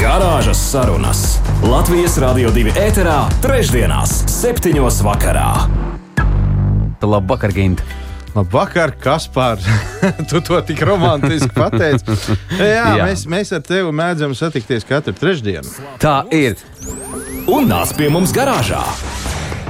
Garāžas 0.00 0.56
sarunas 0.70 1.18
Latvijas 1.60 2.14
Rādio 2.22 2.48
2 2.54 2.72
ēterā, 2.80 3.18
trešdienās, 3.44 4.14
septiņos 4.32 5.02
vakarā. 5.04 5.50
Labvakar, 7.04 7.52
Gint! 7.52 7.82
Labvakar, 8.32 8.94
Kaspar! 8.96 9.60
tu 10.30 10.40
to 10.40 10.62
tik 10.64 10.80
romantiski 10.88 11.52
pateici. 11.52 12.16
Jā, 12.56 12.96
Jā. 12.96 13.10
Mēs, 13.10 13.26
mēs 13.28 13.52
ar 13.52 13.60
tevi 13.66 13.92
mēdzam 13.92 14.32
satikties 14.38 14.88
katru 14.88 15.12
trešdienu. 15.20 15.68
Tā 16.00 16.22
ir. 16.32 16.56
Un 17.44 17.68
nāc 17.68 17.92
pie 17.98 18.08
mums 18.08 18.32
garāžā! 18.32 18.80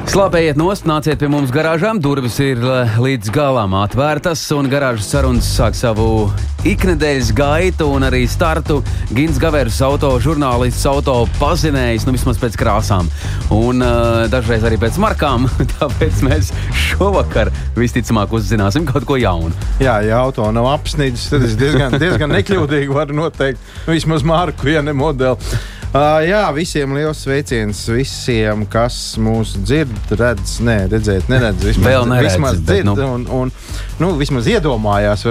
Slāpējiet 0.08 0.56
nost, 0.56 0.86
nāciet 0.88 1.20
pie 1.20 1.28
mums 1.28 1.50
garāžām. 1.52 1.98
Durvis 2.00 2.38
ir 2.40 2.60
eh, 2.64 2.94
līdz 2.96 3.28
galam 3.34 3.74
atvērtas, 3.76 4.40
un 4.56 4.70
garāžas 4.72 5.10
sarunas 5.12 5.48
sāk 5.52 5.76
savu 5.76 6.30
iknedēļas 6.68 7.30
gaitu 7.36 7.88
un 7.92 8.06
arī 8.08 8.22
startu. 8.30 8.78
Gins 9.12 9.40
Gavers, 9.42 9.80
auto 9.84 10.14
žurnālists, 10.22 10.86
auto 10.88 11.16
pazinējs, 11.36 12.06
nu 12.08 12.14
vismaz 12.16 12.40
pēc 12.40 12.56
krāsām, 12.60 13.10
un 13.54 13.84
uh, 13.84 14.24
dažreiz 14.32 14.64
arī 14.64 14.80
pēc 14.80 14.96
markām. 15.02 15.48
Tāpēc 15.76 16.22
mēs 16.26 16.52
šovakar 16.86 17.52
visticamāk 17.76 18.32
uzzināsim 18.36 18.88
kaut 18.88 19.04
ko 19.08 19.18
jaunu. 19.20 19.52
Jā, 19.84 19.98
ja 20.06 20.22
auto 20.24 20.48
nav 20.54 20.70
apsnīdis, 20.78 21.28
tad 21.34 21.44
es 21.48 21.58
diezgan, 21.60 21.98
diezgan 22.00 22.32
nekļūdīgi 22.38 22.96
varu 22.96 23.20
noteikt 23.20 23.84
vismaz 23.90 24.24
marku, 24.26 24.72
ja 24.72 24.84
ne 24.86 24.96
modeli. 24.96 25.52
Uh, 25.90 26.20
jā, 26.22 26.44
visiem 26.54 26.92
liels 26.94 27.18
sveiciens 27.24 27.80
visiem, 27.90 28.60
kas 28.70 28.94
mūs 29.18 29.56
dzird, 29.58 30.12
redz, 30.14 30.60
ne, 30.62 30.84
redzēt, 30.86 31.26
neredz. 31.26 31.64
Vismaz, 31.66 31.88
Vēl 31.90 32.06
neredz, 32.06 32.36
vismaz 32.36 32.60
dzird 32.60 32.92
bet, 32.92 33.00
nu. 33.02 33.08
un, 33.16 33.24
un 33.34 33.50
nu, 33.98 34.12
vismaz 34.20 34.46
iedomājās. 34.52 35.26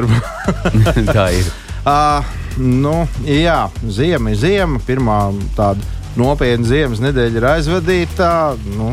Tā 1.16 1.32
ir. 1.38 1.48
Uh, 1.90 2.26
nu, 2.60 2.92
jā, 3.24 3.70
ziema 3.88 4.34
ir 4.34 4.38
ziema. 4.38 4.82
Pirmā 4.84 5.16
tāda 5.56 5.80
nopietna 6.20 6.68
ziemas 6.68 7.00
nedēļa 7.02 7.40
ir 7.40 7.48
aizvadīta. 7.54 8.32
Nu, 8.76 8.92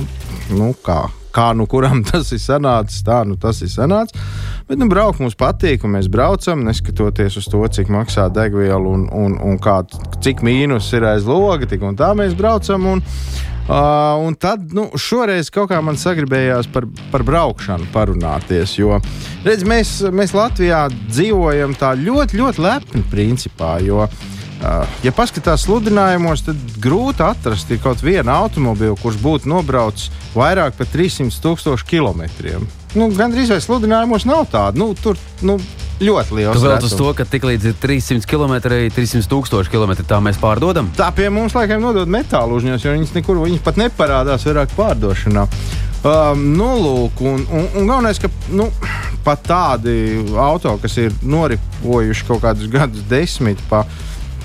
nu, 0.54 0.68
kā, 0.86 1.00
kā 1.34 1.48
nu 1.58 1.66
kuram 1.68 2.04
tas 2.06 2.30
ir 2.32 2.40
sanācis, 2.40 3.02
tā 3.04 3.24
nu 3.26 3.34
tas 3.42 3.58
ir 3.66 3.72
sanācis. 3.74 4.14
Bet 4.66 4.80
nu, 4.82 4.88
braukt 4.90 5.20
mums 5.22 5.36
patīk, 5.38 5.84
un 5.86 5.92
mēs 5.94 6.08
braucam, 6.10 6.64
neskatoties 6.66 7.36
uz 7.38 7.44
to, 7.46 7.60
cik 7.70 7.86
maksā 7.92 8.24
degviela 8.34 8.80
un, 8.82 9.04
un, 9.14 9.36
un 9.38 9.60
kā, 9.62 9.76
cik 10.24 10.42
mīnus 10.42 10.88
ir 10.98 11.06
aiz 11.06 11.28
loga, 11.28 11.68
tik 11.70 11.84
un 11.86 11.94
tā 11.98 12.10
mēs 12.18 12.34
braucam. 12.38 12.88
Un, 12.96 13.04
Uh, 13.66 13.72
un 14.22 14.36
tad 14.38 14.68
nu, 14.70 14.84
šoreiz 14.94 15.48
kaut 15.50 15.72
kā 15.72 15.80
man 15.82 15.96
sagribējās 15.98 16.68
par, 16.70 16.84
par 17.10 17.24
braukšanu 17.26 17.88
parunāties. 17.90 18.76
Jo 18.78 19.00
redz, 19.42 19.64
mēs, 19.66 19.90
mēs 20.14 20.36
Latvijā 20.38 20.84
dzīvojam 21.08 21.74
tā 21.74 21.90
ļoti, 21.98 22.38
ļoti 22.38 22.62
lepni 22.62 23.02
principā. 23.10 23.72
Jo, 23.82 24.06
uh, 24.06 24.96
ja 25.02 25.10
paskatās 25.10 25.66
sludinājumos, 25.66 26.46
tad 26.46 26.78
grūti 26.78 27.26
atrast 27.26 27.74
kaut 27.82 28.06
vienu 28.06 28.30
automobīlu, 28.38 28.94
kurš 29.02 29.18
būtu 29.26 29.50
nobraucis 29.50 30.14
vairāk 30.38 30.78
par 30.78 30.94
300 30.94 31.42
tūkstošu 31.42 31.90
kilometriem 31.90 32.70
nu, 32.96 33.10
gandrīz 33.14 33.52
vai 33.52 33.60
sludinājumos 33.62 34.26
nav 34.28 34.46
tāda. 34.52 34.78
Nu, 34.80 34.90
tur 34.98 35.18
nu, 35.46 35.58
ļoti 36.00 36.36
liels. 36.36 36.60
Vēl 36.60 36.84
uz 36.84 36.94
to, 36.96 37.08
ka 37.16 37.24
tik 37.28 37.46
līdz 37.48 37.76
300 37.82 38.28
km, 38.28 38.58
300 38.96 39.24
tūkstoši 39.30 39.72
km 39.72 39.96
tā 40.02 40.20
mēs 40.24 40.40
pārdodam. 40.40 40.90
Tā 40.96 41.08
pie 41.16 41.28
mums 41.32 41.56
laikam 41.56 41.84
nodod 41.84 42.10
metālu 42.10 42.58
uzņēmums, 42.58 42.84
jo 42.84 42.94
viņas 42.96 43.14
nekur 43.16 43.40
viņas 43.44 43.64
pat 43.64 43.80
neparādās 43.80 44.46
vairāk 44.48 44.74
pārdošanā. 44.76 45.46
Um, 46.06 46.42
nu, 46.54 46.68
lūk, 46.78 47.22
un, 47.24 47.46
un, 47.50 47.70
un 47.80 47.88
galvenais, 47.88 48.20
ka 48.22 48.30
nu, 48.54 48.68
pat 49.26 49.42
tādi 49.48 49.96
auto, 50.38 50.76
kas 50.82 50.94
ir 51.02 51.16
noripojuši 51.26 52.28
kaut 52.28 52.44
kādus 52.44 52.70
gadus 52.70 53.06
desmit 53.10 53.62
pa 53.70 53.82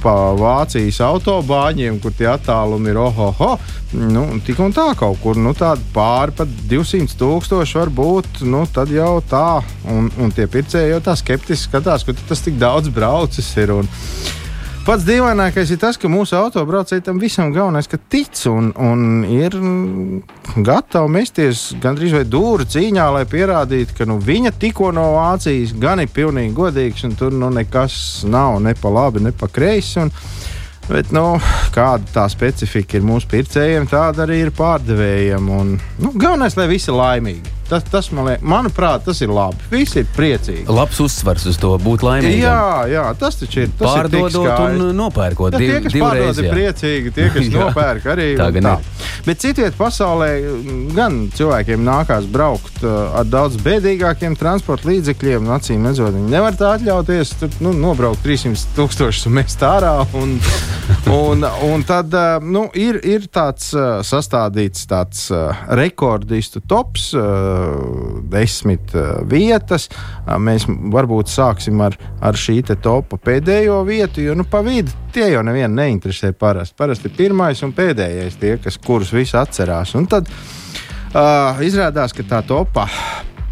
pa 0.01 0.34
Vācijas 0.38 1.00
autobāņiem, 1.06 2.00
kur 2.01 2.13
tie 2.17 2.28
attālumi 2.31 2.91
ir 2.91 3.00
ohoho. 3.01 3.53
Nu, 3.91 4.25
tik 4.45 4.59
un 4.63 4.73
tā 4.75 4.91
kaut 4.97 5.19
kur 5.23 5.39
nu, 5.39 5.53
pāri 5.95 6.35
pat 6.38 6.51
200 6.72 7.17
tūkstoši 7.19 7.79
var 7.79 7.94
būt. 8.01 8.44
Nu, 8.47 8.63
tad 8.73 8.91
jau 8.94 9.19
tā, 9.29 9.61
un, 9.91 10.11
un 10.22 10.35
tie 10.35 10.47
pircēji 10.51 10.94
jau 10.95 11.01
tā 11.06 11.17
skeptiski 11.19 11.69
skatās, 11.69 12.06
ka 12.07 12.16
tas 12.28 12.44
tik 12.45 12.59
daudz 12.61 12.91
braucis 12.94 13.51
ir. 13.61 13.75
Un, 13.81 13.91
Pats 14.81 15.03
dīvainākais 15.05 15.69
ir 15.75 15.77
tas, 15.77 15.97
ka 16.01 16.09
mūsu 16.09 16.33
autobraucēji 16.39 17.03
tam 17.05 17.19
visam 17.21 17.51
galvenais, 17.53 17.85
ka 17.85 17.99
tic 18.09 18.39
un, 18.49 18.71
un 18.81 19.21
ir 19.29 19.53
gatavi 20.57 21.11
mesties 21.13 21.67
gandrīz 21.83 22.15
vai 22.17 22.23
dūru 22.25 22.65
cīņā, 22.65 23.05
lai 23.13 23.21
pierādītu, 23.29 23.93
ka 23.99 24.07
nu, 24.09 24.17
viņa 24.17 24.55
tikko 24.57 24.89
no 24.97 25.03
Vācijas 25.19 25.75
gan 25.77 26.01
ir 26.01 26.09
pilnīgi 26.09 26.57
godīgs 26.57 27.05
un 27.05 27.13
tur 27.19 27.37
nu, 27.37 27.51
nekas 27.53 28.25
nav 28.25 28.57
ne 28.65 28.73
pa 28.73 28.89
labi, 28.89 29.21
ne 29.21 29.35
pa 29.37 29.51
kreisi. 29.53 29.99
Un, 30.01 30.13
Bet, 30.91 31.11
nu, 31.13 31.37
kāda 31.71 32.09
tā 32.11 32.23
specifika 32.27 32.97
ir 32.97 33.05
mūsu 33.05 33.29
pircējiem, 33.31 33.85
tāda 33.87 34.25
arī 34.25 34.41
ir 34.41 34.49
pārdevējiem. 34.57 35.49
Un, 35.55 35.75
nu, 36.01 36.11
galvenais, 36.17 36.57
lai 36.57 36.65
visi 36.73 36.89
ir 36.89 36.97
laimīgi. 36.97 37.60
Tas, 37.71 37.85
tas 37.87 38.09
man 38.11 38.25
liek, 38.27 38.41
manuprāt, 38.43 39.05
tas 39.05 39.21
ir 39.23 39.31
labi. 39.31 39.55
Visi 39.71 40.01
ir 40.01 40.07
priecīgi. 40.11 40.65
Labs 40.67 40.97
uzsvars 40.99 41.45
uz 41.47 41.55
to 41.55 41.69
būt 41.79 42.01
laimīgam. 42.03 42.41
Jā, 42.43 42.63
jā 42.91 43.03
tas 43.15 43.37
taču 43.39 43.61
ir. 43.63 43.69
Tas 43.79 43.87
Pārdodot 43.87 44.35
ir 44.35 44.81
un 44.89 44.97
nopērkot. 44.97 45.55
Ja, 45.55 45.61
tie, 45.61 45.77
kas 45.85 45.95
pārdod, 45.95 46.41
ir 46.43 46.51
priecīgi, 46.51 47.13
tie, 47.15 47.29
kas 47.31 47.47
nopērk, 47.55 48.09
arī 48.11 48.25
tā 48.35 48.49
tā. 48.57 48.73
Bet 49.23 49.39
citviet 49.39 49.77
pasaulē 49.79 50.27
gan 50.97 51.15
cilvēkiem 51.31 51.85
nākās 51.87 52.27
braukt 52.27 52.83
uh, 52.83 53.15
ar 53.21 53.29
daudz 53.31 53.55
bēdīgākiem 53.63 54.35
transporta 54.35 54.89
līdzekļiem. 54.91 55.47
Acīm 55.55 55.87
redzot, 55.87 56.11
viņi 56.17 56.35
nevar 56.35 56.59
tā 56.59 56.73
atļauties. 56.75 57.33
Tur, 57.39 57.55
nu, 57.63 57.71
nobraukt 57.85 58.19
300 58.27 58.75
tūkstošus 58.75 59.31
un 59.31 59.37
mest 59.39 59.63
ārā. 59.63 59.93
Un, 60.19 60.35
un, 61.21 61.47
un 61.69 61.87
tad 61.87 62.11
uh, 62.19 62.43
nu, 62.43 62.67
ir, 62.75 62.99
ir 63.07 63.31
tāds 63.31 63.71
uh, 63.77 64.03
sastādīts 64.03 64.91
tāds 64.91 65.29
rekordistu 65.71 66.59
tops 66.67 67.13
desmit 68.31 68.94
uh, 68.95 69.22
vietas. 69.27 69.89
Uh, 69.91 70.38
mēs 70.41 70.66
varbūt 70.67 71.31
sāksim 71.31 71.81
ar, 71.85 71.97
ar 72.22 72.38
šī 72.38 72.61
topa 72.72 73.17
pēdējo 73.17 73.83
vietu, 73.88 74.22
jo 74.25 74.35
nu, 74.38 74.44
pa 74.47 74.61
vidu 74.66 74.91
tie 75.13 75.31
jau 75.33 75.44
nevienu 75.44 75.75
neinteresē 75.75 76.31
parasti. 76.33 76.75
Parasti 76.77 77.09
ir 77.09 77.17
pirmais 77.17 77.63
un 77.66 77.73
pēdējais, 77.75 78.39
tie, 78.39 78.57
kas, 78.63 78.77
kurus 78.81 79.13
visi 79.13 79.38
atcerās. 79.38 79.95
Un 79.99 80.07
tad 80.11 80.29
uh, 80.31 81.61
izrādās, 81.66 82.13
ka 82.16 82.23
tā 82.27 82.41
topa 82.47 82.88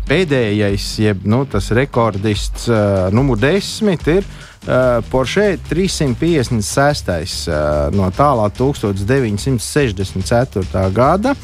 pēdējais, 0.10 0.86
jeb 1.04 1.18
nu, 1.30 1.46
tas 1.50 1.72
rekordists 1.76 2.70
uh, 2.72 2.78
numur 3.14 3.38
desmit 3.40 4.08
ir. 4.10 4.24
Uh, 4.60 5.00
Porsche 5.10 5.58
356. 5.70 7.48
Uh, 7.48 7.56
no 7.96 8.10
tālā 8.14 8.50
1964. 8.54 10.92
gada. 10.94 11.36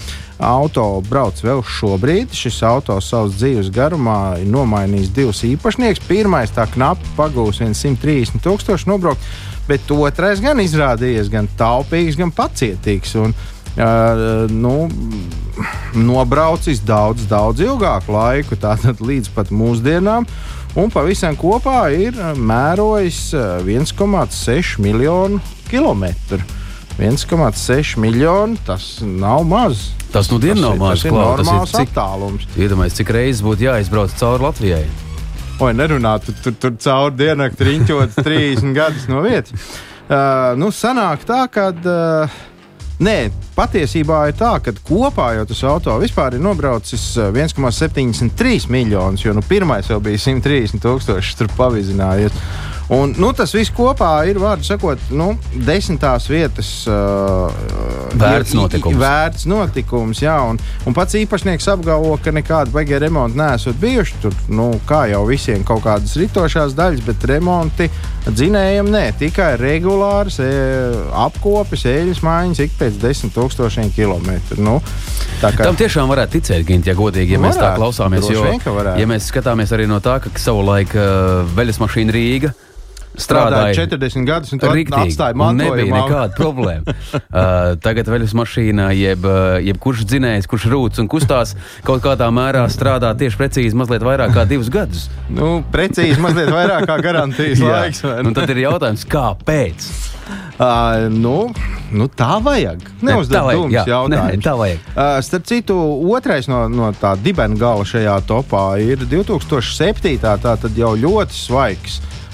Auto 0.44 1.00
brauc 1.08 1.40
vēl 1.40 1.62
šobrīd. 1.64 2.34
Šis 2.36 2.60
auto 2.68 2.98
savas 3.04 3.38
dzīves 3.40 3.72
garumā 3.76 4.36
ir 4.42 4.50
nomainījis 4.52 5.14
divus 5.16 5.44
īpašniekus. 5.48 6.04
Pirmais 6.10 6.52
tā 6.56 6.68
knapi 6.74 7.16
pagūs 7.16 7.62
130 7.64 8.44
tūkstoši 8.44 8.90
nobraukt, 8.92 9.24
bet 9.70 9.92
otrais 9.96 10.44
gan 10.44 10.60
izrādījies 10.64 11.32
gan 11.32 11.48
taupīgs, 11.60 12.20
gan 12.20 12.36
pacietīgs. 12.36 13.16
Un, 13.24 13.36
Uh, 13.76 14.48
nu, 14.48 14.88
nobraucis 16.00 16.80
daudz, 16.80 17.26
daudz 17.28 17.60
ilgāku 17.60 18.14
laiku, 18.16 18.56
tātad 18.56 19.02
līdz 19.04 19.34
pat 19.36 19.52
mūsdienām. 19.52 20.24
Un 20.80 20.94
pavisam 20.94 21.36
kopā 21.36 21.82
ir 21.92 22.16
mērojis 22.40 23.34
1,6 23.68 24.80
miljonu 24.80 25.42
kilometru. 25.68 26.40
1,6 27.00 27.98
miljoni 27.98 28.58
tas 28.66 29.00
nav 29.02 29.44
maz. 29.44 29.90
Tas 30.12 30.32
nu 30.32 30.40
dienu 30.40 30.62
nav 30.62 30.78
maz. 30.80 31.02
Tas 31.02 31.10
ir 31.10 31.16
normāls 31.18 31.76
attālums. 31.76 32.48
Iedomājieties, 32.56 33.00
cik 33.02 33.12
reizes 33.12 33.44
būtu 33.44 33.68
jāizbrauc 33.68 34.16
cauri 34.20 34.48
Latvijai. 34.48 34.86
Oi, 35.60 35.72
nerunāt, 35.76 36.26
tur, 36.28 36.36
tur, 36.44 36.56
tur 36.60 36.74
cauri 36.84 37.20
diennakti 37.20 37.68
riņķots 37.68 38.20
30 38.28 38.76
gadus 38.76 39.08
no 39.12 39.24
vietas. 39.26 39.70
Uh, 40.06 40.54
nu, 40.60 40.72
sanāk 40.76 41.28
tā, 41.28 41.46
ka. 41.52 41.72
Uh, 41.84 42.44
Nē, 42.96 43.28
patiesībā 43.58 44.22
ir 44.30 44.38
tā, 44.40 44.54
ka 44.64 44.72
kopā 44.88 45.34
jau 45.36 45.42
tas 45.50 45.62
auto 45.68 45.98
vispār 46.00 46.38
ir 46.38 46.44
nobraucis 46.44 47.18
1,73 47.20 48.70
miljonus, 48.72 49.26
jo 49.26 49.34
nu, 49.36 49.44
pirmais 49.44 49.90
jau 49.92 49.98
bija 50.00 50.22
130 50.24 50.80
tūkstoši 50.80 51.36
tur 51.42 51.52
pavizinājies. 51.58 52.38
Un, 52.94 53.16
nu, 53.18 53.32
tas 53.34 53.50
viss 53.56 53.74
kopā 53.74 54.12
ir, 54.30 54.38
vārdu 54.38 54.68
sakot, 54.68 55.02
nu, 55.10 55.32
desmitās 55.66 56.28
vietas 56.30 56.70
uh, 56.86 57.50
Vērts 58.16 58.54
notikums. 58.56 59.00
Vērts 59.02 59.48
notikums, 59.50 60.22
jā, 60.24 60.36
un, 60.52 60.60
un 60.86 60.96
pats 60.96 61.18
īpašnieks 61.18 61.66
apgalvo, 61.74 62.14
ka 62.22 62.32
nekāda 62.36 62.72
baigie 62.72 63.00
remonti 63.02 63.40
neesot 63.40 63.80
bijuši. 63.82 64.20
Tur, 64.24 64.36
nu, 64.54 64.68
kā 64.88 65.06
jau 65.12 65.24
visiem, 65.28 65.64
kaut 65.68 65.82
kādas 65.86 66.14
ritošās 66.20 66.76
daļas, 66.78 67.02
bet 67.08 67.26
remonti 67.30 67.90
dzinējiem 68.26 68.92
nē, 68.94 69.04
tikai 69.20 69.52
regulāras 69.62 70.38
e, 70.44 70.50
apkopes, 71.26 71.88
eļļas 71.90 72.22
maiņas 72.26 72.62
ik 72.66 72.78
pēc 72.80 73.02
desmit 73.02 73.36
tūkstošiem 73.36 73.92
kilometru. 73.98 74.62
Nu, 74.66 74.78
tā 75.42 75.52
kā 75.58 75.68
Tam 75.68 75.78
tiešām 75.80 76.10
varētu 76.12 76.38
ticēt, 76.38 76.66
Gint, 76.70 76.90
ja 76.90 76.96
godīgi, 76.98 77.36
ja 77.36 77.42
mēs 77.42 77.58
tā 77.58 77.72
Varētu, 77.72 77.82
klausāmies. 77.82 78.30
Jo, 78.32 78.46
vien, 78.48 78.62
varētu. 78.62 79.02
ja 79.02 79.10
mēs 79.10 79.30
skatāmies 79.34 79.74
arī 79.76 79.90
no 79.90 80.00
tā, 80.06 80.18
ka 80.24 80.32
savulaik 80.42 80.96
uh, 80.98 81.44
veļas 81.58 81.82
mašīna 81.84 82.16
Rīga 82.16 82.54
strādāja 83.24 83.56
strādāja 83.56 83.88
40 83.88 84.28
gadus, 84.28 84.54
un 84.54 84.62
Rīktīgi, 84.62 85.12
atstāji 85.12 85.38
un 85.40 85.60
nebija 85.60 85.92
nekāda 85.92 86.38
problēma. 86.38 86.96
uh, 87.14 87.76
tagad 87.84 88.10
veļas 88.12 88.36
mašīna, 88.38 88.90
jeb, 88.98 89.28
uh, 89.28 89.58
jeb 89.64 89.80
kurš 89.82 90.06
dzinējs, 90.10 90.50
kurš 90.52 90.68
rūts 90.74 91.04
un 91.04 91.10
kustās, 91.12 91.56
kaut 91.88 92.04
kādā 92.06 92.30
mērā 92.34 92.66
strādā 92.74 93.14
tieši 93.18 93.40
precīzi 93.42 93.78
mazliet 93.78 94.06
vairāk 94.06 94.36
kā 94.36 94.48
divus 94.50 94.72
gadus. 94.74 95.08
Nu, 95.30 95.60
precīzi 95.74 96.20
mazliet 96.24 96.52
vairāk 96.54 96.90
kā 96.90 97.00
garantijas 97.04 97.64
laiks. 97.70 98.04
un 98.06 98.36
tad 98.36 98.52
ir 98.56 98.66
jautājums, 98.66 99.08
kāpēc? 99.10 99.90
Uh, 100.56 101.06
nu, 101.12 101.52
nu, 101.94 102.08
tā 102.10 102.40
vajag. 102.42 102.80
tā 102.82 103.06
Neuzdod 103.12 103.50
dūmus 103.52 103.90
jautājumus. 103.92 104.46
Tā 104.46 104.56
vajag. 104.58 104.86
Uh, 104.96 105.18
starp 105.28 105.50
citu, 105.52 105.76
otrais 106.16 106.48
no, 106.50 106.64
no 106.72 106.90
tā 106.96 107.14
dibena 107.20 107.60
gala 107.60 107.86
šajā 107.86 108.16
topā 108.26 108.64
ir 108.82 109.04
2007. 109.04 110.16
Tā 110.24 110.38
tad 110.42 110.80
jau 110.80 110.96
ļoti 110.98 111.38
svaigs. 111.38 112.00
Uh, 112.00 112.25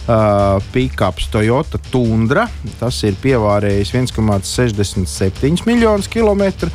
Pikaps 0.71 1.29
Toyota 1.33 1.79
Tundra. 1.91 2.47
Tas 2.79 3.01
ir 3.07 3.17
pievārējis 3.21 3.93
1,67 3.97 5.67
miljonus 5.67 6.09
kilometru. 6.11 6.71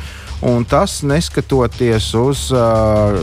Un 0.47 0.65
tas 0.69 0.99
neskatoties 1.01 2.11
uz 2.17 2.47
uh, 2.53 3.17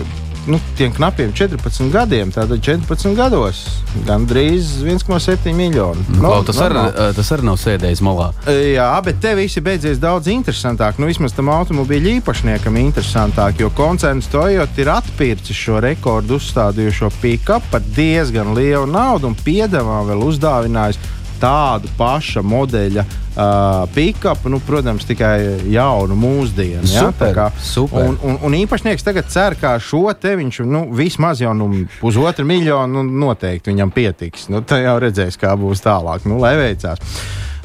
nu, 0.47 0.61
tiem 0.77 0.93
knapiem 0.93 1.33
14 1.33 1.91
gadiem, 1.93 2.33
tātad 2.35 2.61
14 2.61 3.15
gados 3.17 3.63
gandrīz 4.07 4.83
1,7 4.85 5.55
miljonu. 5.57 6.05
Nu, 6.15 6.21
Klau, 6.21 6.43
tas, 6.47 6.59
ar, 6.65 6.75
normāli. 6.75 7.15
tas 7.17 7.33
arī 7.35 7.47
nav 7.49 7.59
sēdējis 7.63 8.03
malā. 8.05 8.31
Jā, 8.75 8.91
bet 9.07 9.21
te 9.23 9.35
viss 9.39 9.59
ir 9.59 9.65
beidzies 9.67 10.01
daudz 10.03 10.29
interesantāk. 10.33 11.01
Nu, 11.01 11.09
vismaz 11.11 11.37
tam 11.37 11.53
automobīļa 11.55 12.19
īpašniekam 12.19 12.79
interesantāk, 12.83 13.63
jo 13.63 13.71
koncerns 13.77 14.29
Toyota 14.33 14.83
ir 14.83 14.93
atpircis 14.95 15.59
šo 15.65 15.81
rekordu 15.85 16.39
uzstādījušo 16.41 17.13
pikapu 17.23 17.73
par 17.73 17.85
diezgan 17.97 18.55
lielu 18.57 18.87
naudu 18.91 19.31
un 19.31 19.39
piedāvā 19.45 20.03
vēl 20.11 20.27
uzdāvinājis 20.29 21.01
tādu 21.45 21.91
paša 21.99 22.41
modeļa 22.41 23.05
uh, 23.05 23.85
pikapu, 23.95 24.49
nu, 24.49 24.61
protams, 24.65 25.05
tikai 25.05 25.37
jaunu 25.69 26.17
mūsdienu. 26.17 26.89
ja, 26.89 27.07
Super, 27.11 27.35
kā- 27.37 27.51
super. 27.61 28.09
Un, 28.09 28.17
un, 28.25 28.39
un 28.49 28.57
īpašnieks 28.63 29.05
tagad 29.05 29.29
cer, 29.33 29.59
ka 29.61 29.77
šo 29.83 30.07
te 30.17 30.33
viņš 30.41 30.63
nu, 30.65 30.87
vismaz 30.97 31.45
jau 31.45 31.53
nu, 31.57 31.69
pusotru 32.01 32.49
miljonu 32.49 33.03
nu, 33.05 33.27
noteikti 33.27 33.75
viņam 33.75 33.93
pietiks. 33.93 34.49
Nu, 34.49 34.65
tā 34.65 34.81
jau 34.87 34.97
redzēs, 35.05 35.37
kā 35.41 35.53
būs 35.61 35.85
tālāk, 35.85 36.25
nu, 36.31 36.41
lai 36.41 36.57
veicās. 36.63 37.03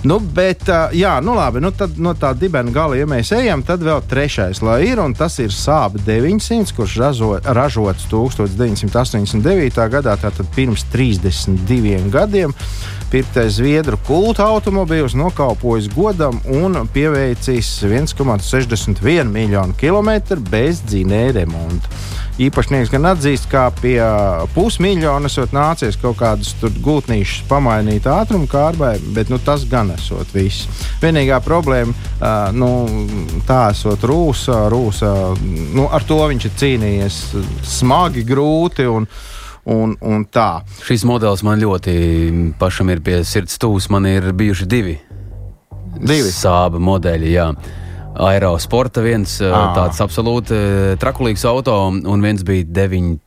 Nu, 0.04 0.16
bet, 0.20 0.62
jā, 0.96 1.18
nu 1.20 1.34
labi, 1.36 1.60
nu 1.60 1.74
tad 1.76 1.98
no 2.00 2.14
tā 2.16 2.30
dibena 2.32 2.72
gala, 2.72 2.96
ja 2.96 3.08
mēs 3.10 3.34
ejam, 3.36 3.60
tad 3.68 3.82
vēl 3.84 4.00
trešais, 4.08 4.62
lai 4.64 4.78
ir, 4.88 5.02
un 5.04 5.12
tas 5.12 5.36
ir 5.44 5.52
Sāba 5.52 6.00
900, 6.06 6.72
kurš 6.78 6.96
razo, 7.02 7.34
ražots 7.44 8.08
1989. 8.12 9.76
gadā, 9.92 10.16
tātad 10.22 10.48
pirms 10.56 10.86
32 10.94 12.08
gadiem. 12.16 12.56
Pirktais 13.10 13.56
Zviedru 13.58 13.98
kulta 14.06 14.46
automobīls 14.54 15.16
nokalpojis 15.18 15.88
godam 15.90 16.36
un 16.46 16.76
pieveicis 16.94 17.80
1,61 17.88 19.32
miljonu 19.34 19.74
kilometru 19.74 20.38
bez 20.52 20.84
dzinēja 20.86 21.40
remonta. 21.40 21.90
Īpašnieks 22.40 22.92
gan 22.94 23.08
atzīst, 23.10 23.50
ka 23.50 23.66
pie 23.82 23.98
pusmiljona 24.54 25.28
esot 25.28 25.56
nācies 25.58 25.98
kaut 26.00 26.20
kādas 26.22 26.54
tur 26.62 26.72
gultnīšas 26.86 27.50
pamainīt 27.50 28.06
ātrumu 28.08 28.46
kārbai, 28.48 28.94
bet 29.16 29.34
nu, 29.34 29.42
tas 29.44 29.66
gan 29.68 29.90
esot 29.96 30.30
viss. 30.32 30.70
Vienīgā 31.02 31.42
problēma, 31.44 31.92
uh, 31.92 32.54
nu, 32.54 32.70
tā 33.50 33.72
esot 33.74 34.06
rūsa, 34.06 34.62
rūsa 34.70 35.12
nu, 35.42 35.90
ar 35.90 36.06
to 36.08 36.22
viņš 36.30 36.48
ir 36.48 36.56
cīnījies 36.62 37.20
smagi, 37.74 38.24
grūti 38.30 38.86
un, 38.88 39.10
un, 39.70 39.96
un 40.02 40.26
tā. 40.26 40.62
Šis 40.86 41.06
modelis 41.08 41.44
man 41.46 41.62
ļoti 41.62 41.94
pašam 42.60 42.90
ir 42.94 43.04
pie 43.06 43.22
sirds 43.28 43.60
tūs. 43.62 43.90
Man 43.94 44.08
ir 44.10 44.32
bijuši 44.36 44.68
divi, 44.70 44.98
Divi. 46.00 46.32
sāba 46.34 46.82
modeļi. 46.82 47.34
Jā. 47.36 47.52
Aerosporta 48.20 49.04
viens 49.06 49.38
ah. 49.46 49.70
tāds 49.78 50.02
absolūti 50.04 50.58
trakulīgs 51.00 51.46
auto, 51.48 51.76
un 51.94 52.26
viens 52.26 52.42
bija 52.44 52.66
9000. 52.66 53.20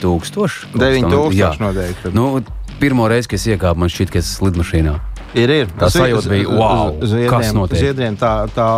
kaut 0.00 0.24
kas 0.24 0.34
tam- 0.34 0.80
9000 0.82 1.38
jā. 1.38 1.52
noteikti. 1.60 2.12
Nu, 2.16 2.42
pirmo 2.80 3.06
reizi, 3.08 3.28
kad 3.30 3.38
es 3.38 3.46
iekāpu, 3.46 3.80
man 3.80 3.92
šķiet, 3.92 4.12
ka 4.12 4.20
es 4.20 4.34
esmu 4.34 4.50
lidmašīnā. 4.50 4.98
Ir, 5.38 5.50
ir. 5.54 5.68
Tā 5.78 5.86
sajūta 5.94 6.26
bija, 6.32 6.48
wow, 6.50 6.96
z- 6.98 7.12
Zviedriem, 7.12 7.30
kas 7.30 7.52
notiek? 7.54 7.78
Zviedriem 7.78 8.16
tā, 8.18 8.32
tā 8.50 8.68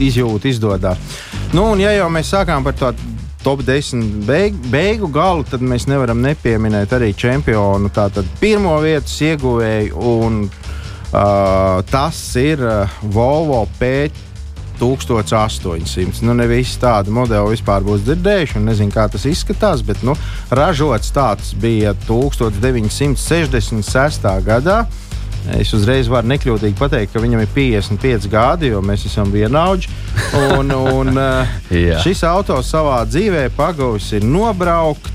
izjūta 0.00 0.48
izdodas. 0.48 0.98
Nu, 1.52 1.66
un 1.74 1.82
ja 1.82 1.92
jau 1.92 2.08
mēs 2.12 2.30
sākām 2.32 2.64
par 2.64 2.78
to 2.78 2.94
top 3.42 3.62
10 3.66 4.26
beig, 4.26 4.54
beigu 4.72 5.08
galu, 5.12 5.44
tad 5.48 5.60
mēs 5.64 5.86
nevaram 5.90 6.20
nepieminēt 6.24 6.92
arī 6.96 7.12
čempionu. 7.16 7.88
Tātad 7.94 8.24
pirmo 8.40 8.80
vietas 8.82 9.20
ieguvēju, 9.24 9.98
un 9.98 10.48
uh, 10.48 10.54
tas 11.90 12.36
ir 12.40 12.58
uh, 12.64 12.98
Volvo 13.02 13.66
P. 13.78 14.10
1800. 14.78 16.22
Nu, 16.22 16.32
ne 16.38 16.46
visi 16.46 16.78
tādu 16.78 17.10
modeli 17.14 17.50
vispār 17.50 17.82
būs 17.82 18.04
dzirdējuši, 18.06 18.56
un 18.60 18.64
nezinu, 18.70 18.92
kā 18.94 19.08
tas 19.10 19.24
izskatās, 19.26 19.82
bet 19.82 20.02
nu, 20.06 20.14
ražots 20.54 21.10
tāds 21.14 21.50
bija 21.58 21.94
1966. 22.06 24.28
gadā. 24.46 24.86
Es 25.56 25.70
uzreiz 25.76 26.08
varu 26.12 26.28
nekļūdīgi 26.32 26.76
pateikt, 26.76 27.12
ka 27.14 27.22
viņam 27.22 27.40
ir 27.44 27.52
55 27.54 28.28
gadi, 28.32 28.72
jo 28.74 28.82
mēs 28.84 29.06
esam 29.08 29.30
vienaudži. 29.32 29.88
Un, 30.58 30.72
un, 30.74 31.14
Jā. 31.72 32.00
šis 32.04 32.24
auto 32.28 32.58
savā 32.66 33.00
dzīvē 33.08 33.48
pagājis 33.56 34.18
ir 34.18 34.26
nobraukt 34.28 35.14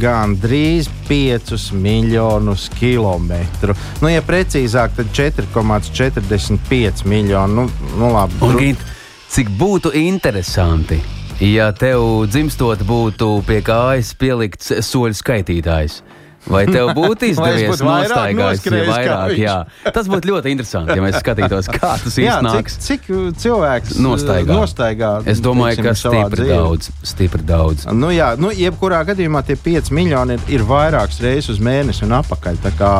gandrīz 0.00 0.88
5 1.08 1.72
miljonus 1.78 2.66
kilometru. 2.78 3.76
Nu, 4.02 4.10
ja 4.10 4.22
precīzāk, 4.26 4.96
tad 4.96 5.12
4,45 5.14 7.04
miljonu. 7.06 7.54
Nu, 7.54 7.90
nu, 7.98 8.10
labi, 8.14 8.40
Un, 8.42 8.56
Gint, 8.58 8.82
cik 9.30 9.52
būtu 9.58 9.92
interesanti, 9.98 10.98
ja 11.42 11.70
tev 11.76 12.26
dzimstot 12.30 12.82
būtu 12.86 13.30
pie 13.46 13.60
kājas 13.66 14.14
pielikts 14.18 14.72
soļu 14.88 15.14
skaitītājs. 15.20 16.02
Vai 16.46 16.66
tev 16.68 16.90
būtu 16.96 17.24
es 17.24 17.38
izdevies 17.38 17.80
nostaigājis, 17.80 18.64
ja 18.68 18.82
vairāk? 18.90 19.30
Jā, 19.40 19.54
tas 19.94 20.08
būtu 20.12 20.28
ļoti 20.28 20.52
interesanti, 20.52 20.92
ja 20.98 21.00
mēs 21.04 21.16
skatītos, 21.22 21.70
kā 21.72 21.94
tas 22.02 22.18
Jā, 22.20 22.36
cik, 22.36 22.44
iznāks. 22.44 22.76
cik 22.84 23.06
cilvēks 23.40 23.94
Nostaigā. 24.04 24.52
nostaigā 24.52 25.12
Es 25.26 25.40
domāju, 25.40 25.80
teiksim, 25.80 25.88
ka 25.88 25.94
stipri 26.02 26.42
dzīvē? 26.44 26.58
daudz, 26.58 26.90
stipri 27.02 27.42
daudz. 27.48 27.86
Nu, 27.96 28.12
jā, 28.12 28.34
nu, 28.36 28.52
jebkurā 28.52 29.00
gadījumā 29.08 29.40
tie 29.48 29.56
5 29.56 29.90
miljoni 29.96 30.36
ir, 30.36 30.44
ir 30.60 30.66
vairākas 30.68 31.22
reizes 31.24 31.54
uz 31.56 31.62
mēnesi 31.64 32.04
un 32.04 32.12
atpakaļ. 32.20 32.60
Tā 32.66 32.74
Kā, 32.74 32.92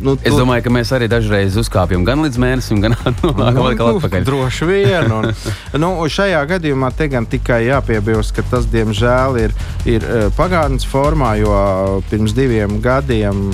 nu, 0.00 0.16
Es 0.22 0.32
tu- 0.32 0.38
domāju, 0.40 0.64
ka 0.64 0.70
mēs 0.74 0.90
arī 0.96 1.06
dažreiz 1.10 1.54
uzkāpjam 1.60 2.04
gan 2.06 2.22
līdz 2.24 2.38
mēnesim, 2.42 2.80
gan 2.82 2.94
nonākam 2.96 3.54
Nu, 3.60 3.66
atkal 3.70 3.90
atpakaļ. 3.98 4.24
Droši 4.26 4.64
vien. 4.68 5.12
Un, 5.12 5.30
nu, 5.82 5.90
šajā 6.10 6.40
gadījumā 6.56 6.90
te 6.96 7.06
gan 7.12 7.26
tikai 7.30 7.62
jāpiebilst, 7.68 8.34
ka 8.34 8.42
tas, 8.50 8.66
diemžēl, 8.72 9.38
ir, 9.44 9.54
ir 9.86 10.06
pagātnes 10.38 10.86
formā, 10.88 11.34
jo 11.38 11.52
pirms 12.10 12.31
diviem 12.36 12.78
gadiem 12.82 13.44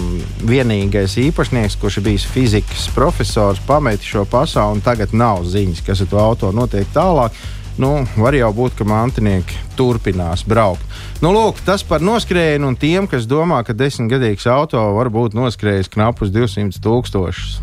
vienīgais 0.47 1.17
īpašnieks, 1.23 1.77
kurš 1.81 2.01
bijis 2.05 2.27
fizikas 2.29 2.89
profesors, 2.95 3.61
pameta 3.67 4.05
šo 4.05 4.25
pasauli, 4.29 4.79
un 4.79 4.85
tagad 4.85 5.15
nav 5.17 5.45
ziņas, 5.49 5.85
kas 5.87 6.03
ar 6.05 6.11
to 6.11 6.21
auto 6.23 6.53
notiek 6.55 6.89
tālāk. 6.95 7.37
Nu, 7.79 7.93
var 8.19 8.35
jau 8.35 8.51
būt, 8.55 8.75
ka 8.79 8.87
mantinieki 8.89 9.55
turpinās 9.79 10.43
braukt. 10.43 10.83
Nu, 11.23 11.31
lūk, 11.31 11.61
tas 11.67 11.85
par 11.87 12.03
noskrējienu 12.03 12.73
un 12.73 12.79
tiem, 12.79 13.07
kas 13.07 13.29
domā, 13.31 13.61
ka 13.63 13.77
desmitgadīgs 13.77 14.49
auto 14.51 14.83
var 14.97 15.13
būt 15.15 15.37
noskrējis 15.39 15.93
knapus 15.95 16.35
200 16.35 16.83
tūkstošus. 16.83 17.61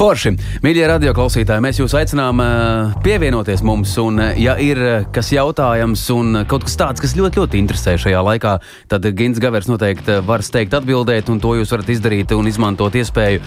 Forši, 0.00 0.32
mīļie 0.64 0.86
radioklausītāji, 0.94 1.64
mēs 1.64 1.80
jūs 1.80 1.94
aicinām 1.98 2.40
uh, 2.40 2.94
pievienoties 3.04 3.64
mums. 3.66 3.92
Un, 4.00 4.20
uh, 4.22 4.30
ja 4.40 4.54
ir 4.60 4.80
uh, 4.80 4.92
kas 5.12 5.32
jautājams 5.34 6.06
un 6.14 6.44
kaut 6.50 6.64
kas 6.68 6.78
tāds, 6.80 7.02
kas 7.04 7.16
ļoti, 7.18 7.42
ļoti 7.42 7.60
interesē 7.60 7.96
šajā 8.00 8.22
laikā, 8.30 8.54
tad 8.90 9.10
Gins 9.16 9.40
Gavers 9.42 9.68
noteikti 9.70 10.20
var 10.26 10.44
steigt 10.46 10.76
atbildēt, 10.78 11.28
un 11.32 11.42
to 11.42 11.56
jūs 11.58 11.74
varat 11.74 11.92
izdarīt 11.92 12.32
un 12.36 12.48
izmantot 12.48 12.96
iespēju. 12.96 13.44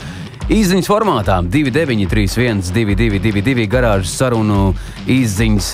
Izziņas 0.51 0.89
formātā 0.91 1.37
2931, 1.47 2.73
222, 2.75 3.63
garāžas 3.71 4.11
sarunu 4.19 4.73
izziņas 5.07 5.69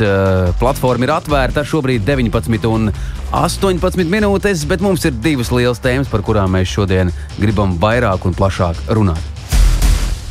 platforma 0.61 1.07
ir 1.07 1.13
atvērta 1.15 1.63
šobrīd 1.65 2.05
19 2.05 2.69
un 2.69 2.91
18 3.33 4.05
minūtes, 4.13 4.67
bet 4.69 4.85
mums 4.85 5.09
ir 5.09 5.17
divas 5.25 5.49
lielas 5.49 5.81
tēmas, 5.81 6.13
par 6.13 6.21
kurām 6.21 6.53
mēs 6.53 6.69
šodien 6.69 7.09
gribam 7.41 7.79
vairāk 7.81 8.29
un 8.29 8.37
plašāk 8.37 8.85
runāt. 8.93 9.38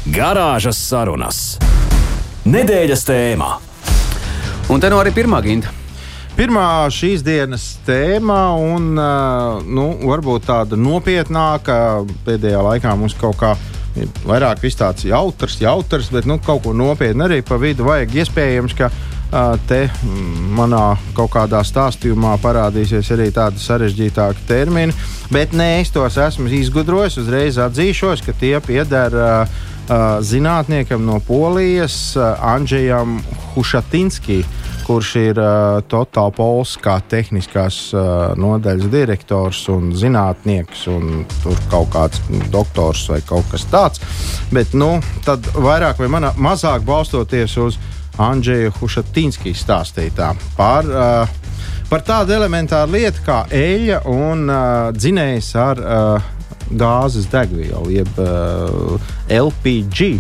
Garāžas 0.06 0.78
sarunas. 0.78 1.58
Nedēļas 2.46 3.02
tēmā. 3.08 3.48
Un 4.70 4.80
te 4.80 4.90
no 4.92 5.00
arī 5.02 5.10
pirmā 5.16 5.40
ginta. 5.42 5.72
Pirmā 6.38 6.86
šīs 6.94 7.24
dienas 7.26 7.64
tēma, 7.82 8.38
un 8.62 8.92
uh, 8.94 9.58
nu, 9.66 9.88
varbūt 10.06 10.46
tāda 10.46 10.78
nopietnāka, 10.78 12.06
pēdējā 12.28 12.60
laikā 12.62 12.94
mums 12.94 13.16
kaut 13.18 13.40
kā 13.40 13.56
ir 13.98 14.06
vairāk 14.22 14.62
viss 14.62 14.78
tāds 14.78 15.02
jautrs, 15.08 15.58
jautrs, 15.58 16.12
bet 16.14 16.28
nu, 16.30 16.38
kaut 16.38 16.62
ko 16.68 16.76
nopietnu 16.78 17.26
arī 17.26 17.40
pa 17.42 17.58
vidu 17.58 17.88
vajag. 17.88 18.14
Iespējams, 18.22 18.76
ka 18.78 18.92
uh, 18.92 19.56
te 19.66 19.88
manā 20.54 20.92
kaut 21.18 21.34
kādā 21.34 21.64
stāstījumā 21.66 22.36
parādīsies 22.44 23.10
arī 23.16 23.32
tādi 23.34 23.58
sarežģītāki 23.64 24.46
termini, 24.46 24.94
bet 25.34 25.58
nē, 25.58 25.72
es 25.82 25.90
tos 25.90 26.20
esmu 26.22 26.46
izgudrojis. 26.62 27.18
Uzreiz 27.24 27.58
atzīšos, 27.66 28.22
ka 28.22 28.36
tie 28.38 28.54
pieder. 28.62 29.18
Uh, 29.18 29.66
zinātniekam 30.20 31.06
no 31.06 31.20
Polijas, 31.24 32.16
Andrzejam 32.16 33.18
Hušatinskijam, 33.54 34.44
kurš 34.88 35.14
ir 35.20 35.38
uh, 35.38 35.82
Total 35.88 36.30
Polska 36.32 36.94
tehniskās 37.10 37.76
uh, 37.92 38.30
nodaļas 38.40 38.88
direktors 38.88 39.60
un 39.68 39.90
zinātnieks, 39.92 40.86
un 40.88 41.26
tur 41.42 41.60
kaut 41.68 41.90
kāds 41.92 42.22
doktors 42.52 43.02
vai 43.12 43.20
kaut 43.28 43.50
kas 43.52 43.66
tāds. 43.68 44.00
Bet, 44.54 44.72
nu, 44.72 44.94
tad 45.26 45.44
vairāk 45.52 46.00
vai 46.00 46.08
mana, 46.16 46.32
mazāk 46.40 46.88
balstoties 46.88 47.58
uz 47.60 47.76
Andrzeja 48.16 48.72
Hušatinskija 48.78 49.60
stāstītā 49.60 50.32
par, 50.56 50.88
uh, 50.88 51.68
par 51.92 52.06
tādu 52.08 52.38
elementāru 52.38 52.96
lietu 52.96 53.26
kā 53.28 53.42
eļļa 53.52 54.00
un 54.08 54.48
uh, 54.48 54.88
dzinējs 54.96 55.52
ar 55.68 55.84
uh, 55.84 56.34
gāzes 56.70 57.28
degvielu, 57.30 57.90
jeb 57.90 58.20
uh, 58.22 58.98
LPG, 59.28 60.18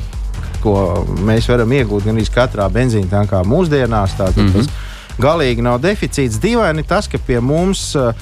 ko 0.62 1.04
mēs 1.26 1.48
varam 1.50 1.72
iegūt 1.72 2.08
gan 2.08 2.18
katrā 2.34 2.68
benzīna 2.72 3.10
tankā 3.10 3.44
mūsdienās. 3.46 4.16
Tātad 4.18 4.42
mm 4.42 4.48
-hmm. 4.48 4.66
tas 4.66 5.18
galīgi 5.18 5.62
nav 5.62 5.80
deficīts. 5.80 6.40
Dīvaini 6.40 6.86
tas, 6.86 7.08
ka 7.08 7.18
pie 7.18 7.40
mums. 7.40 7.94
Uh, 7.96 8.12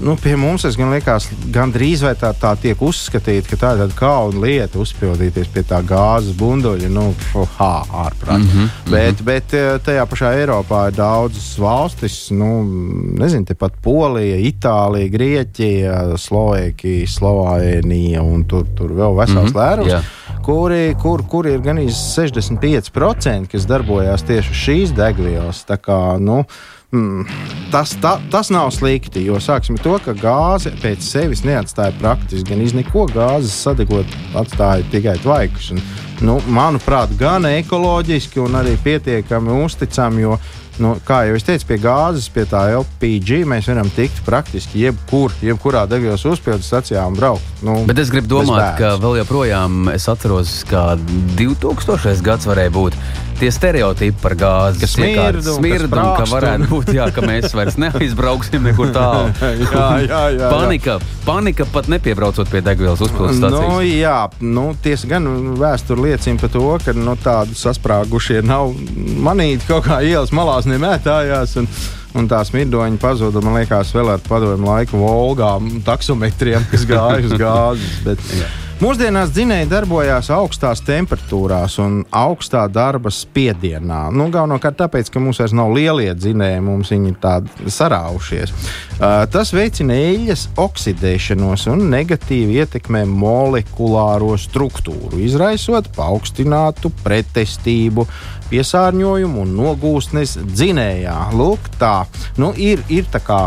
nu, 0.00 0.14
pie 0.22 0.34
mums 0.36 0.64
tas 0.64 0.76
gan 0.78 0.90
liekas, 0.94 1.26
gandrīz 1.54 2.02
vai 2.04 2.14
tā, 2.18 2.32
tā 2.38 2.54
tiek 2.60 2.80
uzskatīta, 2.82 3.48
ka 3.50 3.58
tā 3.60 3.72
ir 3.74 3.82
tāda 3.82 3.96
kauna 3.98 4.42
lieta 4.44 4.80
uzpildīties 4.82 5.50
pie 5.54 5.62
tā 5.68 5.80
gāzes 5.86 6.34
bunduļa. 6.38 6.90
Nu, 6.92 7.06
ha, 7.58 7.72
ārprāt. 8.04 8.42
Mm 8.42 8.48
-hmm, 8.48 8.68
bet, 8.90 9.12
mm 9.12 9.16
-hmm. 9.16 9.24
bet 9.24 9.54
eh, 9.54 9.78
tajā 9.84 10.06
pašā 10.10 10.32
Eiropā 10.40 10.88
ir 10.88 10.96
daudzas 10.96 11.58
valstis, 11.58 12.30
nu, 12.30 12.64
nezinu, 13.18 13.44
tepat 13.44 13.72
Polija, 13.82 14.36
Itālija, 14.36 15.08
Grieķija, 15.10 16.16
Slovēkija, 16.16 17.08
Slovānija 17.08 18.22
un 18.22 18.44
tur, 18.44 18.66
tur 18.76 18.90
vēl 18.90 19.16
vesels 19.16 19.52
mm 19.52 19.56
-hmm, 19.56 19.56
lērums. 19.56 19.88
Yeah. 19.88 20.04
Kuri, 20.44 20.94
kur, 21.02 21.22
kur 21.28 21.46
ir 21.46 21.60
gan 21.60 21.78
65%, 21.78 23.46
kas 23.46 23.66
darbojas 23.66 24.22
tieši 24.22 24.54
šīs 24.54 24.92
degvielas. 24.92 25.64
Tā 25.64 25.76
kā, 25.76 26.18
nu, 26.20 26.44
Mm, 26.94 27.24
tas, 27.72 27.96
ta, 28.00 28.20
tas 28.30 28.52
nav 28.54 28.68
slikti, 28.70 29.24
jo 29.26 29.40
sāksim 29.42 29.74
to, 29.82 29.96
ka 30.04 30.12
gāze 30.14 30.70
pēc 30.78 31.02
sevis 31.02 31.42
neatstāja 31.42 31.90
praktiski 31.98 32.52
gan 32.52 32.62
neko. 32.78 33.08
Gāzes 33.10 33.56
sadegot 33.64 34.14
atstāja 34.38 34.86
tikai 34.92 35.16
tvaikus. 35.24 35.72
Un, 35.74 35.82
nu, 36.22 36.36
manuprāt, 36.54 37.16
gan 37.18 37.48
ekoloģiski, 37.50 38.38
gan 38.38 38.60
arī 38.60 38.76
pietiekami 38.84 39.58
uzticami, 39.64 40.22
jo 40.22 40.38
nu, 40.82 40.94
kā 41.06 41.22
jau 41.28 41.36
es 41.38 41.46
teicu, 41.46 41.68
pie 41.68 41.78
gāzes, 41.82 42.28
pie 42.32 42.46
tā 42.50 42.64
LPG 42.74 43.42
mēs 43.50 43.68
varam 43.70 43.90
tikt 43.94 44.22
praktiski 44.26 44.84
jebkur, 44.86 45.34
jebkurā 45.44 45.84
degvielas 45.90 46.24
uzpildes 46.28 46.70
stacijā 46.70 47.04
un 47.08 47.18
braukt. 47.18 47.62
Nu, 47.64 47.80
Bet 47.88 48.00
es 48.02 48.12
gribu 48.12 48.36
domāt, 48.36 48.74
ka 48.80 48.94
vēl 49.02 49.20
joprojām 49.22 49.92
es 49.94 50.08
atceros, 50.10 50.62
ka 50.68 50.94
2000. 51.38 52.20
gads 52.24 52.50
varēja 52.50 52.74
būt 52.74 52.98
tie 53.38 53.50
stereotipi 53.52 54.16
par 54.22 54.34
gāzi, 54.38 54.80
kas 54.82 54.94
smird 54.94 55.40
un, 55.42 55.56
smird 55.58 55.88
un, 55.88 55.98
un 55.98 56.18
ka 56.18 56.26
varētu 56.30 56.68
būt, 56.70 56.92
jā, 56.94 57.08
ka 57.14 57.24
mēs 57.24 57.54
vairs 57.56 57.76
neizbrauksim 57.80 58.64
nekur 58.68 58.92
tālu. 58.94 59.32
jā, 59.64 59.86
jā, 60.06 60.20
jā, 60.38 60.50
panika, 60.52 60.96
panika 61.26 61.66
pat 61.74 61.90
nepiebraucot 61.92 62.50
pie 62.50 62.62
degvielas 62.64 63.02
uzpildes 63.04 63.40
stācijas. 63.40 63.66
Nu, 63.66 63.80
jā, 63.84 64.16
nu, 64.44 64.66
tiesa 64.84 65.10
gan 65.10 65.28
vēsture 65.60 66.06
liecina 66.06 66.40
par 66.40 66.54
to, 66.54 66.64
ka 66.84 66.96
nu, 66.96 67.16
tādu 67.24 67.58
sasprāgušie 67.58 68.40
nav 68.46 68.74
manīti 69.24 69.68
kaut 69.70 69.88
kā 69.88 70.00
ielas 70.06 70.32
malās 70.64 70.72
nemētājās. 70.72 71.56
Un, 71.60 71.68
un 72.14 72.28
tā 72.28 72.42
smirdoņa 72.44 72.98
pazuda, 73.00 73.42
man 73.42 73.58
liekas, 73.60 73.94
vēl 73.94 74.14
ar 74.14 74.20
padomu 74.28 74.70
laiku 74.70 74.98
volgām, 74.98 75.82
taksometriem, 75.84 76.64
kas 76.70 76.86
gāja 76.86 77.24
uz 77.24 77.38
gāzes. 77.38 78.04
Bet, 78.04 78.20
Mūsdienās 78.82 79.30
dzinēji 79.30 79.68
darbojās 79.70 80.32
augstās 80.34 80.80
temperatūrās 80.82 81.76
un 81.78 82.00
augstā 82.10 82.64
darba 82.68 83.08
spiedienā. 83.14 84.08
Nu, 84.10 84.26
Galvenokārt 84.34 84.80
tāpēc, 84.80 85.12
ka 85.14 85.22
mums 85.22 85.38
vairs 85.38 85.54
nav 85.54 85.70
lielie 85.72 86.10
dzinēji, 86.18 86.64
mums 86.66 86.90
viņi 86.90 87.12
ir 87.12 87.20
tādi 87.22 87.70
saraušies. 87.70 88.50
Uh, 88.50 89.22
tas 89.30 89.54
veicina 89.54 89.94
eļļas 89.94 90.42
oksidēšanos 90.58 91.68
un 91.70 91.86
negatīvi 91.94 92.58
ietekmē 92.64 93.04
molekulāro 93.08 94.34
struktūru, 94.42 95.22
izraisot 95.22 95.92
paaugstinātu 95.94 96.90
pretestību 97.06 98.08
piesārņojumu 98.50 99.42
un 99.44 99.54
nogūstnes 99.58 100.36
dzinējā. 100.44 101.16
Lūk, 101.36 101.70
tā 101.80 102.04
nu, 102.40 102.52
ir, 102.56 102.82
ir 102.92 103.08
tā 103.12 103.20
kā 103.24 103.40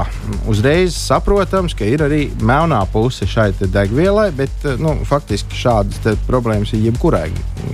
uzreiz 0.50 0.96
saprotams, 0.98 1.76
ka 1.78 1.88
ir 1.88 2.04
arī 2.06 2.22
melnā 2.42 2.82
puse 2.92 3.28
šai 3.30 3.50
degvielai, 3.60 4.30
bet 4.36 4.66
nu, 4.82 4.96
faktiski 5.08 5.58
šādas 5.58 6.18
problēmas 6.28 6.74
ir 6.76 6.88
jebkurai 6.90 7.28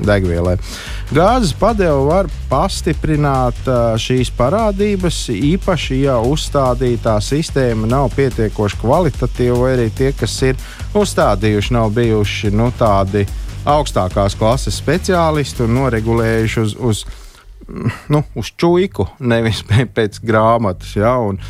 degvielai. 0.05 0.57
Gāzes 1.13 1.53
padeva 1.57 1.99
var 2.07 2.29
pastiprināt 2.49 3.59
šīs 4.01 4.31
parādības, 4.37 5.25
īpaši, 5.33 6.01
ja 6.07 6.17
uzstādītā 6.23 7.19
sistēma 7.23 7.89
nav 7.89 8.11
pietiekoši 8.17 8.81
kvalitatīva, 8.81 9.59
vai 9.63 9.73
arī 9.77 9.89
tie, 9.95 10.11
kas 10.17 10.35
ir 10.45 10.59
uzstādījuši, 10.97 11.73
nav 11.77 11.93
bijuši 11.95 12.53
nu, 12.53 12.71
tādi 12.79 13.25
augstākās 13.69 14.35
klases 14.39 14.79
speciālisti 14.81 15.65
un 15.65 15.77
noregulējuši 15.77 16.59
uz, 16.63 16.75
uz, 16.75 17.05
nu, 18.11 18.23
uz 18.39 18.51
čūku, 18.59 19.07
nevis 19.23 19.63
pēc 19.97 20.21
grāmatas. 20.25 20.97
Ja, 20.99 21.17
un, 21.21 21.41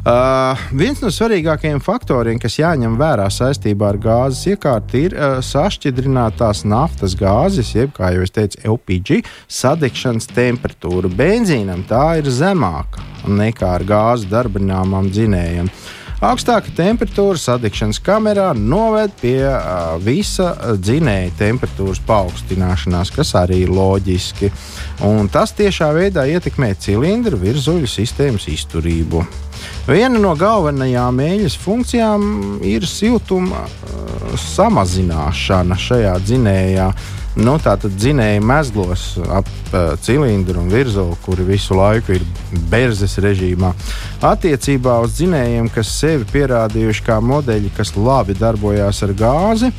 Uh, 0.00 0.56
viens 0.72 1.02
no 1.04 1.10
svarīgākajiem 1.12 1.82
faktoriem, 1.84 2.38
kas 2.40 2.54
jāņem 2.56 2.94
vērā 2.96 3.26
saistībā 3.28 3.90
ar 3.90 3.98
gāzes 4.00 4.46
iekārtu, 4.48 4.96
ir 4.96 5.12
uh, 5.12 5.34
sašķidrinātās 5.44 6.62
naftas 6.64 7.12
gāzes, 7.20 7.74
jeb, 7.76 7.92
kā 7.98 8.08
jau 8.14 8.24
es 8.24 8.32
teicu, 8.32 8.62
LPG 8.78 9.20
sadegšanas 9.44 10.30
temperatūra. 10.32 11.12
Benzīnam 11.12 11.84
tā 11.84 12.14
ir 12.22 12.32
zemāka 12.32 13.04
nekā 13.28 13.74
ar 13.76 13.84
gāzes 13.84 14.32
darbināmām 14.32 15.12
dzinējiem. 15.12 15.68
Uh, 15.68 16.00
Augstāka 16.20 16.68
temperatūra 16.76 17.40
sadegšanas 17.40 17.96
kamerā 18.04 18.50
noved 18.52 19.14
pie 19.22 19.38
uh, 19.40 19.94
visa 20.04 20.50
dzinēja 20.76 21.30
temperatūras 21.38 22.02
paaugstināšanās, 22.04 23.08
kas 23.14 23.30
arī 23.40 23.62
ir 23.64 23.72
loģiski. 23.72 24.50
Un 25.08 25.30
tas 25.32 25.54
tiešā 25.56 25.88
veidā 25.96 26.26
ietekmē 26.28 26.74
cilindru 26.76 27.40
virzuļu 27.40 27.88
sistēmas 27.88 28.50
izturību. 28.52 29.22
Viena 29.88 30.20
no 30.20 30.34
galvenajām 30.36 31.16
mēģes 31.22 31.56
funkcijām 31.64 32.28
ir 32.68 32.84
siltuma 32.84 33.64
uh, 33.64 34.36
samazināšana 34.44 35.80
šajā 35.88 36.18
dzinējā. 36.26 36.90
Nu, 37.38 37.54
tā 37.62 37.76
tad 37.78 37.92
dzinēja 37.94 38.40
mezglos 38.42 39.04
ap 39.30 39.46
uh, 39.70 39.92
cilindru 40.02 40.58
un 40.64 40.70
virsmu, 40.72 41.14
kuri 41.22 41.44
visu 41.46 41.76
laiku 41.78 42.16
ir 42.16 42.24
berzes 42.72 43.14
režīmā. 43.22 43.70
Attiecībā 44.26 44.96
uz 45.04 45.14
dzinējiem, 45.14 45.68
kas 45.70 45.92
sevi 46.00 46.26
pierādījuši 46.32 47.04
kā 47.06 47.20
modeļi, 47.22 47.70
kas 47.76 47.94
labi 47.94 48.34
darbojas 48.34 49.04
ar 49.06 49.14
gāzi, 49.14 49.70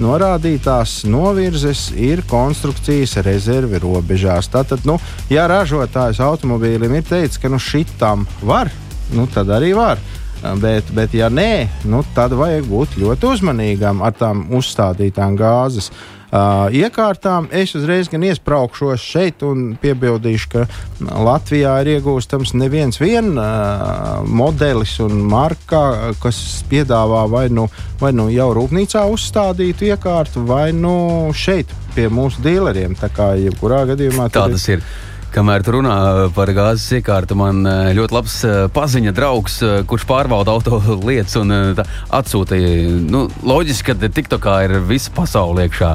norādītās 0.00 1.00
novirzes 1.10 1.88
ir 1.98 2.22
konstrukcijas 2.30 3.18
rezervi 3.26 3.82
robežās. 3.82 4.46
Tātad, 4.52 4.86
nu, 4.86 5.00
ja 5.32 5.48
ražotājs 5.50 6.22
automobīlim 6.22 6.94
ir 6.94 7.10
teicis, 7.10 7.42
ka 7.42 7.50
nu 7.50 7.58
šitam 7.58 8.22
var, 8.46 8.70
nu, 9.18 9.26
tad 9.34 9.50
arī 9.58 9.74
var. 9.74 9.98
Bet, 10.40 10.88
bet 10.96 11.12
ja 11.12 11.28
nē, 11.28 11.68
nu, 11.90 12.00
tad 12.16 12.32
vajag 12.32 12.64
būt 12.70 12.96
ļoti 13.02 13.28
uzmanīgam 13.28 14.00
ar 14.04 14.14
tām 14.16 14.46
uzstādītām 14.56 15.36
gāzes 15.36 15.90
uh, 15.92 16.70
iekārtām. 16.72 17.50
Es 17.52 17.74
uzreiz 17.76 18.08
gan 18.08 18.24
iesprāgšos 18.24 19.04
šeit 19.04 19.44
un 19.46 19.74
piebildīšu, 19.82 20.48
ka 20.54 20.64
Latvijā 21.00 21.74
ir 21.84 21.92
iegūstams 21.96 22.54
neviens 22.56 23.00
vien 23.02 23.34
uh, 23.34 24.22
modelis 24.24 24.96
un 25.04 25.20
marka, 25.28 26.14
kas 26.22 26.40
piedāvā 26.70 27.26
vai 27.30 27.46
nu, 27.52 27.68
vai 28.00 28.14
nu 28.16 28.30
jau 28.32 28.50
rūpnīcā 28.56 29.04
uzstādītu 29.12 29.90
iekārtu, 29.92 30.46
vai 30.48 30.70
nu 30.72 30.94
šeit 31.36 31.68
pie 31.94 32.08
mūsu 32.08 32.40
dealeriem. 32.44 32.96
Tā 32.96 33.12
kā 33.12 33.34
jebkurā 33.40 33.84
gadījumā 33.92 34.30
tā 34.32 34.48
tas 34.48 34.68
ir. 34.72 34.84
Kamēr 35.30 35.62
tu 35.62 35.76
runā 35.76 35.94
par 36.34 36.50
gāzes 36.50 36.88
iekārtu, 36.96 37.36
man 37.38 37.62
eh, 37.62 37.92
ļoti 37.94 38.14
labs 38.16 38.32
eh, 38.48 38.56
paziņa 38.74 39.12
draugs, 39.14 39.60
eh, 39.62 39.76
kurš 39.86 40.02
pārvalda 40.08 40.50
auto 40.50 40.80
lietas 41.06 41.36
un 41.38 41.54
atsūtīja. 41.54 42.96
Nu, 43.06 43.20
loģiski, 43.46 43.94
ka 43.94 44.10
TikTokā 44.10 44.56
ir 44.66 44.74
visa 44.88 45.14
pasaule 45.14 45.68
iekšā. 45.68 45.92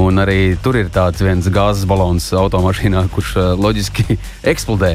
Un 0.00 0.22
arī 0.24 0.56
tur 0.64 0.80
ir 0.80 0.88
tāds 0.94 1.20
viens 1.20 1.44
gāzes 1.52 1.84
balons 1.90 2.30
automašīnā, 2.40 3.04
kurš 3.12 3.34
loģiski 3.60 4.16
eksplodē. 4.54 4.94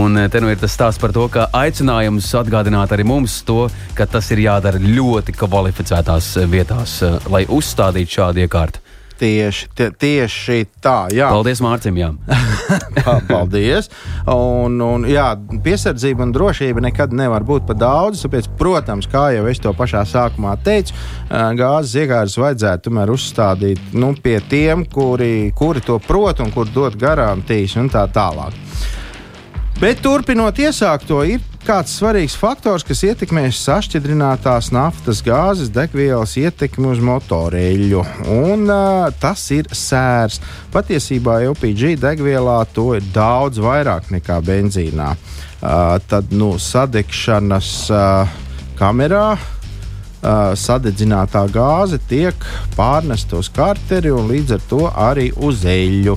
Un 0.00 0.16
te 0.32 0.40
nu 0.40 0.48
ir 0.48 0.56
tas 0.62 0.72
stāsts 0.72 1.00
par 1.02 1.12
to, 1.12 1.28
ka 1.28 1.50
aicinājums 1.52 2.32
atgādināt 2.40 2.96
arī 2.96 3.04
mums 3.12 3.42
to, 3.44 3.66
ka 3.98 4.08
tas 4.08 4.32
ir 4.32 4.46
jādara 4.46 4.80
ļoti 4.80 5.36
kvalificētās 5.36 6.32
vietās, 6.48 7.02
lai 7.28 7.44
uzstādītu 7.44 8.22
šādu 8.22 8.48
iekārtu. 8.48 8.87
Tieši, 9.18 9.66
tie, 9.74 9.88
tieši 9.90 10.60
tā, 10.78 11.08
jā. 11.10 11.26
Paldies, 11.32 11.58
Mārcis. 11.64 11.90
Paldies. 13.30 13.88
Un, 14.30 14.76
un, 14.84 15.06
jā, 15.10 15.32
piesardzība 15.64 16.22
un 16.22 16.34
drošība 16.36 16.84
nekad 16.86 17.16
nevar 17.18 17.42
būt 17.48 17.66
par 17.66 17.80
daudz. 17.80 18.22
Tāpēc, 18.22 18.46
protams, 18.60 19.10
kā 19.10 19.28
jau 19.34 19.48
es 19.50 19.58
to 19.62 19.72
pašā 19.74 20.04
sākumā 20.06 20.54
teicu, 20.62 20.94
gāzes 21.58 21.96
iekārtas 22.04 22.38
vajadzētu 22.38 22.86
tomēr 22.86 23.10
uzstādīt 23.14 23.98
nu, 23.98 24.12
pie 24.22 24.38
tiem, 24.50 24.86
kuri, 24.86 25.50
kuri 25.58 25.82
to 25.82 25.98
prot 26.04 26.44
un 26.44 26.54
kur 26.54 26.70
dod 26.70 26.94
garantijas 27.00 27.74
un 27.80 27.90
tā 27.90 28.06
tālāk. 28.14 28.54
Bet 29.78 30.00
turpinot 30.02 30.58
iesākto, 30.58 31.20
ir 31.26 31.42
kāds 31.66 31.94
svarīgs 31.98 32.36
faktors, 32.38 32.84
kas 32.86 33.02
ietekmēs 33.08 33.58
sašķidrinātās 33.66 34.70
naftas 34.74 35.22
gāzes 35.26 35.72
degvielas 35.74 36.36
ietekmi 36.40 36.90
uz 36.92 37.02
motoreļu, 37.04 38.04
un 38.34 38.64
uh, 38.68 39.08
tas 39.20 39.42
ir 39.54 39.68
sērs. 39.74 40.40
Patiesībā 40.74 41.40
LPG 41.50 41.96
degvielā 42.02 42.60
to 42.74 42.92
ir 42.98 43.06
daudz 43.14 43.60
vairāk 43.62 44.12
nekā 44.14 44.40
benzīnā. 44.46 45.12
Uh, 45.58 45.96
tad 46.10 46.30
nu, 46.34 46.54
sadegšanas 46.62 47.70
uh, 47.90 48.40
kamerā 48.78 49.30
Uh, 50.18 50.50
sadedzinātā 50.58 51.44
gāze 51.54 52.00
tiek 52.10 52.34
pārnesta 52.74 53.36
uz 53.38 53.46
karteri 53.54 54.10
un 54.10 54.26
līdz 54.26 54.56
ar 54.56 54.64
to 54.66 54.80
arī 54.90 55.28
uz 55.46 55.62
eļļu. 55.62 56.16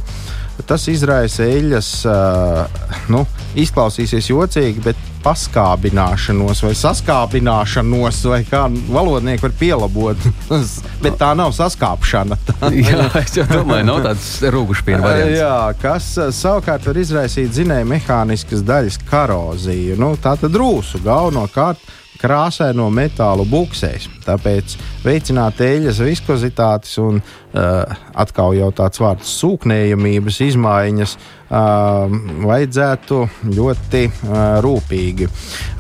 Tas 0.65 0.88
izraisa 0.89 1.45
eļļas, 1.45 1.89
uh, 2.10 2.81
nu, 3.13 3.21
izklausīsies 3.62 4.31
jocīgi, 4.33 4.81
bet 4.88 5.11
paskābināšanos 5.23 6.63
vai 6.65 6.73
saskābināšanos, 6.77 8.21
vai 8.31 8.41
kā 8.47 8.65
valodnieki 8.91 9.45
var 9.45 9.55
pielabot. 9.59 10.27
Bet 11.03 11.17
tā 11.21 11.31
nav 11.37 11.53
saskāpšana. 11.57 12.37
Tā, 12.47 12.71
jā, 12.91 13.07
es 13.21 13.37
domāju, 13.51 13.87
nav 13.87 14.03
tāds 14.05 14.27
rūgušpiena 14.53 15.01
variants. 15.05 15.37
Jā, 15.39 15.55
kas 15.81 16.11
eh, 16.21 16.33
savukārt 16.35 16.85
var 16.89 17.01
izraisīt 17.01 17.55
zinēju 17.61 17.89
mehāniskas 17.93 18.65
daļas 18.67 19.01
koroziju. 19.09 19.97
Nu, 20.01 20.13
tā 20.21 20.35
tad 20.41 20.57
rūsu 20.57 21.01
galvenokārt 21.05 21.81
krāsaino 22.21 22.87
metālu 22.93 23.45
buksēs. 23.49 24.07
Tāpēc 24.25 24.77
veicināt 25.05 25.61
eļļas 25.65 26.01
viskozitātes 26.05 26.97
un 27.01 27.19
uh, 27.21 28.01
atkal 28.13 28.55
jau 28.57 28.69
tāds 28.75 29.01
vārds 29.01 29.31
sūknējamības 29.41 30.41
izmaiņas 30.51 31.15
uh, 31.17 32.11
vajadzētu 32.45 33.21
ļoti 33.57 34.03
uh, 34.11 34.43
rūpīgi. 34.65 35.29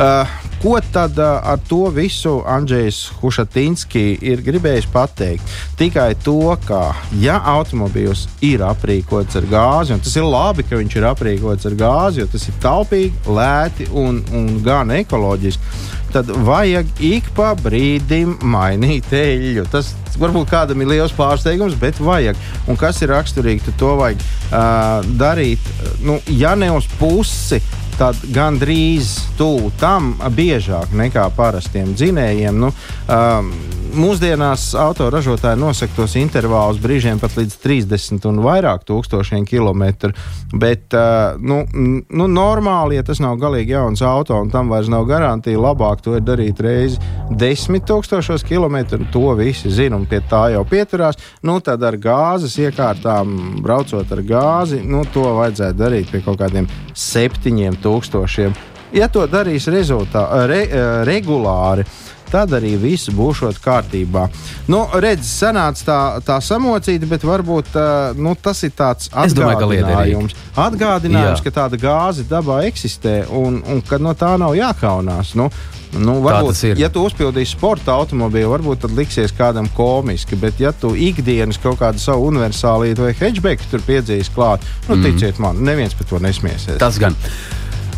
Uh, 0.01 0.33
ko 0.61 0.79
tad 0.93 1.17
uh, 1.21 1.37
ar 1.53 1.61
to 1.69 1.83
visu 1.93 2.39
Andrzejs 2.49 3.03
Hušatinski 3.21 4.05
ir 4.25 4.41
gribējis 4.45 4.89
pateikt? 4.93 5.55
Tikai 5.77 6.11
to, 6.25 6.55
ka 6.65 6.95
ja 7.21 7.37
automobīls 7.53 8.27
ir 8.45 8.65
aprīkots 8.65 9.37
ar 9.37 9.49
gāzi, 9.53 9.95
un 9.95 10.01
tas 10.01 10.17
ir 10.17 10.25
labi, 10.25 10.65
ka 10.65 10.81
viņš 10.81 10.97
ir 10.97 11.09
aprīkots 11.13 11.69
ar 11.69 11.77
gāzi, 11.77 12.23
jo 12.23 12.29
tas 12.33 12.49
ir 12.49 12.61
taupīgi, 12.63 13.25
lēti 13.29 13.89
un, 13.93 14.23
un 14.33 14.53
gan 14.65 14.93
ekoloģiski 14.97 15.99
tad 16.13 16.29
vajag 16.45 16.89
ik 17.03 17.31
pa 17.37 17.51
brīdim 17.59 18.37
mainīt 18.43 19.11
eļļu. 19.15 19.65
Tas 19.71 19.93
varbūt 20.21 20.51
kādam 20.51 20.83
ir 20.83 20.91
liels 20.93 21.15
pārsteigums, 21.15 21.77
bet 21.79 21.99
vajag. 22.01 22.39
Un 22.69 22.79
kas 22.79 23.01
ir 23.01 23.13
raksturīgi, 23.13 23.65
tad 23.67 23.79
to 23.81 23.93
vajag 23.99 24.23
uh, 24.23 25.13
darīt, 25.19 25.71
nu, 26.05 26.19
ja 26.31 26.55
ne 26.59 26.71
uz 26.75 26.89
pusi, 26.99 27.61
tad 27.99 28.17
gandrīz 28.33 29.13
tuvu 29.37 29.71
tam 29.79 30.13
biežāk 30.35 30.93
nekā 30.97 31.27
parastiem 31.37 31.93
dzinējiem. 31.97 32.57
Nu, 32.63 32.71
um, 33.07 33.51
mūsdienās 33.97 34.71
autoražotāji 34.79 35.59
nosaka 35.59 35.95
tos 35.95 36.15
intervālus 36.19 36.79
brīžiem 36.81 37.19
pat 37.21 37.35
līdz 37.37 37.57
30 37.63 38.27
un 38.29 38.39
vairāk 38.43 38.85
tūkstošiem 38.87 39.45
kilometru. 39.49 40.13
Bet, 40.53 40.95
nu, 41.41 41.61
nu, 41.71 42.27
normāli, 42.31 42.97
ja 42.97 43.05
tas 43.07 43.21
nav 43.23 43.37
galīgi 43.41 43.75
jauns 43.75 44.03
auto 44.05 44.37
un 44.39 44.51
tam 44.53 44.71
vairs 44.71 44.89
nav 44.91 45.05
garantija, 45.09 45.59
labāk 45.59 46.03
to 46.05 46.15
ir 46.17 46.25
darīt 46.25 46.61
reizi 46.63 46.99
10 47.31 47.85
tūkstošos 47.89 48.45
kilometru. 48.47 49.03
To 49.13 49.35
visi 49.39 49.71
zina 49.73 49.99
un 49.99 50.07
pie 50.09 50.21
tā 50.29 50.47
jau 50.55 50.63
pieturās. 50.67 51.19
Nu, 51.47 51.59
tad 51.63 51.83
ar 51.87 51.99
gāzes 52.01 52.57
iekārtām, 52.61 53.61
braucot 53.63 54.11
ar 54.11 54.23
gāzi, 54.25 54.81
nu, 54.85 55.03
to 55.13 55.25
vajadzētu 55.41 55.79
darīt 55.79 56.11
pie 56.13 56.23
kaut 56.25 56.39
kādiem 56.41 56.69
7000. 56.93 58.69
Ja 58.91 59.07
to 59.07 59.23
darīs 59.31 59.69
rezultā, 59.71 60.25
re, 60.51 60.65
regulāri, 61.07 61.85
tad 62.31 62.55
arī 62.57 62.75
viss 62.79 63.11
būs 63.15 63.43
kārtībā. 63.63 64.27
Nu, 64.71 64.85
redz, 65.03 65.27
sanāca 65.27 65.85
tā, 65.87 65.99
tā 66.25 66.39
samocīta, 66.43 67.09
bet 67.09 67.25
varbūt 67.27 67.75
nu, 68.19 68.35
tas 68.41 68.63
ir 68.67 68.73
tāds 68.77 69.11
atgādinājums, 69.11 70.37
atgādinājums 70.55 71.43
ka 71.45 71.53
tāda 71.61 71.79
gāze 71.81 72.25
dabā 72.29 72.63
eksistē 72.69 73.21
un, 73.27 73.61
un 73.67 73.83
ka 73.85 74.01
no 74.01 74.15
tā 74.17 74.35
nav 74.41 74.57
jākaunās. 74.57 75.35
Nu, 75.39 75.51
Nu, 75.91 76.21
varbūt, 76.23 76.79
ja 76.79 76.87
tu 76.87 77.03
uzpildīsi 77.03 77.57
sporta 77.57 77.97
automobīlu, 77.99 78.47
varbūt 78.53 78.85
tad 78.85 78.93
liksies 78.95 79.33
kādam 79.35 79.67
komiski, 79.75 80.37
bet 80.39 80.61
ja 80.63 80.71
tu 80.71 80.93
ikdienas 80.95 81.59
kaut 81.59 81.81
kādu 81.81 81.99
savu 81.99 82.29
universālītu 82.29 83.03
vai 83.03 83.11
hedgebeku 83.19 83.67
tur 83.73 83.83
piedzīs 83.83 84.31
klāt, 84.31 84.63
nu, 84.87 84.95
mm. 84.95 85.03
ticiet 85.09 85.41
man, 85.43 85.59
neviens 85.67 85.97
par 85.97 86.07
to 86.07 86.21
nesmiesies. 86.23 86.79
Tas 86.79 87.01
gan. 87.01 87.17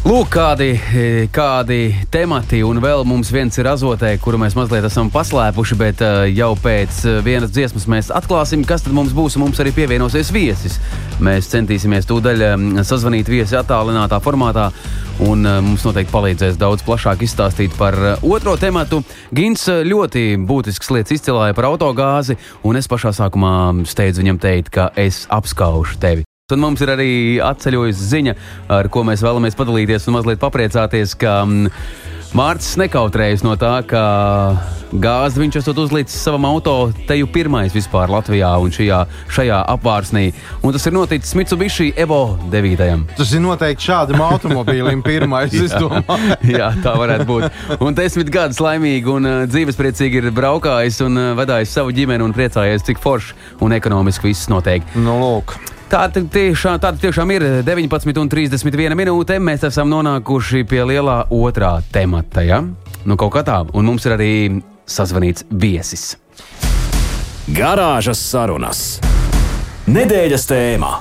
Lūk, 0.03 0.33
kādi, 0.33 0.73
kādi 1.31 1.93
temati, 2.11 2.57
un 2.67 2.81
vēl 2.83 3.05
mums 3.07 3.29
viens 3.31 3.55
ir 3.55 3.69
azotē, 3.71 4.09
kuru 4.19 4.35
mēs 4.41 4.57
mazliet 4.57 4.83
esam 4.83 5.07
paslēpuši, 5.07 5.77
bet 5.79 6.01
uh, 6.03 6.25
jau 6.27 6.49
pēc 6.59 6.97
uh, 7.07 7.19
vienas 7.23 7.53
dziesmas 7.55 7.85
mēs 7.87 8.09
atklāsim, 8.11 8.65
kas 8.67 8.83
tad 8.83 8.91
mums 8.97 9.13
būs. 9.15 9.37
Mums 9.39 9.61
arī 9.63 9.71
pievienosies 9.77 10.33
viesis. 10.35 10.75
Mēs 11.23 11.47
centīsimies 11.53 12.09
tūdaļ 12.09 12.43
sazvanīt 12.83 13.31
viesi 13.31 13.55
attālinātā 13.55 14.19
formātā, 14.25 14.67
un 15.23 15.47
mums 15.69 15.87
noteikti 15.87 16.11
palīdzēs 16.11 16.59
daudz 16.59 16.83
plašāk 16.83 17.23
izstāstīt 17.23 17.79
par 17.79 17.95
otro 18.19 18.57
tematu. 18.59 19.05
Gins 19.31 19.69
ļoti 19.87 20.25
būtisks 20.43 20.91
lietas 20.97 21.15
izcēlāja 21.15 21.55
par 21.55 21.71
autogāzi, 21.71 22.35
un 22.67 22.75
es 22.75 22.91
pašā 22.91 23.15
sākumā 23.15 23.55
steidzu 23.87 24.25
viņam 24.25 24.43
teikt, 24.49 24.75
ka 24.75 24.91
es 24.99 25.23
apskaužu 25.31 25.95
tevi. 26.03 26.27
Un 26.51 26.59
mums 26.59 26.81
ir 26.83 26.89
arī 26.91 27.11
atceļojusi 27.39 28.03
ziņa, 28.03 28.31
ar 28.75 28.89
ko 28.91 29.05
mēs 29.07 29.21
vēlamies 29.23 29.55
padalīties 29.55 30.09
un 30.09 30.17
mazliet 30.17 30.41
papriecāties, 30.41 31.13
ka 31.15 31.37
mm, 31.47 31.69
Mārcis 32.35 32.73
nekautrējas 32.81 33.45
no 33.45 33.53
tā, 33.55 33.77
ka 33.87 34.01
gāzi 34.91 35.39
viņš 35.39 35.61
esot 35.61 35.77
uzlicis 35.85 36.19
savam 36.19 36.43
auto 36.49 36.73
teju 37.07 37.29
pirmais 37.31 37.71
vispār 37.71 38.11
Latvijā 38.11 38.49
un 38.59 38.75
šajā, 38.75 38.97
šajā 39.31 39.61
apvārsnī. 39.71 40.25
Un 40.67 40.75
tas 40.75 40.83
ir 40.89 40.97
noticis 40.97 41.31
Mitsubishi 41.39 41.93
Evo 41.95 42.35
9. 42.51 43.05
Tas 43.15 43.31
ir 43.31 43.43
noteikti 43.45 43.87
šādam 43.87 44.25
automobīlim 44.27 44.99
pirmais, 45.05 45.55
es 45.63 45.71
domāju. 45.79 46.41
Jā, 46.51 46.73
tā 46.83 46.97
varētu 46.99 47.29
būt. 47.29 47.77
Un 47.79 47.95
desmit 47.95 48.33
gadus 48.35 48.59
laimīgi 48.59 49.15
un 49.15 49.29
uh, 49.29 49.37
dzīvespriecīgi 49.47 50.25
ir 50.25 50.33
braukājis 50.35 50.99
un 51.07 51.21
uh, 51.21 51.31
vedājis 51.39 51.79
savu 51.79 51.95
ģimeni 51.95 52.27
un 52.27 52.35
priecājies, 52.35 52.83
cik 52.89 52.99
forši 52.99 53.63
un 53.63 53.79
ekonomiski 53.79 54.33
viss 54.33 54.51
notiek. 54.51 54.83
Nu, 54.99 55.21
lūk. 55.23 55.55
Tā 55.93 56.07
tiešām, 56.09 56.79
tā 56.81 56.89
tiešām 56.97 57.29
ir 57.35 57.43
19,31 57.61 58.95
minūte. 58.97 59.35
Mēs 59.37 59.61
esam 59.67 59.91
nonākuši 59.91 60.63
pie 60.65 60.79
lielā 60.89 61.19
otrā 61.29 61.75
temata. 61.93 62.41
Ja? 62.41 62.63
Nu, 63.05 63.13
kaut 63.13 63.35
kā 63.35 63.43
tā, 63.45 63.59
un 63.77 63.85
mums 63.85 64.09
ir 64.09 64.15
arī 64.15 64.31
sazvanīts 64.89 65.45
viesis. 65.53 66.15
Garāžas 67.45 68.25
sarunas. 68.25 68.81
Nedēļas 69.85 70.49
tēmā. 70.49 70.95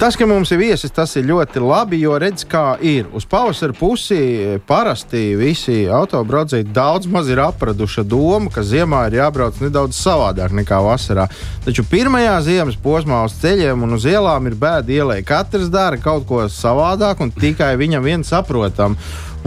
Tas, 0.00 0.16
ka 0.16 0.24
mums 0.24 0.48
ir 0.48 0.56
viesis, 0.62 0.94
tas 0.96 1.10
ir 1.20 1.26
ļoti 1.28 1.60
labi, 1.60 1.98
jo 2.00 2.14
redz, 2.16 2.46
kā 2.48 2.78
ir. 2.80 3.10
Uz 3.12 3.26
pavasara 3.28 3.74
pusi 3.76 4.16
parasti 4.64 5.34
visi 5.36 5.82
autobraucēji 5.92 6.70
daudz 6.72 7.04
maz 7.12 7.28
ir 7.28 7.42
apraduši 7.44 8.06
domu, 8.08 8.48
ka 8.48 8.64
ziemā 8.64 9.02
ir 9.10 9.18
jābrauc 9.18 9.60
nedaudz 9.60 10.00
savādāk 10.00 10.54
nekā 10.56 10.80
vasarā. 10.86 11.26
Taču 11.66 11.84
pirmajā 11.84 12.38
ziemas 12.48 12.80
posmā 12.80 13.20
uz 13.28 13.36
ceļiem 13.42 13.84
un 13.84 13.98
uz 13.98 14.08
ielām 14.08 14.48
ir 14.48 14.56
bēda 14.56 14.96
ielai. 14.96 15.20
Katrs 15.20 15.68
dara 15.68 16.00
kaut 16.00 16.24
ko 16.30 16.46
savādāk 16.48 17.20
un 17.20 17.36
tikai 17.36 17.74
viņam 17.76 18.08
viens 18.08 18.32
saprotam. 18.32 18.96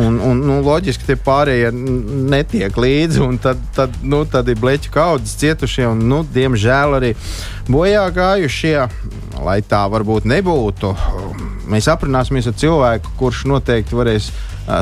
Un, 0.02 0.18
un, 0.18 0.40
nu, 0.42 0.58
loģiski, 0.66 1.06
tie 1.06 1.16
pārējie 1.22 1.70
netiek 2.34 2.78
līdzi, 2.82 3.20
un 3.22 3.38
tad, 3.42 3.60
tad, 3.78 4.00
nu, 4.02 4.24
tad 4.26 4.48
ir 4.50 4.58
bleķu 4.58 4.90
kaudzes 4.94 5.36
cietušie, 5.38 5.86
un, 5.92 6.02
nu, 6.10 6.24
diemžēl, 6.34 6.98
arī 6.98 7.12
bojā 7.70 8.08
gājušie. 8.16 8.78
Lai 9.44 9.60
tā 9.66 9.84
varbūt 9.92 10.26
nebūtu, 10.30 10.94
mēs 11.70 11.90
aprunāsimies 11.92 12.50
ar 12.50 12.58
cilvēku, 12.60 13.14
kurš 13.20 13.46
noteikti 13.50 13.98
varēs 13.98 14.32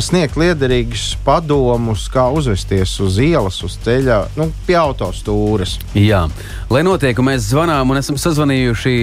sniegt 0.05 0.37
liederīgus 0.37 1.15
padomus, 1.25 2.05
kā 2.13 2.27
uzvesties 2.33 2.93
uz 3.01 3.17
ielas, 3.21 3.57
uz 3.65 3.79
ceļa, 3.81 4.19
nu, 4.37 4.51
pie 4.67 4.77
autostūres. 4.77 5.79
Jā, 5.97 6.27
lai 6.69 6.83
notiek, 6.85 7.17
mēs 7.25 7.49
zvanām 7.49 7.89
un 7.89 8.01
esam 8.01 8.19
sazvanījuši 8.21 8.95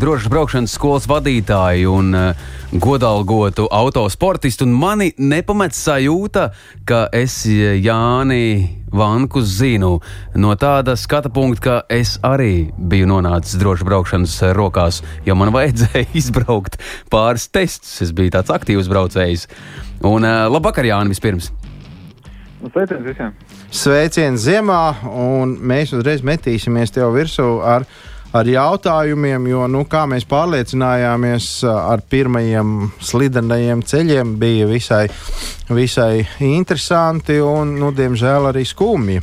drošas 0.00 0.32
braukšanas 0.32 0.76
skolas 0.78 1.08
vadītāju 1.10 1.96
un 1.98 2.16
uh, 2.16 2.44
godalgotu 2.72 3.68
autosportistu, 3.68 4.64
un 4.64 4.76
mani 4.80 5.12
nepamet 5.20 5.76
sajūta, 5.76 6.48
ka 6.88 7.06
es 7.12 7.42
Jāni 7.46 8.81
Vanku 8.92 9.40
zinu 9.40 9.94
no 10.36 10.52
tāda 10.60 10.94
skata 11.00 11.30
punkta, 11.32 11.62
ka 11.62 11.76
es 11.92 12.18
arī 12.26 12.68
biju 12.76 13.08
nonācis 13.08 13.56
drošas 13.60 13.88
braukšanas 13.88 14.36
rokās, 14.58 15.00
jo 15.24 15.36
man 15.38 15.52
vajadzēja 15.54 16.10
izbraukt 16.20 16.78
pāris 17.12 17.48
testus. 17.48 17.98
Es 18.04 18.12
biju 18.12 18.34
tāds 18.36 18.52
aktīvs 18.52 18.90
braucējs. 18.92 19.48
Un 20.04 20.28
uh, 20.28 20.44
labvakar, 20.52 20.86
Jānis, 20.88 21.16
vispirms! 21.16 21.52
Nu, 22.62 22.70
sveiciens 22.70 23.02
visiem! 23.06 23.34
Sveiciens 23.72 24.42
ziemā, 24.44 24.82
un 25.08 25.56
mēs 25.66 25.94
uzreiz 25.96 26.20
metīsimies 26.26 26.92
tev 26.94 27.14
virsū 27.16 27.46
ar, 27.64 27.86
ar 28.32 28.48
jautājumiem, 28.48 29.46
jo, 29.50 29.66
nu, 29.70 29.84
kā 29.88 30.04
mēs 30.10 30.26
pārliecinājāmies, 30.28 31.48
ar 31.68 32.04
pirmajiem 32.10 32.90
slidenajiem 33.02 33.84
ceļiem 33.86 34.36
bija 34.40 34.68
visai, 34.70 35.06
visai 35.68 36.26
interesanti 36.48 37.40
un, 37.44 37.76
nu, 37.80 37.92
diemžēl, 37.96 38.50
arī 38.52 38.66
skumji. 38.68 39.22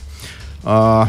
Uh, 0.60 1.08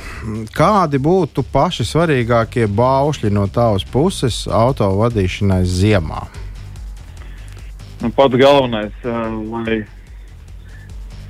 kādi 0.55 1.01
būtu 1.03 1.43
paši 1.53 1.85
svarīgākie 1.89 2.69
baušļi 2.71 3.33
no 3.35 3.49
tavas 3.51 3.83
puses 3.83 4.45
auto 4.47 4.93
vadīšanai 5.01 5.65
ziemā? 5.67 6.23
nu, 8.01 8.11
pats 8.11 8.35
galvenais, 8.35 8.93
uh, 9.05 9.51
lai. 9.51 9.87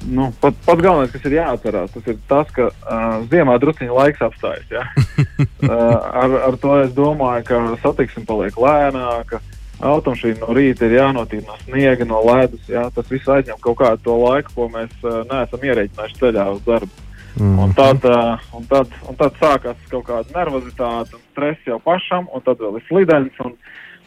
Nu, 0.07 0.33
pat, 0.41 0.55
pats 0.65 0.81
galvenais, 0.81 1.11
kas 1.13 1.27
ir 1.29 1.37
jāatcerās, 1.37 1.91
tas 1.93 2.07
ir 2.09 2.17
tas, 2.31 2.49
ka 2.57 2.71
uh, 2.71 3.27
ziemā 3.33 3.59
druskuļi 3.61 3.93
laiks 3.93 4.23
apstājas. 4.25 4.71
Ja? 4.73 4.87
uh, 5.21 5.71
ar, 6.23 6.37
ar 6.51 6.59
to 6.61 6.77
es 6.85 6.93
domāju, 6.97 7.47
ka 7.51 7.63
satiksme 7.85 8.27
paliek 8.29 8.57
lēnāka. 8.61 9.43
Automašīna 9.81 10.43
no 10.43 10.53
rīta 10.53 10.85
ir 10.85 10.99
jānotīra 10.99 11.47
no 11.47 11.55
sniega, 11.63 12.05
no 12.09 12.21
ledus. 12.27 12.67
Jā, 12.69 12.89
tas 12.93 13.07
viss 13.09 13.29
aizņem 13.33 13.63
kaut 13.65 13.79
kādu 13.81 14.03
to 14.05 14.17
laiku, 14.21 14.53
ko 14.57 14.69
mēs 14.73 14.93
uh, 15.07 15.23
neesam 15.31 15.65
ierēķinājuši 15.65 16.21
ceļā 16.21 16.49
uz 16.57 16.67
darbu. 16.67 17.07
Mm. 17.39 17.59
Un, 17.63 17.73
tad, 17.79 18.05
uh, 18.05 18.43
un, 18.57 18.67
tad, 18.69 18.91
un 19.09 19.17
tad 19.17 19.39
sākās 19.41 19.79
kaut 19.89 20.05
kāda 20.09 20.35
nervozitāte 20.35 21.15
un 21.17 21.23
stress 21.31 21.69
jau 21.69 21.79
pašam, 21.85 22.27
un 22.35 22.45
tad 22.45 22.61
vēl 22.61 22.81
ir 22.81 22.85
slidenis. 22.89 23.39
Un, 23.45 23.55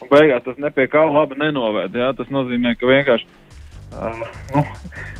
un 0.04 0.10
beigās 0.10 0.44
tas 0.44 0.60
nepie 0.62 0.86
kā 0.92 1.02
labi 1.08 1.40
nenoved. 1.40 1.96
Jā? 1.96 2.12
Tas 2.18 2.30
nozīmē, 2.34 2.76
ka 2.78 2.90
vienkārši. 2.90 3.26
Uh, 3.94 4.22
nu, 4.54 4.62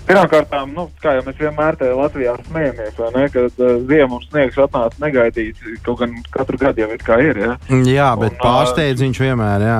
Pirmkārt, 0.04 0.50
nu, 0.74 0.86
kā 1.00 1.14
jau 1.16 1.22
mēs 1.24 1.38
vienmēr 1.40 1.78
te 1.80 1.90
Latvijā 1.94 2.34
smējamies, 2.48 2.98
ne, 3.14 3.28
kad 3.32 3.60
uh, 3.62 3.76
ziema 3.88 4.18
un 4.18 4.24
sniegs 4.26 4.58
atnāca 4.60 5.00
negaidīts, 5.04 5.62
kaut 5.86 6.02
gan 6.02 6.16
katru 6.34 6.60
gadu 6.60 6.84
jau 6.84 6.90
ir 6.92 7.04
kā 7.04 7.20
ir. 7.24 7.40
Ja? 7.40 7.54
Jā, 7.70 8.10
bet 8.20 8.34
un, 8.34 8.42
pārsteidz 8.42 9.04
viņš 9.06 9.22
vienmēr. 9.24 9.64
Jā. 9.64 9.78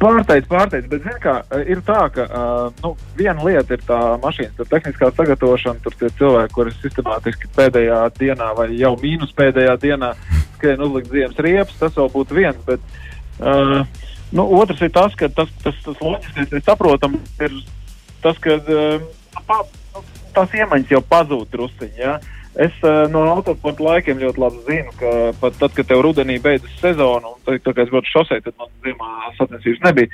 Pārsteidz, 0.00 0.46
pārsteidz, 0.48 0.86
bet 0.92 1.08
kā, 1.20 1.34
ir 1.66 1.82
tā, 1.84 2.04
ka 2.14 2.26
uh, 2.30 2.80
nu, 2.84 2.94
viena 3.18 3.42
lieta 3.44 3.74
ir 3.74 3.84
tā 3.88 4.00
mašīnas 4.22 4.70
tehniskā 4.70 5.10
sagatavošana. 5.18 5.82
Tur 5.84 5.98
tie 5.98 6.12
cilvēki, 6.20 6.54
kuri 6.54 6.74
sistemātiski 6.78 7.50
pēdējā 7.58 8.00
dienā 8.20 8.52
vai 8.56 8.70
jau 8.78 8.94
mīnus 9.02 9.34
pēdējā 9.36 9.76
dienā 9.82 10.14
skrien 10.54 10.86
uzlikt 10.86 11.10
ziemas 11.10 11.44
riepas, 11.44 11.78
tas 11.82 11.98
vēl 11.98 12.12
būtu 12.14 12.38
viens. 12.38 12.66
Bet, 12.68 12.90
Uh, 13.40 13.86
nu, 14.36 14.44
otrs 14.60 14.82
ir 14.84 14.92
tas, 14.92 15.14
ka 15.16 15.28
tas, 15.32 15.48
tas, 15.64 15.76
tas 15.84 16.00
loģiskais 16.04 16.50
ir 16.52 16.64
saprotams, 16.66 17.30
ir 17.40 17.54
tas, 18.24 18.38
ka 18.42 18.58
uh, 18.60 19.08
nu, 19.94 20.04
tās 20.36 20.60
iemaņas 20.60 20.92
jau 20.94 21.02
pazūd 21.10 21.50
drusciņā. 21.54 21.98
Ja? 22.00 22.18
Es 22.58 22.74
uh, 22.82 23.04
no 23.06 23.22
autosporta 23.30 23.84
laikiem 23.84 24.18
ļoti 24.18 24.42
labi 24.42 24.64
zinu, 24.66 24.92
ka 24.98 25.10
pat 25.38 25.54
tad, 25.60 25.74
kad 25.76 25.86
tev 25.86 26.00
rudenī 26.02 26.40
beidzas 26.42 26.72
sezona, 26.82 27.30
un 27.30 27.60
tā 27.62 27.74
kā 27.76 27.84
es 27.84 27.92
būtu 27.94 28.10
šosei, 28.10 28.42
tad 28.42 28.56
man 28.58 28.72
ziemā 28.82 29.30
sacensības 29.36 29.84
nebija, 29.84 30.10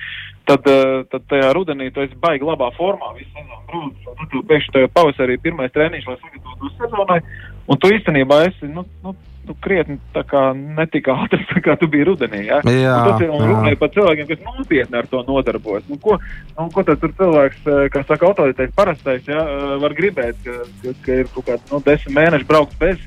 tad, 0.51 0.69
uh, 0.69 1.07
tad 1.09 1.25
tajā 1.33 1.55
rudenī 1.57 1.89
tu 1.95 2.05
esi 2.05 2.19
baigi 2.21 2.45
labā 2.45 2.69
formā 2.77 3.15
visu 3.17 3.31
sezonu 3.33 3.63
brūcis, 3.71 4.11
un 4.13 4.21
tad 4.21 4.31
tu 4.35 4.43
pēkšņi 4.53 4.75
tajā 4.77 4.91
pavasarī 4.99 5.39
pirmais 5.41 5.73
treniņš, 5.73 6.11
lai 6.11 6.19
sagatavotos 6.21 6.77
sezonai, 6.83 7.19
un 7.73 7.81
tu 7.81 7.93
īstenībā 7.97 8.43
esi, 8.51 8.69
nu, 8.69 8.85
nu 9.07 9.17
nu, 9.47 9.57
krietni 9.63 9.99
netika 10.77 11.17
ātrs, 11.25 11.51
kā 11.65 11.77
tu 11.81 11.89
biji 11.91 12.07
rudenī. 12.09 12.45
Ja? 12.49 12.61
Jā, 12.65 12.95
un 12.97 13.11
tas 13.11 13.25
ir 13.25 13.33
runājot 13.33 13.83
par 13.83 13.93
cilvēkiem, 13.97 14.31
kas 14.31 14.43
nopietni 14.47 15.01
ar 15.01 15.11
to 15.11 15.23
nodarbojas. 15.27 15.87
Nu, 15.91 15.99
ko, 16.03 16.19
nu, 16.57 16.69
ko 16.75 16.87
tad 16.87 17.03
tur 17.03 17.15
cilvēks, 17.21 17.61
eh, 17.67 17.85
kas 17.95 18.09
saka, 18.11 18.31
autoritātes 18.31 18.75
parastais, 18.77 19.29
ja, 19.31 19.45
eh, 19.45 19.77
var 19.83 19.95
gribēt, 19.99 20.41
ka, 20.45 20.59
ka, 20.83 20.97
ka 21.05 21.21
ir 21.23 21.31
kaut 21.35 21.49
kāds 21.51 21.73
nu, 21.73 21.83
desmit 21.87 22.19
mēneši 22.19 22.49
braukt 22.49 22.75
bez 22.81 22.99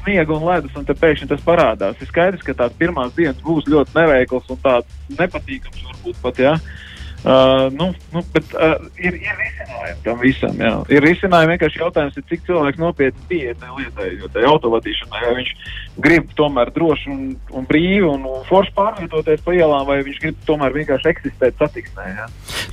sniega 0.00 0.34
un 0.36 0.44
ledus, 0.46 0.74
un 0.78 0.86
pēkšņi 0.86 1.30
tas 1.32 1.46
parādās. 1.46 2.00
Ir 2.00 2.10
skaidrs, 2.10 2.44
ka 2.46 2.54
tās 2.54 2.74
pirmās 2.78 3.14
dienas 3.16 3.38
būs 3.42 3.66
ļoti 3.70 3.96
neveiklas 3.96 4.50
un 4.54 4.60
tādas 4.62 5.16
nepatīkamas 5.18 5.88
varbūt 5.90 6.20
pat. 6.22 6.42
Ja? 6.42 6.58
Uh, 6.58 6.85
Uh, 7.26 7.72
nu, 7.74 7.94
nu, 8.12 8.20
bet 8.30 8.52
uh, 8.54 8.76
ir, 9.02 9.16
ir 9.18 9.38
risinājumi 9.40 10.02
tam 10.04 10.20
visam. 10.22 10.60
Jā. 10.62 10.74
Ir 10.94 11.02
risinājumi 11.02 11.56
vienkārši 11.56 11.80
jautājums, 11.80 12.18
ir, 12.20 12.26
cik 12.30 12.44
cilvēks 12.46 12.78
nopietni 12.78 13.24
tai 13.58 13.72
lietai, 13.80 14.12
jo 14.20 14.30
tai 14.30 14.44
autovadīšanai, 14.46 15.32
viņš 15.40 15.50
grib 15.96 16.28
tomēr 16.36 16.70
droši 16.74 17.10
un, 17.12 17.20
un 17.56 17.66
brīvi 17.68 18.04
un, 18.06 18.24
un 18.28 18.44
forši 18.48 18.72
pārvietoties 18.76 19.42
pa 19.44 19.54
ielām, 19.56 19.86
vai 19.88 20.02
viņš 20.04 20.20
grib 20.22 20.38
tomēr 20.48 20.74
vienkārši 20.74 21.10
eksistēt 21.12 21.56
satiksmē. 21.60 22.06
Jā. 22.12 22.26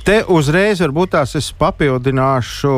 Te 0.04 0.18
uzreiz 0.28 0.82
varbūt 0.84 1.14
tās 1.14 1.32
es 1.38 1.48
papildināšu 1.56 2.72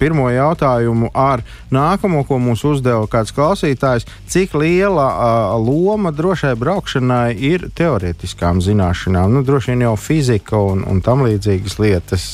pirmo 0.00 0.28
jautājumu 0.32 1.10
ar 1.12 1.42
nākamo, 1.74 2.22
ko 2.28 2.38
mums 2.40 2.64
uzdeva 2.64 3.04
kāds 3.10 3.34
klausītājs. 3.36 4.08
Cik 4.28 4.56
liela 4.56 5.08
uh, 5.08 5.56
loma 5.60 6.12
drošai 6.16 6.54
braukšanai 6.58 7.36
ir 7.36 7.68
teorētiskām 7.76 8.62
zināšanām? 8.64 9.36
Nu, 9.36 9.44
droši 9.44 9.74
vien 9.74 9.84
jau 9.84 9.96
fizika 10.00 10.60
un, 10.70 10.86
un 10.88 11.02
tam 11.04 11.26
līdzīgas 11.26 11.76
lietas. 11.82 12.28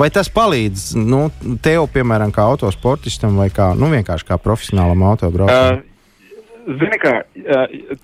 Vai 0.00 0.10
tas 0.10 0.32
palīdz 0.34 0.90
nu, 0.98 1.28
tev, 1.62 1.86
piemēram, 1.94 2.34
kā 2.34 2.48
autosportistam 2.50 3.38
vai 3.38 3.52
kā, 3.54 3.70
nu, 3.78 3.92
vienkārši 3.94 4.26
kā 4.32 4.40
profesionālam 4.42 5.06
autobraucējam? 5.12 5.78
Uh. 5.84 5.89
Zini, 6.78 6.98
kā 7.02 7.12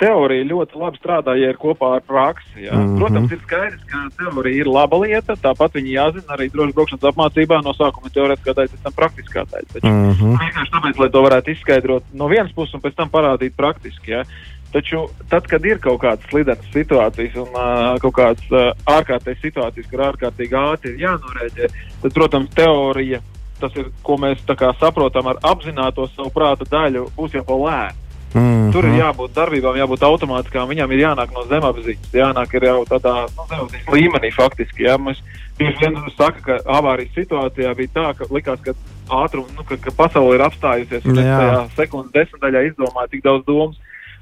teorija 0.00 0.46
ļoti 0.48 0.80
labi 0.80 0.98
strādā, 0.98 1.36
ja 1.38 1.52
ir 1.52 1.58
kopā 1.60 1.92
ar 1.98 2.02
praksi. 2.02 2.64
Jā. 2.64 2.74
Mm 2.74 2.82
-hmm. 2.82 2.98
Protams, 2.98 3.32
ir 3.32 3.40
skaidrs, 3.44 3.84
ka 3.90 3.98
teorija 4.18 4.60
ir 4.60 4.66
laba 4.66 4.98
lieta. 4.98 5.36
Tāpat 5.36 5.78
viņi 5.78 5.94
jāzina 5.94 6.34
arī 6.34 6.50
drošas 6.50 6.74
braukšanas 6.74 7.08
apmācībā 7.10 7.62
no 7.62 7.72
sākuma 7.76 8.10
teorētiskā 8.10 8.54
daļa, 8.56 8.72
pēc 8.72 8.82
tam 8.82 8.92
praktiskā 8.96 9.44
daļa. 9.52 9.68
Taču 9.72 9.86
mm 9.86 10.12
-hmm. 10.12 10.38
vienkārši 10.42 10.72
tāpēc, 10.74 11.00
lai 11.00 11.10
to 11.10 11.22
varētu 11.22 11.50
izskaidrot 11.50 12.04
no 12.12 12.28
vienas 12.28 12.52
puses 12.52 12.74
un 12.74 12.80
pēc 12.80 12.94
tam 12.94 13.08
parādīt 13.10 13.52
praktiski. 13.56 14.10
Jā. 14.10 14.24
Taču 14.72 15.06
tad, 15.28 15.46
kad 15.46 15.64
ir 15.64 15.78
kaut 15.78 16.00
kādas 16.00 16.26
slidenas 16.30 16.66
situācijas 16.74 17.36
un 17.36 17.48
uh, 17.54 18.00
kaut 18.02 18.14
kādas 18.14 18.46
uh, 18.50 18.74
ārkārtējas 18.86 19.40
situācijas, 19.40 19.90
kur 19.90 20.00
ārkārtīgi 20.00 20.58
ātri 20.58 20.90
ir 20.90 21.00
jānorēģē, 21.06 21.68
tad, 22.02 22.12
protams, 22.12 22.50
teorija, 22.50 23.20
tas 23.60 23.76
ir, 23.76 23.86
ko 24.02 24.18
mēs 24.20 24.42
kā, 24.44 24.72
saprotam 24.80 25.26
ar 25.26 25.38
apzināto 25.42 26.08
savu 26.08 26.30
prāta 26.34 26.64
daļu, 26.70 27.06
būs 27.16 27.38
jau 27.38 27.44
pa 27.44 27.54
lēnu. 27.62 28.05
Mm 28.34 28.40
-hmm. 28.40 28.72
Tur 28.72 28.84
ir 28.84 28.98
jābūt 29.00 29.34
darbībām, 29.34 29.76
jābūt 29.76 30.02
automātiskām. 30.02 30.68
Viņam 30.68 30.92
ir 30.92 30.98
jānāk 31.06 31.32
no 31.32 31.44
zemapziņas, 31.46 32.12
jānāk 32.12 32.54
jau 32.62 32.84
tādā 32.84 33.14
no 33.36 33.46
zemapziņas 33.50 33.92
līmenī 33.92 34.30
faktiski. 34.34 34.82
Jā. 34.84 34.98
Mēs 34.98 35.22
bieži 35.58 35.78
vien 35.80 35.96
sakām, 36.18 36.42
ka 36.42 36.58
avārijas 36.78 37.14
situācijā 37.14 37.74
bija 37.74 37.88
tā, 37.94 38.14
ka 38.18 38.24
likās, 38.30 38.60
ka 38.60 38.72
ātrums, 39.08 39.54
nu, 39.56 39.64
ka, 39.64 39.76
ka 39.76 39.90
pasaule 39.96 40.34
ir 40.34 40.42
apstājusies 40.42 41.04
un 41.04 41.14
tajā 41.14 41.68
sekundes 41.76 42.12
desmitaļā 42.12 42.66
izdomāju 42.70 43.08
tik 43.10 43.24
daudz 43.24 43.46
domas. 43.46 43.76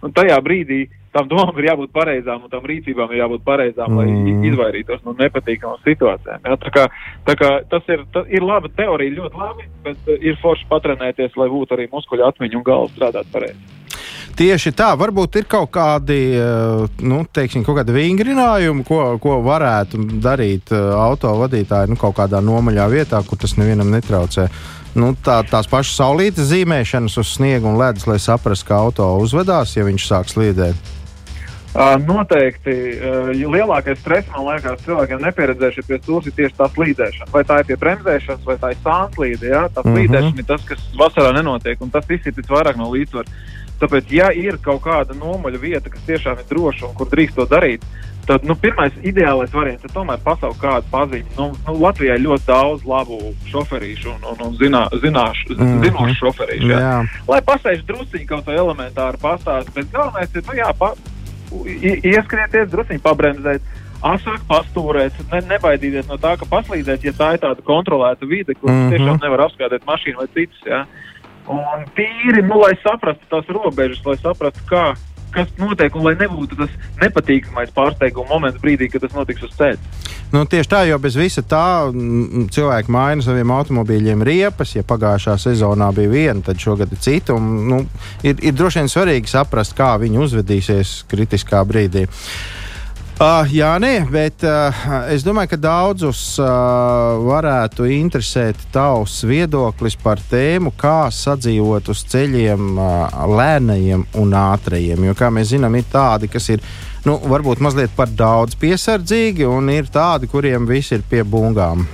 Un 0.05 0.13
tajā 0.13 0.37
brīdī 0.45 0.89
tam 1.15 1.29
domām 1.31 1.55
ir 1.61 1.71
jābūt 1.71 1.93
pareizām 1.95 2.43
un 2.45 2.51
tam 2.51 2.67
rīcībām 2.67 3.13
ir 3.15 3.23
jābūt 3.23 3.45
pareizām, 3.47 3.95
lai 3.99 4.09
mm. 4.11 4.43
izvairītos 4.51 5.05
no 5.07 5.15
nepatīkamām 5.19 5.79
situācijām. 5.85 6.43
Ja? 6.45 6.59
Tā 6.61 6.73
kā, 6.75 6.85
tā 7.29 7.37
kā 7.39 7.51
tas 7.71 7.87
ir, 7.89 8.03
tas 8.13 8.29
ir 8.29 8.45
laba 8.45 8.69
teorija, 8.69 9.15
ļoti 9.21 9.41
labi, 9.41 9.69
bet 9.87 10.11
uh, 10.11 10.19
ir 10.19 10.37
forši 10.43 10.67
patrenēties, 10.73 11.39
lai 11.41 11.49
būtu 11.53 11.79
arī 11.79 11.89
muskuļu 11.93 12.27
atmiņa 12.29 12.61
un 12.61 12.67
galva 12.67 12.91
strādāt 12.93 13.31
pareizi. 13.33 13.84
Tieši 14.35 14.73
tā, 14.75 14.89
varbūt 14.99 15.37
ir 15.39 15.45
kaut 15.47 15.71
kādi, 15.75 16.35
nu, 17.07 17.21
teiksim, 17.31 17.63
kaut 17.63 17.79
kādi 17.79 17.95
vingrinājumi, 17.95 18.83
ko, 18.89 19.03
ko 19.23 19.37
varētu 19.47 20.01
darīt 20.25 20.73
auto 20.75 21.37
vadītāji 21.39 21.93
nu, 21.93 21.99
kaut 22.01 22.17
kādā 22.19 22.41
nomaļā 22.43 22.89
vietā, 22.91 23.23
kur 23.23 23.39
tas 23.39 23.55
nevienam 23.61 23.95
netraucē. 23.95 24.49
Nu, 24.99 25.13
tā, 25.15 25.41
tās 25.47 25.71
pašas 25.71 25.95
saulītes 25.99 26.51
zīmēšanas 26.51 27.17
uz 27.23 27.31
sniega 27.37 27.71
un 27.71 27.79
ledus, 27.79 28.09
lai 28.11 28.19
saprastu, 28.23 28.69
kā 28.73 28.83
auto 28.83 29.07
uzvedās, 29.23 29.77
ja 29.79 29.87
viņš 29.87 30.11
sāk 30.11 30.31
slīdēt. 30.31 30.93
Noteikti 31.75 32.75
lielākais 33.35 33.99
stress, 33.99 34.31
man 34.31 34.47
liekas, 34.47 34.83
cilvēkiem 34.85 35.25
nepieredzējuši 35.25 35.83
pie 35.89 35.99
stūra 35.99 36.31
ir 36.31 36.37
tieši 36.37 36.55
tā 36.61 36.69
slīdēšana. 36.71 37.33
Vai 37.35 37.43
tā 37.49 37.57
ir 37.59 37.67
pie 37.71 37.79
bremzēšanas, 37.83 38.45
vai 38.47 38.55
tā 38.63 38.71
ir 38.71 38.79
sānslīde. 38.85 39.51
Ja? 39.51 39.65
Tā 39.75 39.83
slīdēšana 39.83 40.31
uh 40.31 40.37
-huh. 40.37 40.39
ir 40.39 40.47
tas, 40.53 40.69
kas 40.69 40.87
vasarā 40.95 41.35
nenotiek, 41.35 41.83
un 41.83 41.91
tas 41.91 42.07
ir 42.11 42.23
vairāk 42.51 42.79
no 42.79 42.91
līdzsvara. 42.95 43.27
Tāpēc, 43.81 44.11
ja 44.15 44.31
ir 44.33 44.59
kaut 44.63 44.85
kāda 44.85 45.17
nomaļa 45.19 45.61
vieta, 45.61 45.91
kas 45.91 46.03
tiešām 46.07 46.41
ir 46.41 46.51
droša 46.51 46.89
un 46.89 46.95
kur 46.99 47.09
drīkst 47.11 47.39
to 47.39 47.47
darīt, 47.51 47.83
tad 48.27 48.45
nu, 48.49 48.55
pirmais 48.57 48.95
ideālais 49.05 49.53
variants 49.53 49.85
ir 49.85 49.93
tomēr 49.93 50.21
pasaukt 50.25 50.61
kādu 50.63 50.89
pazīmi. 50.93 51.29
Nu, 51.37 51.51
nu, 51.67 51.75
Latvijā 51.83 52.17
ir 52.17 52.25
ļoti 52.25 52.47
daudz 52.49 52.87
labu 52.89 53.19
šoferīšu 53.51 54.15
un, 54.15 54.27
un, 54.33 54.45
un 54.49 54.57
zinā, 54.61 54.87
zināšu, 55.03 55.57
mm 55.59 55.83
zinošu 55.85 56.19
šoferīšu. 56.23 56.71
Ja? 56.71 56.81
Jā. 56.81 56.99
Lai 57.29 57.41
pasēž 57.45 57.85
drusciņi 57.89 58.29
kaut 58.31 58.47
ko 58.47 58.57
elementāru 58.57 59.21
pastāstīt, 59.21 59.75
bet 59.77 59.91
galvenais 59.93 60.33
ir, 60.33 60.45
nu 60.49 60.59
jā, 60.59 60.71
pa, 60.79 60.95
ieskrieties, 62.15 62.71
drusciņi 62.73 63.03
pabremzēt. 63.05 63.73
Asāk 64.05 64.43
pastūrēt, 64.51 65.17
ne, 65.31 65.41
nebaidīties 65.49 66.11
no 66.11 66.19
tā, 66.21 66.35
ka 66.37 66.49
paslīdēt, 66.49 67.07
ja 67.07 67.13
tā 67.17 67.31
ir 67.37 67.41
tāda 67.41 67.65
kontrolēta 67.65 68.29
vide, 68.29 68.53
kur 68.59 68.69
mm 68.69 68.81
-hmm. 68.83 68.91
tiešām 68.93 69.21
nevar 69.23 69.47
apskādēt 69.47 69.87
mašīnu 69.89 70.21
vai 70.21 70.29
citus. 70.35 70.61
Ja? 70.69 70.85
Un 71.51 71.85
tīri, 71.97 72.41
nu, 72.47 72.61
lai 72.63 72.73
saprastu 72.81 73.29
tās 73.29 73.51
robežas, 73.53 74.01
lai 74.07 74.17
saprastu, 74.21 74.65
kā, 74.71 74.85
kas 75.35 75.51
notiek, 75.61 75.93
un 75.97 76.07
lai 76.07 76.15
nebūtu 76.17 76.57
tas 76.57 76.73
nepatīkamais 77.03 77.75
pārsteiguma 77.77 78.31
moments 78.33 78.63
brīdī, 78.63 78.89
kad 78.93 79.05
tas 79.05 79.13
notiks 79.17 79.45
uz 79.45 79.53
ceļa. 79.59 80.01
Nu, 80.35 80.43
tieši 80.51 80.71
tā, 80.71 80.81
jo 80.89 80.97
bez 80.99 81.15
visa 81.15 81.45
tā 81.47 81.93
cilvēki 81.93 82.91
maina 82.91 83.23
saviem 83.23 83.53
automobīļiem 83.55 84.25
riepas. 84.27 84.73
Ja 84.75 84.83
pagājušā 84.89 85.37
sezonā 85.39 85.93
bija 85.95 86.11
viena, 86.11 86.41
tad 86.43 86.59
šogad 86.59 86.91
ir 86.91 87.03
cita. 87.05 87.37
Un, 87.37 87.53
nu, 87.71 87.85
ir, 88.27 88.41
ir 88.41 88.57
droši 88.57 88.83
vien 88.83 88.91
svarīgi 88.91 89.31
saprast, 89.31 89.77
kā 89.79 89.93
viņi 90.03 90.23
uzvedīsies 90.25 90.97
kritiskā 91.13 91.63
brīdī. 91.69 92.09
Uh, 92.09 92.64
jā, 93.47 93.69
nē, 93.79 93.93
bet 94.11 94.43
uh, 94.43 94.75
es 95.15 95.23
domāju, 95.23 95.53
ka 95.53 95.59
daudzus 95.63 96.23
uh, 96.43 97.15
varētu 97.23 97.87
interesēt 97.87 98.59
tavs 98.75 99.21
viedoklis 99.23 99.95
par 100.03 100.19
tēmu, 100.19 100.73
kā 100.75 101.13
sadzīvot 101.15 101.93
uz 101.95 102.03
ceļiem 102.11 102.75
uh, 102.75 103.15
lēnajiem 103.31 104.03
un 104.19 104.35
ātrajiem. 104.35 105.07
Jo, 105.07 105.15
kā 105.15 105.31
mēs 105.31 105.53
zinām, 105.53 105.79
ir 105.79 105.87
tādi, 105.93 106.27
kas 106.33 106.51
ir 106.57 106.65
nu, 107.07 107.21
varbūt 107.31 107.63
mazliet 107.63 107.95
par 107.95 108.11
daudz 108.11 108.59
piesardzīgi, 108.59 109.47
un 109.47 109.71
ir 109.71 109.87
tādi, 109.95 110.27
kuriem 110.27 110.67
viss 110.67 110.91
ir 110.97 111.07
pie 111.07 111.23
bungām. 111.23 111.87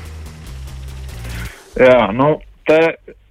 Jā, 1.76 2.08
nu, 2.16 2.38
te 2.64 2.80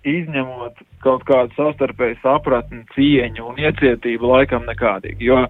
izņemot 0.07 0.79
kaut 1.03 1.23
kādu 1.27 1.55
savstarpēju 1.57 2.19
sapratni, 2.23 2.83
cieņu 2.95 3.49
un 3.51 3.59
iecietību, 3.59 4.29
laikam 4.33 4.67
nekādīgi. 4.67 5.27
Jo 5.27 5.45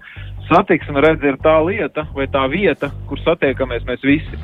satiksme 0.50 1.02
redz 1.04 1.26
ir 1.26 1.38
tā 1.44 1.58
lieta 1.66 2.06
vai 2.16 2.26
tā 2.30 2.46
vieta, 2.50 2.90
kur 3.08 3.20
satiekamies 3.22 3.86
mēs 3.86 4.02
visi. 4.06 4.40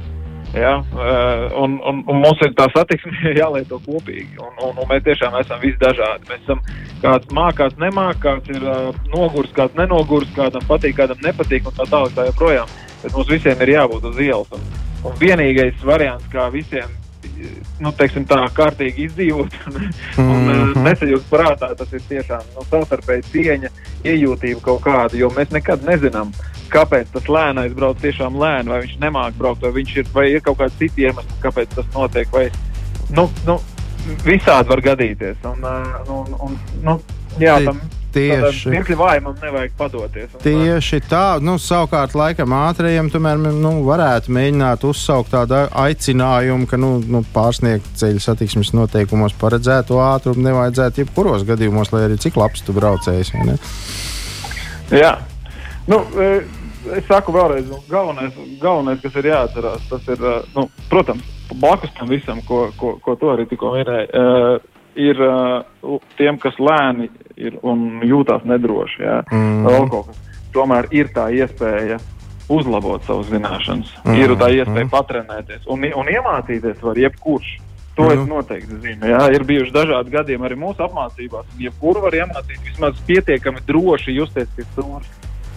Ja? 0.54 0.78
Uh, 0.94 1.62
un, 1.62 1.76
un, 1.82 2.02
un 2.06 2.20
mums 2.22 2.40
ir 2.46 2.54
tā 2.56 2.68
satiksme 2.72 3.34
jālieto 3.40 3.80
kopīgi. 3.86 4.38
Un, 4.38 4.54
un, 4.62 4.78
un 4.78 4.90
mēs 4.90 5.04
tiešām 5.08 5.34
esam 5.40 5.60
visi 5.62 5.78
dažādi. 5.82 6.28
Mēs 6.30 6.44
esam 6.46 6.62
kāds 7.02 7.32
mākslinieks, 7.34 7.80
nemākslinieks, 7.82 8.22
kāds 8.22 8.54
ir 8.54 8.68
uh, 8.68 9.00
nogurs, 9.12 9.54
kāds 9.56 9.78
nenogurs, 9.78 10.30
kādam 10.38 10.64
patīk, 10.70 10.96
kādam 11.00 11.22
nepatīk 11.26 11.66
un 11.66 11.76
tā 11.76 11.88
tālāk. 11.90 12.14
Tā 12.16 12.28
joprojām. 12.30 12.70
Bet 13.02 13.12
mums 13.12 13.32
visiem 13.32 13.66
ir 13.66 13.74
jābūt 13.74 14.06
uz 14.12 14.22
ielas. 14.22 14.54
Un, 14.54 14.70
un 15.10 15.18
vienīgais 15.20 15.82
variants, 15.84 16.30
kā 16.32 16.48
visiem 16.54 16.94
nu, 17.80 17.92
teiksim, 17.96 18.24
tā 18.28 18.38
kārtīgi 18.56 19.06
izdzīvot 19.06 19.56
un, 19.68 19.76
un 19.76 20.28
mm 20.28 20.50
-hmm. 20.50 20.82
nesajūt 20.86 21.30
prātā, 21.30 21.72
tas 21.76 21.92
ir 21.92 22.02
tiešām 22.08 22.42
nu, 22.54 22.64
savstarpēji 22.70 23.26
cieņa, 23.32 23.72
iejūtība 24.04 24.60
kaut 24.62 24.82
kāda, 24.86 25.16
jo 25.16 25.30
mēs 25.36 25.52
nekad 25.52 25.84
nezinām, 25.84 26.32
kāpēc 26.72 27.12
tas 27.12 27.28
lēnais 27.28 27.74
brauc 27.74 28.00
tiešām 28.02 28.38
lēni, 28.40 28.72
vai 28.72 28.80
viņš 28.84 28.98
nemāk 29.00 29.38
braukt, 29.38 29.62
vai, 29.62 29.72
viņš 29.80 29.96
ir, 29.96 30.06
vai 30.14 30.30
ir 30.30 30.40
kaut 30.40 30.58
kāds 30.58 30.78
cits 30.78 30.98
iemesls, 30.98 31.40
kāpēc 31.42 31.74
tas 31.74 31.86
notiek. 31.94 32.32
Vai, 32.32 32.50
nu, 33.10 33.28
nu, 33.46 33.60
visādi 34.24 34.68
var 34.68 34.80
gadīties. 34.80 35.36
Un, 35.44 35.64
un, 36.08 36.34
un, 36.40 36.58
nu, 36.82 37.00
jā, 37.42 37.58
tam, 37.64 37.80
Tieši 38.14 38.72
tā, 38.72 38.96
vājumam 38.96 39.36
nevajag 39.42 39.72
padoties. 39.78 40.34
Tieši 40.42 41.00
tā, 41.08 41.24
nu, 41.44 41.56
savukārt, 41.60 42.16
laikam, 42.16 42.54
ātrajiem 42.56 43.10
tomēr 43.12 43.40
nu, 43.44 43.72
varētu 43.86 44.32
mēģināt 44.36 44.86
uzsaukt 44.88 45.32
tādu 45.34 45.62
aicinājumu, 45.84 46.68
ka 46.70 46.80
nu, 46.80 46.96
nu, 47.04 47.22
pārsniegt 47.34 47.88
ceļu 48.00 48.22
satiksmes 48.22 48.72
noteikumos 48.76 49.36
paredzēto 49.40 50.00
ātrumu 50.02 50.46
nevajadzētu 50.48 51.04
jebkuros 51.04 51.46
gadījumos, 51.48 51.92
lai 51.94 52.06
arī 52.08 52.20
cik 52.22 52.38
labs 52.40 52.64
tu 52.64 52.76
braucējs. 52.76 53.34
Jā, 54.94 55.16
nu, 55.90 56.00
e, 56.16 56.30
es 56.96 57.08
saku 57.10 57.34
vēlreiz, 57.36 57.66
nu, 57.68 57.82
galvenais, 57.90 58.38
galvenais, 58.62 59.02
kas 59.02 59.18
ir 59.20 59.32
jāatcerās, 59.32 59.90
tas 59.90 60.08
ir, 60.14 60.22
e, 60.22 60.38
nu, 60.56 60.68
protams, 60.92 61.26
blakus 61.52 61.92
tam 61.98 62.08
visam, 62.10 62.40
ko, 62.46 62.68
ko, 62.78 62.96
ko 63.02 63.18
tu 63.18 63.30
arī 63.32 63.46
tikko 63.50 63.74
minēji. 63.76 64.08
Uh, 64.14 64.72
ir 64.96 65.20
tiem, 66.16 66.38
kas 66.40 66.56
lēni 66.56 67.10
ir 67.36 67.58
un 67.62 68.02
jūtas 68.06 68.44
nedroši. 68.48 69.02
Ja? 69.02 69.20
Mm. 69.32 70.12
Tomēr 70.56 70.88
ir 70.94 71.12
tā 71.14 71.28
iespēja 71.36 72.00
uzlabot 72.52 73.04
savas 73.04 73.28
zināšanas, 73.30 73.92
mm. 74.04 74.18
ir 74.22 74.34
tā 74.38 74.50
iespēja 74.54 74.86
mm. 74.86 74.92
patrenēties 74.92 75.70
un, 75.72 75.84
un 75.98 76.10
iemācīties 76.12 76.82
var 76.84 77.00
jebkurš. 77.00 77.56
To 77.96 78.04
mm. 78.04 78.12
es 78.12 78.28
noteikti 78.28 78.78
zinu. 78.82 79.08
Jā. 79.08 79.22
Ir 79.32 79.44
bijuši 79.48 79.72
dažādi 79.72 80.12
gadījumi 80.12 80.44
arī 80.44 80.58
mūsu 80.60 80.84
apmācībās. 80.84 81.46
Jebkuru 81.60 82.02
var 82.04 82.16
iemācīt 82.18 82.60
vismaz 82.66 82.98
pietiekami 83.08 83.64
droši 83.64 84.18
justies 84.18 84.50
pie 84.52 84.66
stūra. 84.74 85.00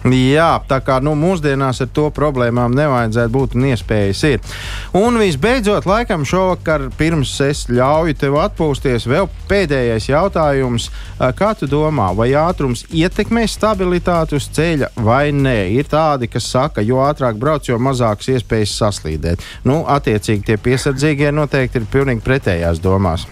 Jā, 0.08 0.54
tā 0.64 0.78
kā 0.80 0.96
nu, 1.04 1.12
mūsdienās 1.18 1.82
ar 1.84 1.88
to 1.92 2.06
problēmām 2.16 2.72
nevajadzētu 2.72 3.32
būt 3.34 3.56
un 3.58 3.66
iespējas 3.68 4.22
ir. 4.30 4.54
Un 4.96 5.18
visbeidzot, 5.20 5.84
laikam 5.84 6.24
šovakar, 6.24 6.86
pirms 6.96 7.34
es 7.44 7.66
ļauju 7.68 8.16
tev 8.22 8.38
atpūsties, 8.40 9.04
vēl 9.10 9.28
pēdējais 9.50 10.08
jautājums. 10.08 10.88
Kā 11.36 11.50
tu 11.58 11.68
domā, 11.68 12.08
vai 12.16 12.30
ātrums 12.32 12.86
ietekmē 12.88 13.44
stabilitāti 13.44 14.38
uz 14.38 14.48
ceļa 14.56 14.88
vai 15.04 15.34
nē? 15.36 15.58
Ir 15.76 15.90
tādi, 15.90 16.30
kas 16.32 16.48
saka, 16.48 16.80
jo 16.80 17.02
ātrāk 17.04 17.36
brauc, 17.36 17.68
jo 17.68 17.76
mazākas 17.76 18.32
iespējas 18.38 18.78
saslīdēt. 18.80 19.44
Nu, 19.68 19.82
attiecīgi 19.84 20.48
tie 20.48 20.56
piesardzīgie 20.56 21.28
noteikti 21.36 21.82
ir 21.82 21.92
pilnīgi 21.92 22.24
pretējās 22.24 22.80
domās. 22.80 23.28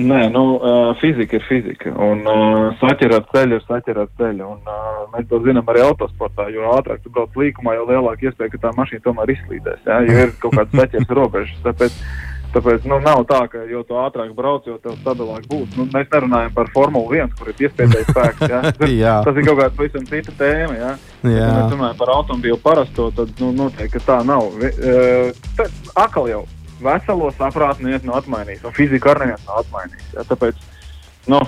Nē, 0.00 0.20
nu, 0.32 0.42
fizika 1.00 1.36
ir 1.36 1.44
fizika, 1.44 1.92
un 1.92 2.22
uh, 2.24 2.70
saķerēt 2.80 3.28
ceļu 3.34 3.58
ir 3.58 3.66
saķerēt 3.66 4.16
ceļu. 4.20 4.48
Un, 4.54 4.64
uh, 4.64 5.04
mēs 5.12 5.28
to 5.28 5.40
zinām 5.44 5.68
arī 5.72 5.84
autosportā, 5.84 6.48
jo 6.54 6.72
ātrāk 6.72 7.02
tu 7.04 7.12
brauc 7.12 7.36
līkumā, 7.36 7.76
jo 7.76 7.86
lielāka 7.90 8.30
iespēja, 8.30 8.54
ka 8.54 8.64
tā 8.64 8.74
mašīna 8.78 9.04
tomēr 9.04 9.34
izslīdēs. 9.36 9.86
Ja, 9.86 10.00
jo 10.06 10.26
ir 10.26 10.36
kaut 10.40 10.56
kādas 10.56 10.76
saķeres 10.78 11.14
robežas. 11.18 11.58
Tāpēc, 11.66 11.98
tāpēc 12.54 12.86
nu, 12.88 13.00
nav 13.04 13.24
tā, 13.28 13.42
ka 13.52 13.64
jo 13.68 13.82
ātrāk 14.04 14.30
brauc, 14.36 14.68
jo 14.70 14.78
stabilāk 15.02 15.48
būs. 15.50 15.74
Nu, 15.76 15.88
mēs 15.92 16.08
nerunājam 16.14 16.54
par 16.56 16.70
Formuli 16.76 17.20
1, 17.20 17.34
kur 17.40 17.52
ir 17.52 17.58
piespietais 17.58 18.08
spēks. 18.08 18.46
Ja. 18.46 18.62
Tas, 18.80 19.26
tas 19.26 19.36
ir 19.36 19.50
kaut 19.50 19.58
kāda 19.58 19.74
pavisam 19.76 20.06
cita 20.08 20.36
tēma. 20.38 20.78
Ja. 20.78 20.94
Ja 21.28 21.50
mēs 21.58 21.74
runājam 21.74 22.00
par 22.00 22.14
automobīlu 22.14 22.56
parasto, 22.62 23.10
tad 23.12 23.36
nu, 23.42 23.50
noteikti 23.52 24.00
tā 24.06 24.22
nav. 24.24 24.48
Uh, 24.56 25.68
akal 26.00 26.30
jau 26.30 26.46
veselo 26.84 27.30
saprātu 27.38 27.86
neviens 27.86 28.06
nav 28.06 28.20
atmainījis, 28.22 28.64
un 28.66 28.76
fiziku 28.76 29.12
arī 29.12 29.26
neviens 29.26 29.48
nav 29.48 29.64
atmainījis. 29.64 30.12
Ja? 30.16 30.26
Tāpēc 30.30 30.62
nu, 31.32 31.40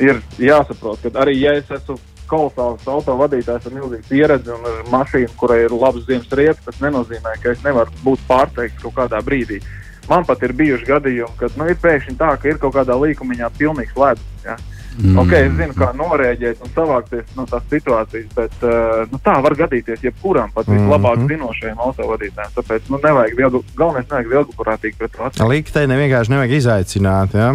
ir 0.00 0.20
jāsaprot, 0.42 1.02
ka 1.04 1.14
arī 1.24 1.38
ja 1.40 1.54
es 1.60 1.70
esmu 1.72 1.98
kolosāls 2.30 2.86
autovadītājs 2.88 3.68
ar 3.68 3.74
milzīgu 3.76 4.08
pieredzi 4.08 4.52
un 4.54 4.68
ar 4.68 4.84
mašīnu, 4.92 5.32
kurai 5.40 5.64
ir 5.66 5.74
labs 5.76 6.06
ziemas 6.08 6.30
riepas, 6.32 6.62
tas 6.64 6.80
nenozīmē, 6.82 7.34
ka 7.42 7.52
es 7.52 7.64
nevaru 7.66 7.92
būt 8.04 8.22
pārsteigts 8.28 8.80
kaut 8.82 8.96
kādā 8.96 9.20
brīdī. 9.24 9.60
Man 10.08 10.24
pat 10.28 10.42
ir 10.44 10.52
bijuši 10.56 10.88
gadījumi, 10.88 11.36
kad 11.40 11.54
nu, 11.60 11.68
ir 11.68 11.80
pēkšņi 11.80 12.16
tā, 12.20 12.34
ka 12.40 12.50
ir 12.50 12.60
kaut 12.60 12.74
kādā 12.76 12.96
līkumiņā 13.00 13.50
pilnīgs 13.58 13.96
ledus. 13.96 14.24
Ja? 14.44 14.56
Mm. 14.94 15.18
Okay, 15.18 15.48
es 15.48 15.54
zinu, 15.58 15.74
kā 15.74 15.88
norēģēt 15.98 16.60
un 16.62 16.70
savākties 16.74 17.32
no 17.34 17.44
tās 17.50 17.64
situācijas, 17.70 18.28
bet 18.36 18.60
uh, 18.62 19.02
nu, 19.10 19.18
tā 19.24 19.34
var 19.42 19.56
gadīties 19.58 20.04
jebkuram 20.06 20.52
pat 20.54 20.68
mm 20.68 20.74
-hmm. 20.74 20.84
vislabāk 20.84 21.24
zinošajam 21.28 21.80
autovadītājam. 21.86 22.52
Tāpēc 22.58 22.90
nu, 22.90 23.00
nevajag 23.02 23.36
viegli, 23.36 23.62
galvenais 23.76 24.10
nevajag 24.10 24.30
vilguprātīgi 24.34 24.98
pret 24.98 25.12
to 25.12 25.24
attīstību. 25.24 25.48
Likteni 25.50 25.96
vienkārši 26.02 26.30
nevajag 26.30 26.52
izaicināt. 26.58 27.34
Ja? 27.34 27.48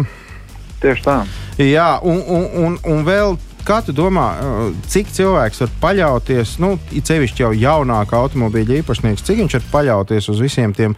Tieši 0.80 1.02
tā. 1.04 1.16
Jā, 1.58 1.88
un, 2.02 2.20
un, 2.28 2.44
un, 2.64 2.78
un 2.84 3.04
vēl 3.04 3.38
kā 3.64 3.80
tu 3.84 3.92
domā, 3.96 4.28
uh, 4.36 4.76
cik 4.86 5.08
cilvēks 5.08 5.60
var 5.60 5.72
paļauties, 5.80 6.58
nu, 6.60 6.78
cevišķi 6.92 7.42
jau 7.42 7.52
jaunāka 7.52 8.20
automobīļa 8.20 8.82
īpašnieks, 8.82 9.24
cik 9.24 9.42
viņš 9.44 9.58
var 9.58 9.66
paļauties 9.72 10.28
uz 10.28 10.40
visiem 10.40 10.76
tiem 10.76 10.96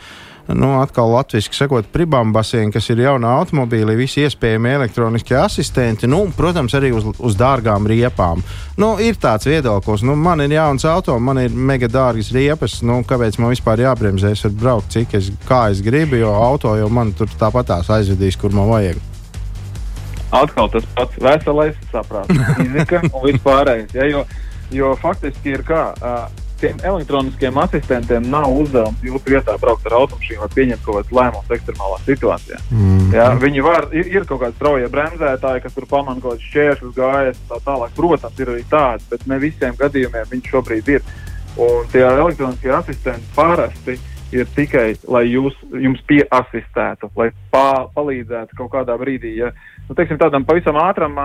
nu, 0.49 0.81
atkal 0.81 1.11
latviešu 1.13 1.55
sakot, 1.55 1.87
pribambasiem, 1.93 2.73
kas 2.75 2.89
ir 2.91 3.03
jaunā 3.05 3.31
automobīlī, 3.41 3.95
visi 3.99 4.25
iespējami 4.27 4.73
elektroniskie 4.77 5.37
asistenti, 5.39 6.11
nu, 6.11 6.25
protams, 6.37 6.75
arī 6.79 6.93
uz, 6.97 7.07
uz 7.19 7.37
dārgām 7.39 7.87
riepām. 7.89 8.43
Nu, 8.81 8.95
ir 9.03 9.21
tāds 9.23 9.47
viedoklis, 9.49 10.05
nu, 10.07 10.17
man 10.19 10.43
ir 10.45 10.57
jauns 10.57 10.87
auto, 10.89 11.19
man 11.23 11.41
ir 11.45 11.55
mega 11.55 11.89
dārgas 11.91 12.33
riepas, 12.35 12.81
nu, 12.87 13.01
kāpēc 13.07 13.39
man 13.43 13.55
vispār 13.55 13.85
jābremzē, 13.87 14.35
es 14.35 14.45
varu 14.47 14.59
braukt, 14.65 14.93
cik 14.97 15.17
es, 15.21 15.33
kā 15.49 15.65
es 15.73 15.83
gribu, 15.85 16.19
jo 16.21 16.35
auto 16.35 16.75
jau 16.79 16.91
man 16.93 17.15
tur 17.17 17.31
tāpat 17.39 17.71
tās 17.71 17.91
aizvedīs, 17.93 18.39
kur 18.41 18.55
man 18.57 18.71
vajag. 18.73 19.01
Atkal 20.33 20.71
tas 20.73 20.87
pats 20.97 21.19
veselais 21.21 21.77
saprāts, 21.93 22.39
fizika 22.57 23.03
un 23.05 23.19
vispārējais. 23.27 23.91
Ja, 23.99 24.07
jo, 24.09 24.23
jo 24.73 24.95
faktiski 25.03 25.59
ir 25.59 25.67
kā. 25.69 25.91
Uh, 26.01 26.42
tiem 26.63 26.79
elektroniskiem 26.87 27.59
asistentiem 27.63 28.29
nav 28.31 28.53
uzdevums 28.55 29.03
jūsu 29.03 29.35
vietā 29.35 29.57
braukt 29.61 29.87
ar 29.89 29.99
automašīnu 29.99 30.45
vai 30.45 30.51
pieņemt 30.55 30.85
kaut 30.87 30.99
kādas 31.01 31.17
lēmumus 31.19 31.57
ekstremālā 31.57 31.99
situācijā. 32.07 32.61
Mm. 32.71 33.09
Jā, 33.17 33.27
viņi 33.43 33.65
var, 33.67 33.89
ir, 33.91 34.13
ir 34.15 34.29
kaut 34.29 34.45
kādi 34.45 34.59
strauji 34.59 34.93
bremzētāji, 34.93 35.65
kas 35.67 35.77
tur 35.77 35.89
pamana 35.91 36.23
kaut 36.23 36.37
kādus 36.37 36.49
šķēršļus, 36.53 36.95
gājas 36.99 37.43
un 37.43 37.51
tā 37.51 37.61
tālāk. 37.67 37.99
Protams, 37.99 38.39
ir 38.39 38.55
arī 38.55 38.65
tādi, 38.71 39.11
bet 39.11 39.27
ne 39.31 39.41
visiem 39.43 39.77
gadījumiem 39.81 40.33
viņš 40.33 40.55
šobrīd 40.55 40.95
ir. 40.95 41.13
Un 41.61 41.91
tie 41.93 42.07
elektroniskie 42.07 42.73
asistenti 42.73 43.35
parasti 43.37 43.99
ir 43.99 44.12
tikai, 44.57 44.87
lai 45.13 45.23
jūs, 45.29 45.57
jums 45.77 46.01
pieasistētu, 46.09 47.11
lai 47.19 47.29
pā, 47.53 47.85
palīdzētu 47.97 48.57
kaut 48.57 48.73
kādā 48.73 48.97
brīdī. 49.01 49.35
Ja, 49.37 49.51
nu, 49.89 49.97
teiksim, 49.99 50.19
tādam 50.21 50.47
pavisam 50.49 50.79
ātram 50.81 51.19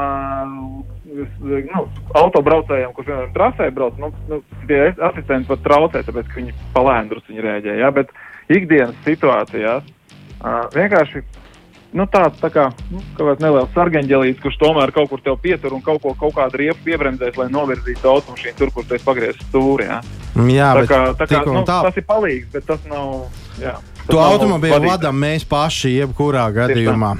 nu, 1.07 1.83
autobraucējam, 2.19 2.93
kurš 2.95 3.11
vienmēr 3.11 3.33
trasē 3.35 3.69
brauc, 3.75 3.99
nu, 4.01 4.11
nu, 4.27 4.41
tie 4.69 4.89
asistenti 5.09 5.49
pat 5.51 5.63
traucē, 5.65 6.03
tāpēc, 6.07 6.29
ka 6.31 6.41
viņi 6.41 6.55
palēndrus 6.75 7.29
viņi 7.31 7.45
rēģē. 7.47 7.77
Ja, 7.81 7.91
bet 7.95 8.11
ikdienas 8.51 8.97
situācijās 9.07 9.87
vienkārši 10.75 11.23
nu, 11.97 12.05
tāds 12.11 12.39
tā 12.41 12.49
kā 12.53 12.67
nu, 12.91 13.01
neliels 13.41 13.73
sargeņģelīts, 13.75 14.41
kurš 14.43 14.59
tomēr 14.61 14.93
kaut 14.95 15.09
kur 15.11 15.23
pietur 15.41 15.75
un 15.77 15.83
kaut 15.85 16.01
ko 16.03 16.13
kaut 16.19 16.35
kādu 16.37 16.61
riepu 16.61 16.85
piebremzēs, 16.87 17.37
lai 17.39 17.47
novirzītu 17.53 18.11
automašīnu 18.11 18.57
tur, 18.59 18.73
kur 18.75 18.85
esi 18.89 19.05
pagriezis 19.05 19.47
stūri. 19.49 19.89
Jā, 19.89 20.01
jā 20.53 20.69
tā 20.81 20.85
kā, 20.89 21.01
tā 21.21 21.29
kā, 21.31 21.41
nu, 21.49 21.63
tā. 21.67 21.81
tas 21.89 21.97
ir 21.97 22.05
palīgs, 22.07 22.51
bet 22.53 22.67
tas 22.69 22.85
nav. 22.89 23.25
Jā, 23.61 23.77
tas 24.03 24.11
to 24.13 24.21
automobīlu 24.21 24.83
vadām 24.85 25.17
mēs 25.25 25.47
paši, 25.49 25.97
jebkurā 26.03 26.47
gadījumā. 26.61 27.15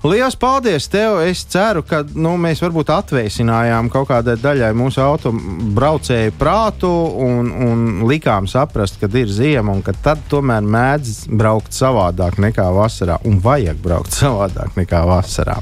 Lielas 0.00 0.32
paldies 0.36 0.86
tev! 0.88 1.18
Es 1.28 1.42
ceru, 1.44 1.82
ka 1.84 1.98
nu, 2.16 2.30
mēs 2.40 2.62
varbūt 2.64 2.88
atvēsinājām 2.94 3.90
kaut 3.92 4.06
kādai 4.08 4.38
daļai 4.40 4.70
mūsu 4.72 5.02
autobraucēju 5.04 6.32
prātu 6.40 6.88
un, 7.20 7.50
un 7.52 7.82
likām 8.08 8.48
saprast, 8.48 8.96
ka 8.96 9.10
ir 9.20 9.28
ziema 9.28 9.74
un 9.76 9.82
ka 9.84 9.92
tad 9.92 10.22
tomēr 10.32 10.64
mēdz 10.64 11.26
braukt 11.28 11.76
savādāk 11.76 12.38
nekā 12.40 12.70
vasarā 12.72 13.18
un 13.28 13.42
vajag 13.44 13.82
braukt 13.84 14.16
savādāk 14.16 14.78
nekā 14.80 15.02
vasarā. 15.10 15.58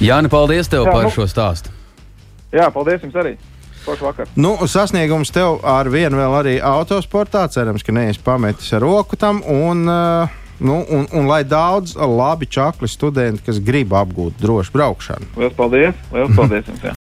Jāni, 0.00 0.32
paldies 0.32 0.72
tev 0.72 0.88
Jā, 0.88 0.96
par 0.96 1.04
nu, 1.04 1.12
šo 1.12 1.28
stāstu! 1.28 1.76
Jā, 2.56 2.70
paldies 2.72 3.04
jums 3.04 3.20
arī! 3.20 3.36
Nu, 4.40 4.56
sasniegums 4.66 5.30
tev 5.36 5.60
ar 5.68 5.92
vienu 5.92 6.18
vēl 6.18 6.32
arī 6.40 6.56
autosportā. 6.64 7.44
Cerams, 7.52 7.84
ka 7.86 7.92
neesi 7.94 8.24
pametis 8.24 8.72
ar 8.74 8.82
roku 8.82 9.20
tam. 9.20 9.44
Un, 9.46 9.84
uh, 9.86 10.40
Nu, 10.58 10.84
un, 10.88 11.06
un 11.12 11.26
lai 11.28 11.44
daudz 11.44 11.96
labi 11.96 12.46
čakli 12.48 12.88
studenti, 12.88 13.42
kas 13.44 13.60
grib 13.60 13.92
apgūt 13.92 14.38
drošu 14.40 14.72
braukšanu. 14.72 15.26
Lielas 15.36 15.56
paldies! 15.58 15.94
Lielas 16.12 16.36
paldies 16.36 16.64
jums! 16.70 16.96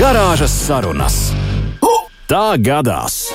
Garāžas 0.00 0.54
sarunas. 0.64 1.18
Tā 2.24 2.56
gadās! 2.56 3.28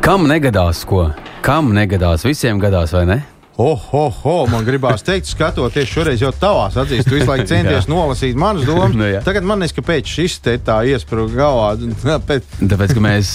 Kam 0.00 0.24
negadās 0.24 0.80
ko? 0.88 1.10
Kam 1.44 1.74
negadās? 1.76 2.24
Visiem 2.24 2.56
gadās, 2.60 2.96
vai 2.96 3.04
ne? 3.04 3.20
Oh, 3.60 3.80
oh, 3.92 4.14
oh, 4.24 4.46
man 4.48 4.64
gribās 4.64 5.02
teikt, 5.04 5.28
skatoties 5.28 5.90
šoreiz 5.90 6.22
jau 6.22 6.30
tavās 6.32 6.78
acīs, 6.80 7.04
tu 7.04 7.18
visu 7.18 7.28
laiku 7.28 7.44
centies 7.50 7.90
nolasīt 7.90 8.38
manas 8.40 8.64
domas. 8.64 8.94
nu, 9.00 9.04
jā. 9.04 9.20
Tagad 9.26 9.44
man 9.44 9.60
liekas, 9.60 9.76
kāpēc 9.76 10.08
šis 10.08 10.38
te 10.40 10.54
tā 10.64 10.78
iesprūda 10.88 11.36
galvā. 11.36 11.66
Tāpēc... 12.00 12.46
tāpēc, 12.70 12.94
ka 12.96 13.02
mēs, 13.04 13.32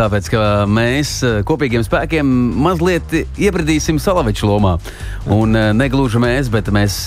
tāpēc, 0.00 0.30
ka 0.32 0.40
mēs 0.66 1.12
kopīgiem 1.46 1.84
spēkiem 1.86 2.32
mazliet 2.64 3.14
iebradīsim 3.14 4.00
Salaviču 4.02 4.50
lomā. 4.50 4.74
Un 5.30 5.54
negluži 5.78 6.18
mēs, 6.22 6.50
bet 6.50 6.72
mēs 6.74 6.98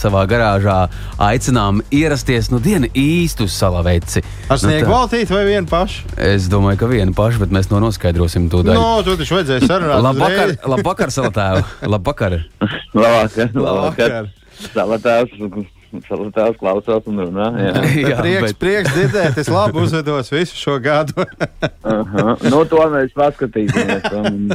savā 0.00 0.24
garāžā 0.30 0.80
aicinām 1.22 1.84
ierasties 1.94 2.50
nu 2.50 2.58
dienu 2.62 2.90
īstu 2.98 3.46
Salaveci. 3.50 4.24
Ar 4.50 4.58
sniegu 4.62 4.88
nu, 4.88 4.94
valtīt 4.96 5.30
vai 5.30 5.44
vienu 5.52 5.70
pašu? 5.70 6.10
Es 6.18 6.50
domāju, 6.50 6.82
ka 6.82 6.90
vienu 6.90 7.14
pašu, 7.16 7.44
bet 7.44 7.54
mēs 7.54 7.70
to 7.70 7.78
noskaidrosim 7.82 8.50
tūdaļ. 8.50 8.74
No, 8.74 8.90
tu 9.06 9.14
taču 9.18 9.38
vajadzēja 9.38 9.70
sarunāt. 9.70 10.02
Labvakar, 10.06 10.56
labvakar, 10.74 11.14
Salatēvu. 11.14 11.75
Labvakar! 11.82 12.40
Labvakar! 12.94 13.50
Labvakar. 13.54 14.28
Labvakar. 15.24 15.72
Salatās 16.04 16.56
klausās 16.60 17.06
un 17.08 17.22
runā. 17.22 17.46
Jā, 17.62 17.72
jā 18.10 18.18
prieks, 18.20 18.42
bet... 18.42 18.58
prieks 18.60 18.92
dzirdēt. 18.96 19.38
Es 19.40 19.50
labi 19.52 19.80
uzvedos 19.80 20.32
visu 20.32 20.58
šo 20.58 20.78
gadu. 20.82 21.14
uh 21.22 22.02
-huh. 22.12 22.50
Nu, 22.50 22.64
to 22.64 22.82
mēs 22.92 23.14
paskatīsimies. 23.16 24.10
Un... 24.20 24.50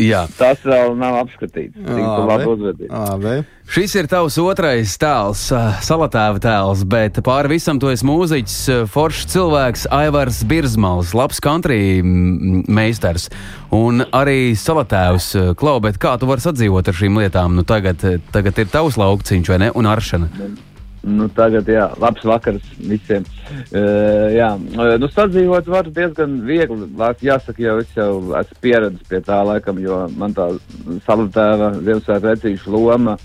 Jā. 0.00 0.24
Tas 0.38 0.62
vēl 0.64 0.94
nav 0.98 1.18
apskatīts. 1.24 1.76
Labi, 1.84 3.42
Šis 3.70 3.92
ir 4.00 4.08
tavs 4.10 4.34
otrais 4.42 4.96
tēls, 4.98 5.44
salatēva 5.86 6.40
tēls, 6.42 6.80
bet 6.90 7.20
pāri 7.22 7.52
visam 7.52 7.78
tu 7.78 7.90
esi 7.92 8.06
mūziķis, 8.08 8.56
foršs 8.90 9.28
cilvēks, 9.30 9.84
Aivars 9.94 10.40
Birzmals, 10.50 11.12
labs 11.14 11.38
country 11.44 12.00
meistars 12.02 13.28
un 13.76 14.02
arī 14.10 14.56
salatēvs. 14.58 15.28
Klau, 15.60 15.76
bet 15.84 16.00
kā 16.02 16.16
tu 16.18 16.26
vari 16.30 16.42
sadzīvot 16.42 16.90
ar 16.90 16.98
šīm 16.98 17.20
lietām? 17.22 17.60
Nu, 17.60 17.66
tagad, 17.68 18.02
tagad 18.34 18.58
ir 18.58 18.72
tavs 18.72 18.98
laukciņš 18.98 19.54
vai 19.54 19.62
ne? 19.66 19.70
Un 19.78 19.92
aršana. 19.92 20.32
Nu, 21.00 21.30
tagad, 21.32 21.68
jā, 21.70 21.86
labs 22.00 22.24
vakars 22.28 22.64
visiem. 22.76 23.24
Uh, 23.72 24.28
jā, 24.34 24.50
nu, 25.00 25.08
sadzīvot 25.08 25.70
var 25.72 25.88
diezgan 25.88 26.42
viegli. 26.44 26.90
Jāsaka, 27.24 27.62
jau 27.64 27.78
es 27.80 27.96
jau 27.96 28.12
esmu 28.36 28.60
pieredzējis 28.60 29.08
pie 29.08 29.22
tā, 29.24 29.40
laikam, 29.48 29.80
jo 29.80 30.02
man 30.20 30.36
tā 30.36 30.50
salutēva 31.06 31.72
Ziemassvētku 31.80 32.28
vecīša 32.28 32.74
loma 32.74 33.16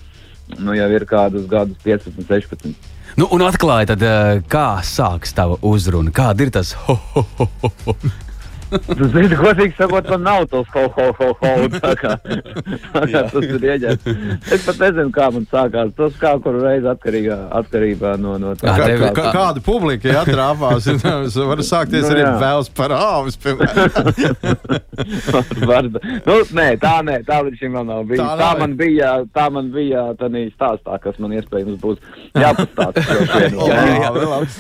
nu, 0.56 0.76
jau 0.78 0.90
ir 0.94 1.06
kādus 1.10 1.48
gadus 1.50 1.78
15, 1.84 2.28
16. 2.30 2.92
Nu, 3.20 3.28
un 3.32 3.44
atklāja, 3.46 3.94
tad, 3.94 4.04
kā 4.52 4.68
sākas 4.84 5.36
tava 5.36 5.60
uzruna? 5.66 6.12
Kāda 6.16 6.46
ir 6.46 6.52
tas 6.56 6.74
ho, 6.86 6.98
ho, 7.16 7.26
ho, 7.40 7.72
ho? 7.86 7.96
Tu 8.86 9.08
zini, 9.14 9.36
godīgi 9.40 9.74
sakot, 9.78 10.10
man 10.14 10.22
nav 10.26 10.42
tos 10.52 10.68
ho, 10.74 10.84
ho, 10.96 11.08
ho, 11.20 11.30
ho. 11.42 11.52
Tā 11.76 11.94
kā, 12.00 12.12
tā 12.22 13.04
kā 13.12 13.20
tas 13.32 13.46
ir 13.46 13.62
ieģērbts. 13.72 14.06
Es 14.56 14.62
pat 14.68 14.78
nezinu, 14.84 15.12
kā 15.16 15.26
man 15.36 15.44
sākās. 15.52 15.90
Tas 15.98 16.14
kā 16.22 16.32
kuru 16.44 16.58
reizi 16.66 16.88
atkarīgā, 16.92 17.38
atkarībā 17.62 18.12
no, 18.22 18.32
no 18.42 18.50
tā. 18.60 18.76
Kā, 18.76 18.86
kā, 19.00 19.08
kā, 19.18 19.26
kāda 19.36 19.60
publika 19.66 20.06
ja, 20.12 20.18
atrāpās? 20.26 20.84
var 21.52 21.60
sākties 21.66 22.06
nu, 22.06 22.12
arī 22.14 22.24
vēls 22.42 22.70
par 22.76 22.90
āvis, 22.96 23.36
var, 25.70 25.84
nu, 25.90 26.36
nē, 26.58 26.68
tā 26.82 26.96
nē, 27.06 27.16
tā 27.28 27.38
līdz 27.46 27.58
šim 27.62 27.72
vēl 27.78 27.86
nav 27.90 28.02
bijis. 28.10 28.22
Tā, 28.22 28.30
tā 28.40 28.50
man 28.60 28.72
bija, 28.80 29.10
tā 29.36 29.46
man 29.54 29.66
bija 29.74 30.02
tādā 30.20 30.42
stāstā, 30.54 30.94
kas 31.04 31.16
man 31.22 31.30
iespējams 31.38 31.78
būs 31.82 31.98
jāpastāsta. 32.36 33.02
jā, 33.70 33.80
jā, 33.92 33.98
jā. 34.02 34.10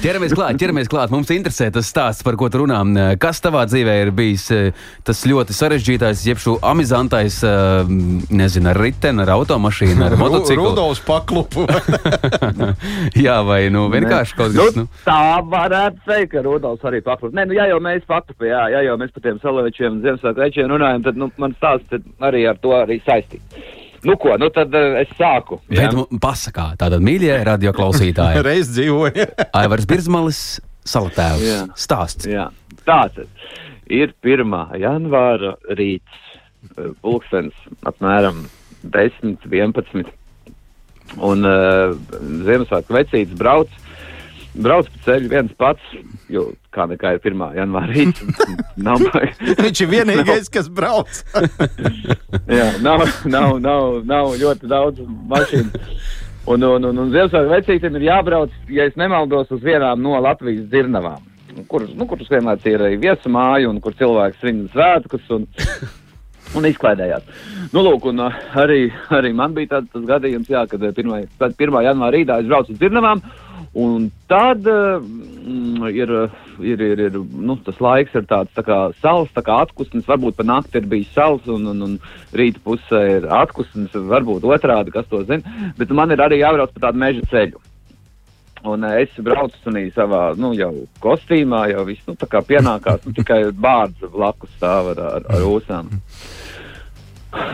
Ķeramies 0.04 0.32
klāt, 0.36 0.54
ķeramies 0.62 0.90
klāt. 0.92 1.10
Mums 1.14 1.30
interesē 1.36 1.66
tas 1.74 1.86
stāsts, 1.92 2.24
par 2.26 2.36
ko 2.40 2.46
tu 2.52 2.58
runā. 2.64 2.80
Kas 3.22 3.38
tavā 3.44 3.62
dzīvē 3.70 3.94
ir 4.04 4.05
bijis 4.16 4.46
eh, 4.54 4.88
tas 5.06 5.24
ļoti 5.28 5.56
sarežģītais, 5.56 6.24
jeb 6.28 6.42
šo 6.42 6.58
amizantais, 6.66 7.40
eh, 7.46 7.94
nezinu, 8.30 8.70
ar 8.72 8.80
riteni, 8.82 9.24
ar 9.24 9.34
automašīnu, 9.38 10.06
ar 10.06 10.18
motociklu. 10.20 10.70
Rudolfs 10.72 11.04
paklupu. 11.06 11.66
jā, 13.26 13.38
vai 13.48 13.62
nu 13.74 13.88
vienkārši 13.94 14.38
kaut 14.38 14.54
kas. 14.58 14.76
Nu, 14.78 14.86
nu. 14.86 15.04
Tā 15.08 15.40
varētu 15.52 16.04
teikt, 16.10 16.34
ka 16.36 16.46
Rudolfs 16.46 16.86
arī 16.86 17.02
paklupu. 17.06 17.36
Nē, 17.38 17.48
nu, 17.50 17.58
jā, 17.58 17.70
jau 17.72 17.80
mēs 17.84 18.06
paklupu, 18.10 18.50
jā, 18.50 18.68
jā, 18.76 18.84
jau 18.90 19.00
mēs 19.02 19.16
par 19.16 19.26
tiem 19.26 19.42
salavečiem, 19.44 20.04
Ziemassvētku 20.06 20.46
večiem 20.46 20.70
runājam, 20.74 21.08
tad, 21.08 21.18
nu, 21.20 21.32
man 21.42 21.56
stāsts 21.58 22.06
arī 22.26 22.46
ar 22.50 22.62
to 22.62 22.76
arī 22.78 23.00
saistīts. 23.06 23.66
Nu, 24.06 24.18
ko, 24.22 24.36
nu 24.38 24.52
tad 24.54 24.74
uh, 24.78 25.00
es 25.02 25.10
sāku. 25.18 25.58
Jā, 25.66 25.88
bet, 25.88 25.96
nu, 25.98 26.20
pasakā, 26.22 26.68
tātad 26.78 27.02
mīļie 27.06 27.40
radioklausītāji. 27.48 28.44
Reiz 28.48 28.70
dzīvoja. 28.76 29.26
Aivars 29.58 29.88
Birzmalis, 29.90 30.42
salatēvs. 30.86 31.72
Stāsts. 31.80 32.30
Jā, 32.30 32.52
tātad 32.86 33.26
ir 33.92 34.14
1. 34.24 34.54
janvāra 34.82 35.56
rīts, 35.78 36.22
eh, 36.78 36.92
pulkstenis 37.02 37.58
apmēram 37.86 38.46
10, 38.84 39.38
11. 39.50 40.14
Un 41.22 41.46
uh, 41.46 41.94
Ziemassvētku 42.46 42.96
vecītis 42.96 43.38
brauc, 43.38 43.70
brauc 44.58 44.88
pa 44.90 45.02
ceļu 45.06 45.30
viens 45.30 45.52
pats, 45.60 45.92
jo 46.34 46.48
kā 46.74 46.88
nekā 46.90 47.14
ir 47.16 47.22
1. 47.30 47.44
janvāra 47.60 47.94
rīts. 47.94 48.24
nav, 48.88 49.06
Viņš 49.62 49.84
ir 49.86 49.92
vienīgais, 49.92 50.48
nav. 50.48 50.52
kas 50.58 50.72
brauc. 50.82 51.22
Jā, 52.60 52.72
nav, 52.82 53.06
nav, 53.30 53.60
nav, 53.62 54.02
nav 54.10 54.34
ļoti 54.42 54.72
daudz 54.72 55.06
mašīnu. 55.06 55.86
Un, 56.46 56.66
un, 56.66 56.90
un, 56.90 57.06
un 57.06 57.14
Ziemassvētku 57.14 57.54
vecītim 57.54 58.02
ir 58.02 58.10
jābrauc, 58.10 58.58
ja 58.74 58.90
es 58.90 58.98
nemaldos, 58.98 59.54
uz 59.54 59.64
vienām 59.66 60.02
no 60.02 60.18
Latvijas 60.26 60.66
dzirnavām 60.74 61.35
kur, 61.72 61.86
nu, 61.96 62.08
kuras 62.10 62.32
vienmēr 62.32 62.64
ir 62.72 62.84
arī 62.88 62.98
viesmāja 63.02 63.70
un 63.70 63.82
kur 63.84 63.96
cilvēks 63.98 64.42
svin 64.42 64.66
svētkus. 64.74 65.30
Un, 65.36 65.48
un 66.56 66.68
izklaidējās. 66.70 67.26
Nu, 67.74 67.82
lūk, 67.86 68.06
un, 68.12 68.22
uh, 68.28 68.38
arī, 68.62 68.86
arī 69.14 69.34
man 69.36 69.56
bija 69.56 69.78
tāds 69.80 70.06
gadījums, 70.08 70.52
jā, 70.52 70.64
kad 70.72 70.84
1. 70.86 71.28
1. 71.42 71.82
janvāra 71.88 72.14
rītā 72.16 72.40
es 72.40 72.50
braucu 72.50 72.76
uz 72.76 72.80
Dzirnavām. 72.80 73.24
Un 73.76 74.06
tad 74.32 74.64
uh, 74.72 75.04
ir, 75.92 76.12
ir, 76.64 76.84
ir, 76.86 77.02
ir 77.10 77.18
nu, 77.20 77.58
tas 77.66 77.82
laiks, 77.84 78.16
ir 78.16 78.24
tāds 78.30 78.54
tā 78.56 78.64
kā 78.64 78.80
sals, 79.02 79.34
tā 79.36 79.44
kā 79.44 79.58
atpūstas. 79.66 80.08
Varbūt 80.08 80.40
pa 80.40 80.48
nakti 80.48 80.80
ir 80.80 80.88
bijis 80.92 81.12
sals, 81.18 81.44
un, 81.52 81.68
un, 81.74 81.84
un 81.84 81.98
rīta 82.40 82.64
pusē 82.64 83.04
ir 83.18 83.28
atpūstas, 83.28 83.92
varbūt 84.16 84.48
otrādi, 84.48 84.96
kas 84.96 85.12
to 85.12 85.26
zina. 85.28 85.72
Bet 85.76 85.92
man 85.92 86.16
ir 86.16 86.24
arī 86.24 86.40
jābrauc 86.40 86.72
pa 86.78 86.88
tādu 86.88 87.04
meža 87.04 87.28
ceļu. 87.34 87.60
Un 88.66 88.88
uh, 88.88 88.96
es 89.02 89.14
braucu 89.22 89.58
sunī 89.62 89.86
savā, 89.94 90.24
nu, 90.40 90.54
jau 90.58 90.72
kostīmā, 91.04 91.68
jau 91.74 91.86
viss, 91.86 92.06
nu, 92.10 92.16
tā 92.18 92.30
kā 92.32 92.42
pienākās, 92.46 93.06
nu, 93.06 93.14
tikai 93.14 93.44
bārds 93.52 94.10
blakus 94.14 94.50
stāv 94.58 94.94
ar, 94.96 95.04
ar, 95.20 95.30
ar 95.36 95.46
ūsām. 95.46 95.94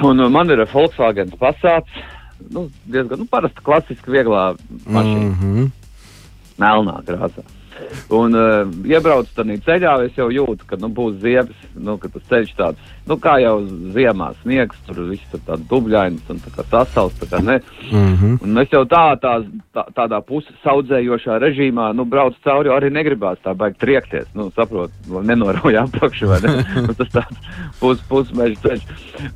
Un 0.08 0.24
uh, 0.24 0.32
man 0.32 0.54
ir 0.54 0.64
Volkswagen 0.72 1.34
Passats, 1.42 2.02
nu, 2.54 2.70
diezgan, 2.86 3.22
nu, 3.22 3.28
parasta 3.30 3.64
klasiska 3.66 4.14
vieglā 4.14 4.52
mašīna. 4.88 5.28
Mm 5.28 5.38
-hmm 5.42 5.70
melnā 6.62 7.00
krāsā. 7.08 7.46
Un 8.12 8.36
uh, 8.36 8.68
iebrauc 8.88 9.30
tādā 9.36 9.56
ceļā, 9.66 9.94
es 10.08 10.18
jau 10.20 10.28
jūtu, 10.34 10.66
ka 10.68 10.80
nu, 10.82 10.90
būs 10.92 11.20
ziepes, 11.24 11.56
nu, 11.80 11.96
ka 12.02 12.10
tas 12.12 12.24
ceļš 12.30 12.54
tāds, 12.58 12.92
nu, 13.08 13.18
kā 13.22 13.38
jau 13.42 13.56
ziemā 13.96 14.32
sniegs, 14.42 14.80
tur 14.88 15.04
viss 15.10 15.32
tur 15.32 15.42
tāds 15.48 15.64
dubļains 15.70 16.32
un 16.32 16.42
tā 16.44 16.52
kā 16.56 16.66
sasals, 16.70 17.16
tā 17.22 17.30
kā 17.32 17.42
ne. 17.44 17.60
Mm 17.92 18.16
-hmm. 18.16 18.38
Un 18.44 18.54
mēs 18.58 18.74
jau 18.76 18.84
tā, 18.86 19.16
tā, 19.24 19.34
tā 19.74 19.86
tādā 19.96 20.22
pusaudzējošā 20.22 21.40
režīmā, 21.40 21.94
nu, 21.96 22.06
brauc 22.06 22.36
cauri, 22.44 22.70
arī 22.70 22.92
negribās 22.92 23.38
tā 23.44 23.56
baigi 23.56 23.80
triekties, 23.80 24.28
nu, 24.34 24.52
saprot, 24.56 24.92
nenorauj 25.08 25.78
apakšu, 25.78 26.28
vai 26.28 26.40
ne? 26.44 26.66
nu, 26.88 26.94
tas 26.94 27.10
tāds 27.10 27.38
pus, 27.80 28.00
pusmeža 28.10 28.60
ceļš. 28.62 28.82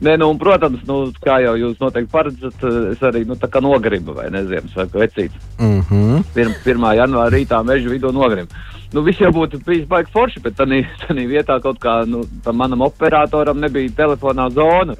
Nē, 0.01 0.17
nu, 0.17 0.29
un, 0.29 0.37
protams, 0.37 0.83
nu, 0.87 1.11
kā 1.23 1.39
jau 1.39 1.55
jūs 1.55 1.79
noteikti 1.79 2.11
paredzat, 2.11 2.63
es 2.91 3.01
arī, 3.01 3.25
nu, 3.25 3.35
tā 3.35 3.47
kā 3.47 3.61
nogribu, 3.61 4.13
vai 4.13 4.29
ne, 4.29 4.43
Ziemassvētku 4.45 4.99
vecīts. 4.99 5.35
Mm 5.59 5.81
-hmm. 5.81 6.23
Pirm, 6.33 6.51
1. 6.65 6.95
janvāra 6.95 7.31
rītā 7.31 7.63
meža 7.63 7.89
vidū 7.89 8.11
nogribu 8.11 8.34
nogalim. 8.36 8.47
Nu, 8.93 9.01
viss 9.03 9.19
jau 9.19 9.31
būtu 9.33 9.59
bijis 9.65 9.88
baigi 9.88 10.11
forši, 10.11 10.41
bet 10.43 10.55
tādā 10.55 10.81
vietā 11.27 11.59
kaut 11.61 11.79
kā 11.79 12.05
nu, 12.07 12.25
manam 12.53 12.81
operatoram 12.81 13.59
nebija 13.59 13.89
telefonā 13.95 14.49
zona. 14.51 14.95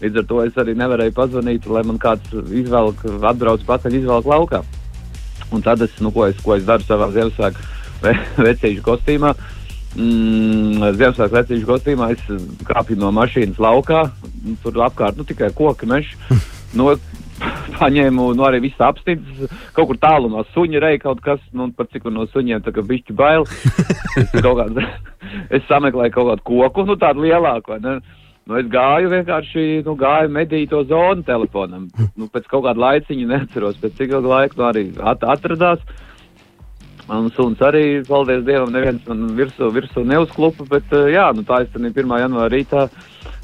Līdz 0.00 0.18
ar 0.18 0.26
to 0.28 0.42
es 0.44 0.54
arī 0.56 0.76
nevarēju 0.78 1.14
pazvanīt, 1.14 1.66
lai 1.66 1.82
man 1.82 1.98
kāds 1.98 2.30
izvelk, 2.32 3.02
atbrauc 3.22 3.64
pakaļ, 3.66 3.98
izvelk 3.98 4.26
laukā. 4.26 4.62
Un 5.50 5.62
tad 5.62 5.82
es, 5.82 5.94
nu, 6.00 6.12
ko 6.12 6.26
es, 6.28 6.38
ko 6.44 6.54
es 6.54 6.66
daru 6.66 6.84
savā 6.84 7.08
Ziemassvētku 7.14 7.62
ve 8.02 8.12
vecīšu 8.50 8.84
kostīmā. 8.84 9.32
Mm, 9.96 10.92
Ziemassvētku 11.00 11.38
vecīšu 11.40 11.66
kostīmā 11.66 12.12
es 12.14 12.22
kāpju 12.68 12.98
no 13.00 13.10
mašīnas 13.16 13.58
laukā, 13.58 14.04
tur 14.62 14.82
apkārt 14.86 15.18
nu, 15.18 15.26
tikai 15.26 15.50
koki 15.56 15.90
mežs. 15.90 16.14
No, 16.76 16.90
paņēmu, 17.78 18.28
nu 18.36 18.46
arī 18.46 18.60
viss 18.64 18.82
apstīts, 18.82 19.48
kaut 19.76 19.90
kur 19.90 20.00
tālumā 20.02 20.44
suņi 20.54 20.82
rei 20.82 21.00
kaut 21.02 21.20
kas, 21.24 21.42
nu, 21.56 21.70
par 21.76 21.88
cik 21.92 22.08
no 22.12 22.26
suņiem 22.32 22.64
tā 22.64 22.74
kā 22.74 22.84
bišķi 22.86 23.16
bail. 23.18 23.46
es, 24.18 24.32
kāds, 24.32 24.80
es 25.56 25.68
sameklēju 25.70 26.14
kaut 26.14 26.32
kādu 26.32 26.46
koku, 26.50 26.86
nu 26.88 26.98
tādu 27.00 27.26
lielāku, 27.26 27.78
ne? 27.82 27.98
Nu, 28.48 28.56
es 28.56 28.68
gāju 28.72 29.10
vienkārši, 29.12 29.62
nu, 29.84 29.92
gāju 30.00 30.30
medīt 30.32 30.70
to 30.72 30.80
zonu 30.88 31.24
telefonam. 31.26 31.90
Nu, 32.16 32.30
pēc 32.32 32.46
kaut 32.48 32.64
kāda 32.64 32.80
laiciņa 32.80 33.26
neatceros, 33.28 33.76
pēc 33.82 33.98
cik 33.98 34.14
ilga 34.16 34.30
laika, 34.32 34.56
nu, 34.56 34.64
arī 34.70 34.84
at 35.04 35.26
atradās. 35.36 35.82
Un 37.12 37.28
suns 37.32 37.60
arī, 37.64 38.00
paldies 38.04 38.42
Dievam, 38.44 38.72
neviens 38.72 39.04
man 39.08 39.30
virsū, 39.36 39.68
virsū 39.72 40.04
neuzklupa, 40.04 40.64
bet, 40.68 40.90
jā, 41.12 41.28
nu, 41.36 41.44
tā 41.48 41.62
es 41.64 41.70
tad 41.72 41.84
1. 41.88 42.16
janvāra 42.20 42.52
rītā 42.52 42.86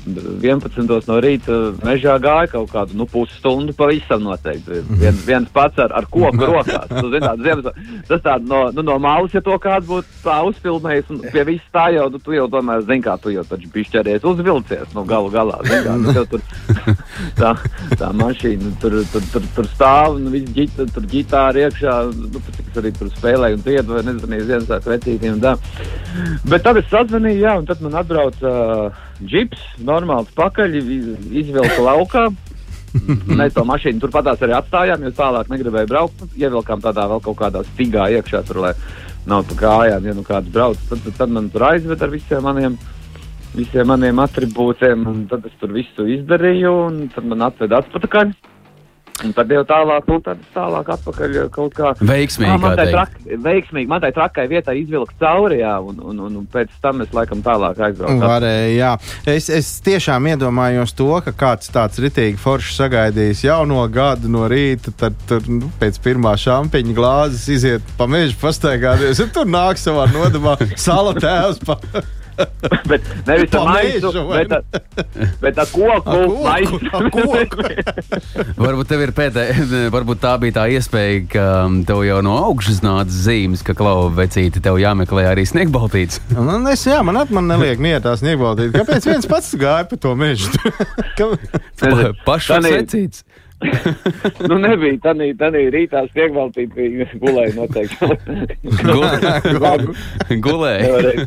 11. 0.05 1.07
no 1.09 1.17
rīta 1.23 1.59
mežā 1.85 2.17
gāja 2.23 2.51
kaut 2.53 2.71
kādu 2.73 2.99
nu, 2.99 3.07
pusstundu. 3.09 3.73
Pavisam 3.77 4.25
noteikti. 4.27 4.83
Vien, 5.01 5.17
viens 5.27 5.49
pats 5.53 5.81
ar, 5.81 5.95
ar 5.97 6.07
koku 6.11 6.45
rokās. 6.51 6.91
Tu, 6.91 7.05
zin, 7.13 7.25
tāds, 7.25 7.45
ziemas, 7.45 8.03
tas 8.09 8.25
tāds 8.25 8.49
no, 8.51 8.61
nu, 8.77 8.85
no 8.87 8.99
malas, 9.03 9.35
ja 9.35 9.43
to 9.45 9.57
kāds 9.63 9.89
būtu 9.89 10.21
tā 10.25 10.41
uzfilmējis, 10.49 11.13
un 11.15 11.23
pie 11.33 11.47
viss 11.49 11.73
tā 11.75 11.87
jau, 11.95 12.09
nu, 12.13 12.21
tu 12.23 12.37
jau 12.37 12.47
tomēr 12.53 12.85
zini, 12.85 13.05
kā 13.05 13.17
tu 13.23 13.33
jau 13.33 13.45
taču 13.49 13.71
bišķēries 13.75 14.27
uzvilcies, 14.29 14.93
nu, 14.97 15.07
galu 15.09 15.33
galā. 15.33 15.61
Zin, 15.69 15.87
kā, 15.87 15.97
nu, 16.01 16.27
tur, 16.31 16.45
tā, 17.41 17.55
tā 18.01 18.13
mašīna 18.21 18.75
tur, 18.85 19.01
tur, 19.13 19.29
tur, 19.33 19.49
tur 19.57 19.71
stāv, 19.73 20.19
un 20.21 20.29
viss 20.35 20.53
ģita, 20.57 20.89
tur 20.95 21.09
ģitāra 21.11 21.67
iekšā, 21.67 21.97
nu, 22.21 22.45
cik 22.51 22.81
arī 22.83 22.93
tur 22.99 23.11
spēlēja 23.15 23.59
un 23.59 23.65
dzied, 23.65 23.89
vai 23.89 24.05
nezvanīja 24.11 24.49
Ziemassvētku 24.51 24.95
vecītiem. 24.95 25.43
Bet 26.51 26.65
tad 26.67 26.79
es 26.79 26.89
sazvanīju, 26.93 27.43
jā, 27.43 27.57
un 27.61 27.69
tad 27.69 27.83
man 27.85 27.97
atbrauca 27.99 28.55
uh, 28.55 29.05
džips, 29.23 29.61
normāls 29.85 30.33
pakaļ, 30.37 30.79
izvilka 31.43 31.85
laukā. 31.85 32.27
Mēs 33.27 33.57
to 33.57 33.65
mašīnu 33.67 34.03
turpatās 34.03 34.43
arī 34.45 34.55
atstājām, 34.55 35.03
jo 35.03 35.11
tālāk 35.19 35.51
negribēju 35.51 35.91
braukt. 35.91 36.27
Ievilkām 36.39 36.83
tādā 36.85 37.09
vēl 37.11 37.23
kaut 37.25 37.41
kādā 37.41 37.65
stigā 37.73 38.07
iekšā, 38.19 38.45
tur, 38.47 38.63
lai 38.67 38.75
nav 39.27 39.47
pa 39.51 39.59
kājām, 39.65 40.07
ja 40.07 40.15
nu 40.15 40.23
kāds 40.27 40.53
brauc. 40.55 40.79
Tad, 40.91 41.03
tad, 41.07 41.17
tad 41.19 41.35
man 41.35 41.51
tur 41.51 41.67
aizved 41.73 42.03
ar 42.07 42.13
visiem 42.13 42.45
maniem, 42.47 42.79
visiem 43.57 43.91
maniem 43.91 44.23
attribūtiem, 44.23 45.07
un 45.11 45.25
tad 45.31 45.47
es 45.51 45.57
tur 45.61 45.75
visu 45.75 46.07
izdarīju, 46.19 46.75
un 46.89 47.01
tad 47.15 47.27
man 47.31 47.49
atveda 47.49 47.83
atpakaļ. 47.83 48.35
Un 49.23 49.31
tad 49.31 49.53
jau 49.53 49.61
tālāk, 49.63 50.09
nu, 50.11 50.17
tad 50.25 50.41
tālāk 50.55 50.89
atpakaļ 50.97 51.37
kaut 51.55 51.77
kā. 51.77 51.93
Veiksmīgi. 52.03 52.57
Man 52.59 52.75
tā 52.75 52.87
trak, 52.91 53.13
veiksmīgi. 53.45 53.87
Man 53.91 54.03
tā 54.03 54.11
trakai 54.15 54.49
vietā 54.51 54.75
izvilkt 54.75 55.15
cauri, 55.23 55.61
jā, 55.61 55.77
un, 55.79 56.01
un, 56.03 56.19
un, 56.27 56.41
un 56.41 56.49
pēc 56.51 56.73
tam 56.83 57.05
es 57.05 57.13
laikam 57.15 57.45
tālāk 57.45 57.79
aizbraucu. 57.87 58.19
Varēja, 58.25 58.73
jā. 58.75 58.91
Es, 59.31 59.47
es 59.55 59.71
tiešām 59.87 60.27
iedomājos 60.33 60.97
to, 60.99 61.13
ka 61.29 61.35
kāds 61.45 61.71
tāds 61.75 62.03
ritīgi 62.03 62.41
foršs 62.43 62.81
sagaidījis 62.83 63.45
jauno 63.47 63.87
gadu 63.95 64.33
no 64.35 64.49
rīta, 64.51 64.91
tad 65.05 65.17
tur 65.31 65.47
nu, 65.47 65.71
pēc 65.79 66.03
pirmā 66.03 66.35
šampiņa 66.41 66.99
glāzes 66.99 67.47
iziet 67.55 67.95
pa 67.99 68.11
mežu 68.11 68.35
pastaigāties, 68.43 69.23
un 69.23 69.33
tur 69.37 69.47
nāk 69.47 69.79
savā 69.79 70.11
nodabā 70.11 70.59
sala 70.89 71.15
tēvs. 71.15 71.63
Pa... 71.63 71.79
bet 72.91 73.07
nevis 73.27 73.55
ar 73.55 73.69
maisu, 73.69 74.11
bet, 74.31 74.53
ar, 74.53 74.63
bet 75.43 75.61
ar 75.63 75.69
koku 75.71 76.19
maisu. 76.45 76.81
varbūt 78.65 78.91
tev 78.91 79.05
ir 79.07 79.13
pēdējā, 79.17 79.67
varbūt 79.95 80.23
tā 80.25 80.35
bija 80.43 80.59
tā 80.61 80.67
iespēja, 80.75 81.21
ka 81.35 81.47
um, 81.65 81.81
tev 81.87 82.03
jau 82.07 82.21
no 82.25 82.37
augšas 82.49 82.83
nāca 82.85 83.15
zīmes, 83.15 83.65
ka 83.67 83.77
klauva 83.79 84.11
vecīti 84.23 84.63
tev 84.65 84.81
jāmeklē 84.83 85.29
arī 85.33 85.47
sniegbaltīts. 85.49 86.21
nu, 86.35 86.59
es, 86.73 86.85
jā, 86.89 87.01
man, 87.07 87.23
man 87.35 87.51
neliek 87.51 87.83
nietā 87.83 88.17
sniegbaltīt. 88.21 88.75
Kāpēc 88.75 89.09
viens 89.11 89.31
pats 89.31 89.55
gāja 89.61 89.87
pa 89.91 90.01
to 90.01 90.15
mežu? 90.19 90.51
pa, 91.81 92.13
pašs 92.27 92.55
vecīts. 92.65 93.25
nu, 94.51 94.59
nebija 94.63 94.99
tā 95.05 95.15
rītā 95.75 96.05
sniegvaltīt, 96.11 96.75
bija 96.75 97.07
gulēja 97.21 97.55
noteikti. 97.59 98.11
Gulēja. 100.45 101.27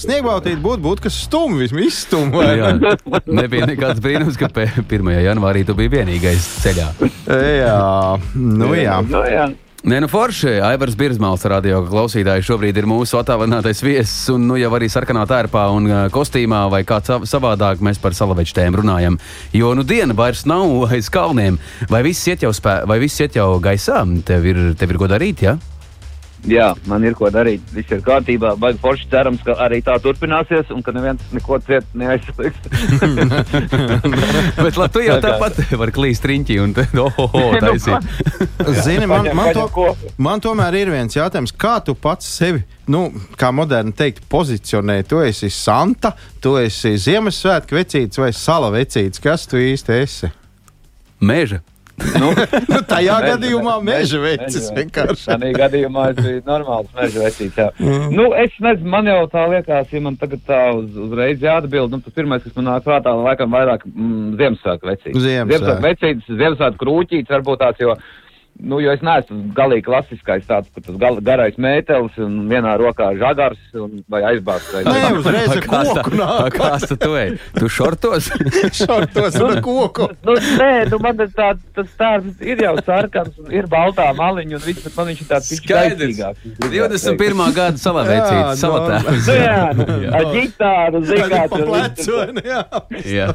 Sniegvaltīt 0.00 0.62
būtu, 0.62 0.82
būtu 0.86 1.06
kas 1.08 1.20
stum, 1.26 1.58
vismaz 1.60 1.90
izstum. 1.90 2.32
Nebija 3.26 3.68
nekāds 3.72 4.02
brīnums, 4.04 4.38
ka 4.40 4.50
1. 4.54 5.12
janvārī 5.26 5.66
tu 5.66 5.76
biji 5.78 5.94
vienīgais 5.98 6.50
ceļā. 6.64 6.90
jā, 7.60 7.78
nu 8.34 8.74
jā. 8.76 8.98
Nu, 9.06 9.22
jā. 9.28 9.46
Nē, 9.84 9.98
nu 10.00 10.08
forši. 10.08 10.56
Aivars 10.64 10.96
Birzmāls 10.96 11.44
radio 11.50 11.82
klausītāji 11.84 12.46
šobrīd 12.48 12.78
ir 12.80 12.88
mūsu 12.88 13.18
attālinātais 13.20 13.82
viesis. 13.84 14.14
Un 14.32 14.48
nu 14.48 14.56
jau 14.56 14.70
arī 14.78 14.88
sarkanā 14.90 15.26
tērpā 15.28 15.66
un 15.76 15.90
uh, 15.90 15.98
kostīmā 16.12 16.64
vai 16.72 16.80
kā 16.88 17.02
savādāk 17.04 17.84
mēs 17.84 18.00
par 18.00 18.16
salaveču 18.16 18.56
tēmu 18.56 18.80
runājam. 18.80 19.20
Jo 19.52 19.74
nu 19.76 19.84
diena 19.86 20.16
vairs 20.16 20.46
nav 20.48 20.88
aiz 20.96 21.12
kalniem. 21.12 21.60
Vai 21.92 22.02
viss 22.08 22.24
iet 22.26 22.46
jau, 22.46 22.54
spē, 22.56 22.80
vai 22.88 22.98
viss 23.04 23.20
iet 23.20 23.36
jau 23.36 23.52
gaisā? 23.62 24.00
Tev 24.26 24.48
ir, 24.48 24.62
tev 24.80 24.96
ir 24.96 25.02
ko 25.04 25.12
darīt, 25.12 25.44
jā? 25.44 25.58
Ja? 25.58 25.75
Jā, 26.46 26.68
man 26.86 27.02
ir 27.06 27.16
ko 27.18 27.26
darīt. 27.34 27.64
Viss 27.74 27.90
ir 27.90 28.02
kārtībā. 28.06 28.52
Baigi 28.60 28.78
forši 28.82 29.08
cerams, 29.10 29.42
ka 29.46 29.56
arī 29.64 29.80
tā 29.84 29.96
turpināsies 30.02 30.70
un 30.74 30.84
ka 30.86 30.94
neviens 30.94 31.22
neko 31.34 31.58
ciet 31.66 31.88
neaizsliks. 31.98 32.60
Bet 34.64 34.78
lai 34.78 34.88
tu 34.94 35.02
jau 35.02 35.18
tāpat 35.24 35.58
vari 35.74 35.96
klīst 35.96 36.28
riņķī 36.30 36.58
un 36.62 36.76
te, 36.76 36.86
oh, 37.02 37.20
oh, 37.24 37.36
oh, 37.40 37.58
taisīt. 37.62 38.08
Zini, 38.86 39.10
man, 39.10 39.30
man, 39.34 39.52
to, 39.56 39.90
man 40.22 40.42
tomēr 40.44 40.78
ir 40.84 40.94
viens 40.94 41.18
jautājums. 41.18 41.54
Kā 41.56 41.76
tu 41.84 41.96
pats 41.98 42.30
sevi, 42.38 42.62
nu, 42.92 43.08
kā 43.38 43.50
moderni 43.54 43.94
teikt, 43.96 44.28
pozicionē? 44.30 45.00
Tu 45.10 45.24
esi 45.26 45.50
Santa, 45.50 46.14
tu 46.42 46.54
esi 46.62 46.94
Ziemassvētku 47.08 47.78
vecītis 47.80 48.22
vai 48.22 48.30
Sala 48.36 48.70
vecītis. 48.74 49.22
Kas 49.22 49.50
tu 49.50 49.58
īsti 49.58 49.98
esi? 49.98 50.30
Mēža. 51.26 51.64
Nu, 51.96 52.28
nu, 52.72 52.80
tajā 52.88 53.16
meža, 53.20 53.30
gadījumā 53.32 53.76
meža 53.84 54.20
vecis 54.20 54.68
vienkārši. 54.76 55.28
Tādā 55.30 55.52
gadījumā 55.56 56.10
es 56.12 56.18
biju 56.20 56.42
normāls 56.48 56.90
meža 56.96 57.22
vecis. 57.24 57.56
Mm. 57.80 58.10
Nu, 58.12 58.26
es 58.36 58.52
nezinu, 58.60 58.90
man 58.92 59.08
jau 59.08 59.22
tā 59.32 59.46
liekas, 59.52 59.88
ja 59.94 60.02
man 60.04 60.18
tagad 60.20 60.44
tā 60.48 60.60
uz, 60.76 60.90
uzreiz 61.06 61.40
jāatbild, 61.42 61.94
nu, 61.94 62.02
tas 62.04 62.16
pirmais, 62.16 62.44
kas 62.44 62.56
man 62.58 62.68
nāk 62.70 62.84
prātā, 62.84 63.14
laikam 63.16 63.56
vairāk 63.56 63.86
mm, 63.88 64.36
Ziemassvētku 64.40 64.92
vecītis. 64.92 65.24
Ziemassvētku 65.24 65.88
vecītis, 65.88 66.30
Ziemassvētku 66.42 66.82
krūķītis 66.84 67.36
varbūt 67.38 67.64
tāds, 67.64 67.84
jo 67.86 67.96
Nu, 68.56 68.78
jo 68.80 68.92
es 68.94 69.02
neesmu 69.04 69.50
galīgi 69.56 69.84
klasiskais 69.84 70.46
tāds, 70.48 70.70
ka 70.72 70.80
tas 70.80 70.96
gal, 71.00 71.18
garais 71.24 71.58
mētelis 71.60 72.14
un 72.24 72.38
vienā 72.48 72.72
rokā 72.80 73.10
žagars 73.20 73.58
un, 73.76 73.98
vai 74.08 74.22
aizbāzts. 74.30 74.70
Vai 74.72 74.84
Nē, 74.86 75.10
uzreiz 75.18 75.50
ar 75.52 75.60
tā- 75.60 75.82
koku 75.84 76.14
nāk. 76.16 76.56
Kāds 76.56 76.94
tu 77.02 77.10
ej? 77.20 77.34
Tu 77.58 77.68
šortos? 77.68 78.30
Šortos 78.80 79.36
ar 79.36 79.60
koku. 79.64 80.08
Nu, 80.24 80.36
nē, 80.56 80.70
nu, 80.88 81.00
man 81.04 81.20
tas 81.20 81.34
tāds, 81.36 81.66
tas 81.76 81.92
tāds 82.00 82.40
ir 82.40 82.62
jau 82.64 82.72
sarkans, 82.86 83.36
un 83.44 83.52
ir 83.52 83.68
baltā 83.70 84.08
maliņa, 84.16 84.56
un 84.56 84.64
viss, 84.64 84.80
bet 84.86 84.96
man 84.96 85.10
viņš 85.12 85.20
ir 85.20 85.30
tāds 85.34 85.52
gaisīgāks. 85.68 86.48
21. 86.64 87.44
gada 87.56 87.82
salavēcīts, 87.82 88.32
Jā, 88.36 88.56
salatē. 88.62 89.02
Nu, 89.76 89.86
jā, 90.00 90.14
ar 90.16 90.30
ģitāru, 90.32 91.02
ne? 91.04 92.42
Jā. 92.46 92.62
Jā. 93.04 93.28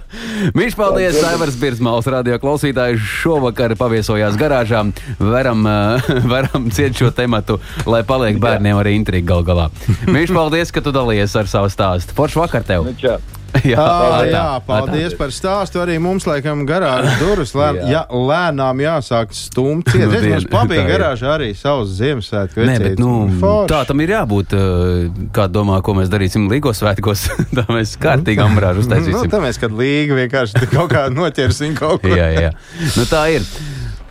Mīļš, 0.57 0.75
paldies, 0.79 1.21
Aivars 1.29 1.57
Birsmals, 1.61 2.09
radio 2.11 2.37
klausītājs. 2.41 3.01
Šovakar 3.21 3.75
paviesojās 3.79 4.37
garāžā. 4.39 4.83
Varam, 5.19 5.65
uh, 5.65 6.09
varam 6.33 6.69
ciet 6.71 6.95
šo 6.97 7.11
tematu, 7.15 7.59
lai 7.89 8.03
paliek 8.07 8.39
bērniem 8.41 8.79
arī 8.81 8.95
intriga 8.99 9.33
gal 9.33 9.43
galā. 9.47 9.67
Mīļš, 10.07 10.33
paldies, 10.35 10.71
ka 10.71 10.81
tu 10.85 10.93
dalījies 10.95 11.35
ar 11.39 11.51
savu 11.51 11.69
stāstu. 11.73 12.15
Foršu 12.17 12.43
vakar 12.45 12.63
tev! 12.67 12.87
Nu, 12.87 12.95
čau. 12.99 13.19
jā, 13.67 13.75
tā, 13.75 14.19
jā, 14.31 14.31
tā. 14.31 14.59
paldies 14.63 15.11
par 15.19 15.33
stāstu. 15.35 15.81
Arī 15.83 15.97
mums, 15.99 16.23
laikam, 16.23 16.61
garāžas 16.63 17.17
durvis 17.19 17.51
lēn, 17.51 17.81
jā. 17.81 17.87
Jā, 17.91 18.01
lēnām 18.07 18.79
jāsāk 18.79 19.33
stumt. 19.35 19.91
Nu, 19.91 20.07
dien, 20.07 20.37
mums 20.47 20.71
ir. 20.71 20.85
garāžā 20.87 21.33
arī 21.33 21.49
savs 21.59 21.91
Ziemassvētku 21.97 22.63
Nē, 22.63 22.77
bet 22.79 22.85
vecītis. 22.93 23.01
nu, 23.03 23.11
Forši. 23.41 23.67
tā 23.73 23.81
tam 23.89 24.05
ir 24.05 24.13
jābūt. 24.15 24.55
uh, 24.55 25.27
Kā 25.35 25.49
domā, 25.51 25.81
ko 25.83 25.97
mēs 25.99 26.07
darīsim 26.13 26.47
Līgos 26.51 26.79
svētkos? 26.79 27.25
tā 27.57 27.67
mēs 27.67 27.97
kārtīgi 27.99 28.39
ambrāžu 28.45 28.85
Nu, 28.85 28.87
uztaisīsim. 28.87 29.27
tā 29.35 29.43
mēs, 29.43 29.59
kad 29.59 29.75
līga 29.75 30.15
vienkārši 30.23 30.71
kaut 30.71 30.87
kā 30.95 31.09
noķersim 31.11 31.75
kaut 31.75 32.07
ko. 32.07 32.15
jā, 32.15 32.31
jā. 32.31 32.55
Nu, 32.95 33.03
tā 33.11 33.25
ir. 33.35 33.43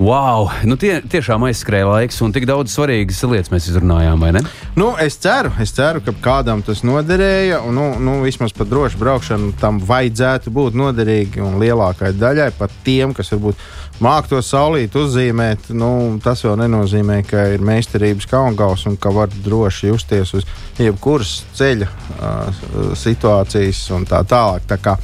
Wow! 0.00 0.46
Nu, 0.64 0.78
tie, 0.80 0.94
tiešām 1.04 1.42
aizskrēja 1.44 1.84
laiks, 1.84 2.22
un 2.24 2.32
tik 2.32 2.46
daudz 2.48 2.72
svarīgas 2.72 3.18
lietas 3.28 3.50
mēs 3.52 3.66
izrunājām, 3.68 4.22
vai 4.24 4.30
ne? 4.32 4.40
Nu, 4.72 4.94
es 4.96 5.18
ceru, 5.20 5.50
es 5.60 5.74
ceru, 5.76 6.00
ka 6.00 6.14
kādam 6.24 6.62
tas 6.64 6.80
noderēja. 6.88 7.58
Un, 7.68 7.76
nu, 7.76 7.84
nu, 8.00 8.14
vismaz 8.24 8.54
par 8.56 8.70
drošu 8.70 8.96
braukšanu 8.96 9.50
tam 9.60 9.76
vajadzētu 9.84 10.54
būt 10.56 10.78
noderīgi. 10.80 11.42
Un 11.44 11.60
lielākai 11.60 12.14
daļai 12.16 12.48
pat 12.56 12.72
tiem, 12.86 13.12
kas 13.12 13.28
varbūt 13.34 13.60
māk 14.00 14.30
to 14.32 14.40
saulīt 14.40 14.96
uzzīmēt, 14.96 15.68
nu, 15.76 15.92
tas 16.24 16.46
vēl 16.48 16.56
nenozīmē, 16.62 17.20
ka 17.28 17.44
ir 17.52 17.60
meistarības 17.60 18.30
kaungaus 18.30 18.86
un 18.88 18.96
ka 18.96 19.12
var 19.12 19.28
droši 19.44 19.92
justies 19.92 20.32
uz 20.40 20.48
jebkuras 20.80 21.42
ceļa 21.60 21.92
uh, 21.92 22.64
situācijas 22.96 23.84
un 23.92 24.08
tā 24.08 24.24
tālāk. 24.24 24.64
Tā 24.64 24.80
kā, 24.80 24.96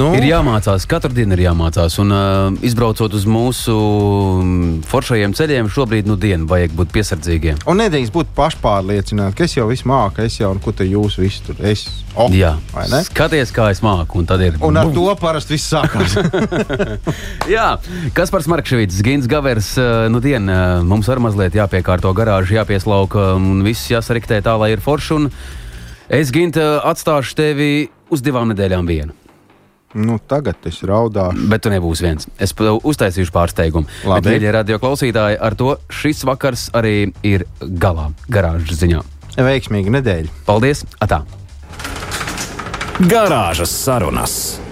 nu, 0.00 0.08
Ir 0.18 0.24
jāmācās, 0.26 0.86
katru 0.90 1.12
dienu 1.14 1.36
ir 1.36 1.44
jāmācās. 1.46 1.96
Un, 2.02 2.12
uh, 2.14 2.56
izbraucot 2.66 3.14
uz 3.14 3.26
mūsu 3.30 3.74
mm, 3.74 4.82
foršajiem 4.90 5.34
ceļiem, 5.38 5.70
šobrīd 5.70 6.08
nu 6.10 6.16
dienu 6.20 6.48
vajag 6.50 6.74
būt 6.78 6.92
piesardzīgiem. 6.94 7.62
Un 7.70 7.82
nedrīkst 7.82 8.14
būt 8.14 8.32
pašpārliecināti, 8.36 9.36
ka 9.38 9.46
es 9.46 9.56
jau 9.56 9.68
visu 9.70 9.88
māku, 9.90 10.24
es 10.26 10.40
jau 10.40 10.50
un 10.54 10.60
ko 10.64 10.74
te 10.76 10.86
jūs 10.88 11.18
visi 11.22 11.42
tur 11.46 11.62
esat. 11.62 12.02
Oh, 12.14 12.30
Jā, 12.30 12.52
skaties, 13.08 13.50
kā 13.54 13.72
es 13.74 13.80
māku, 13.82 14.20
un 14.22 14.44
ir. 14.44 14.60
Un 14.62 14.78
ar 14.78 14.90
bum! 14.90 14.94
to 14.94 15.16
parasti 15.18 15.56
viss 15.56 15.70
sākās. 15.72 16.14
Jā, 17.54 17.72
kas 18.14 18.30
par 18.30 18.46
Markevits, 18.50 19.00
Gins 19.02 19.26
Gavers, 19.30 19.72
uh, 19.80 20.06
nu 20.12 20.22
dien, 20.22 20.46
uh, 20.46 20.84
mums 20.86 21.10
ar 21.10 21.22
mazliet 21.22 21.58
jāpiekārto 21.58 22.14
garāžu, 22.14 22.54
jāpieslauka 22.58 23.32
un 23.38 23.64
viss 23.66 23.90
jāsariktē 23.90 24.38
tā, 24.46 24.54
lai 24.60 24.74
ir 24.76 24.84
forši. 24.84 25.18
Un 25.18 25.28
es, 26.06 26.30
Ginta, 26.34 26.78
atstāšu 26.86 27.34
tevi 27.38 27.74
uz 28.14 28.22
divām 28.22 28.54
nedēļām 28.54 28.90
vienu. 28.90 29.23
Nu, 29.94 30.18
tagad 30.30 30.66
es 30.68 30.80
raudāšu. 30.86 31.46
Bet 31.50 31.64
tu 31.64 31.72
nebūsi 31.72 32.06
viens. 32.06 32.28
Es 32.38 32.54
uztaisīšu 32.54 33.34
pārsteigumu. 33.34 33.88
Labi. 34.10 34.34
Mīļie 34.34 34.52
radio 34.58 34.80
klausītāji, 34.82 35.38
ar 35.40 35.56
to 35.58 35.76
šis 35.92 36.24
vakars 36.28 36.68
arī 36.76 37.12
ir 37.26 37.46
galā, 37.60 38.10
garāžas 38.28 38.82
ziņā. 38.82 39.02
Veiksmīga 39.34 39.96
nedēļa! 39.98 40.36
Paldies! 40.46 40.84
Atā! 41.02 41.24
Garāžas 43.10 43.72
sarunas. 43.74 44.63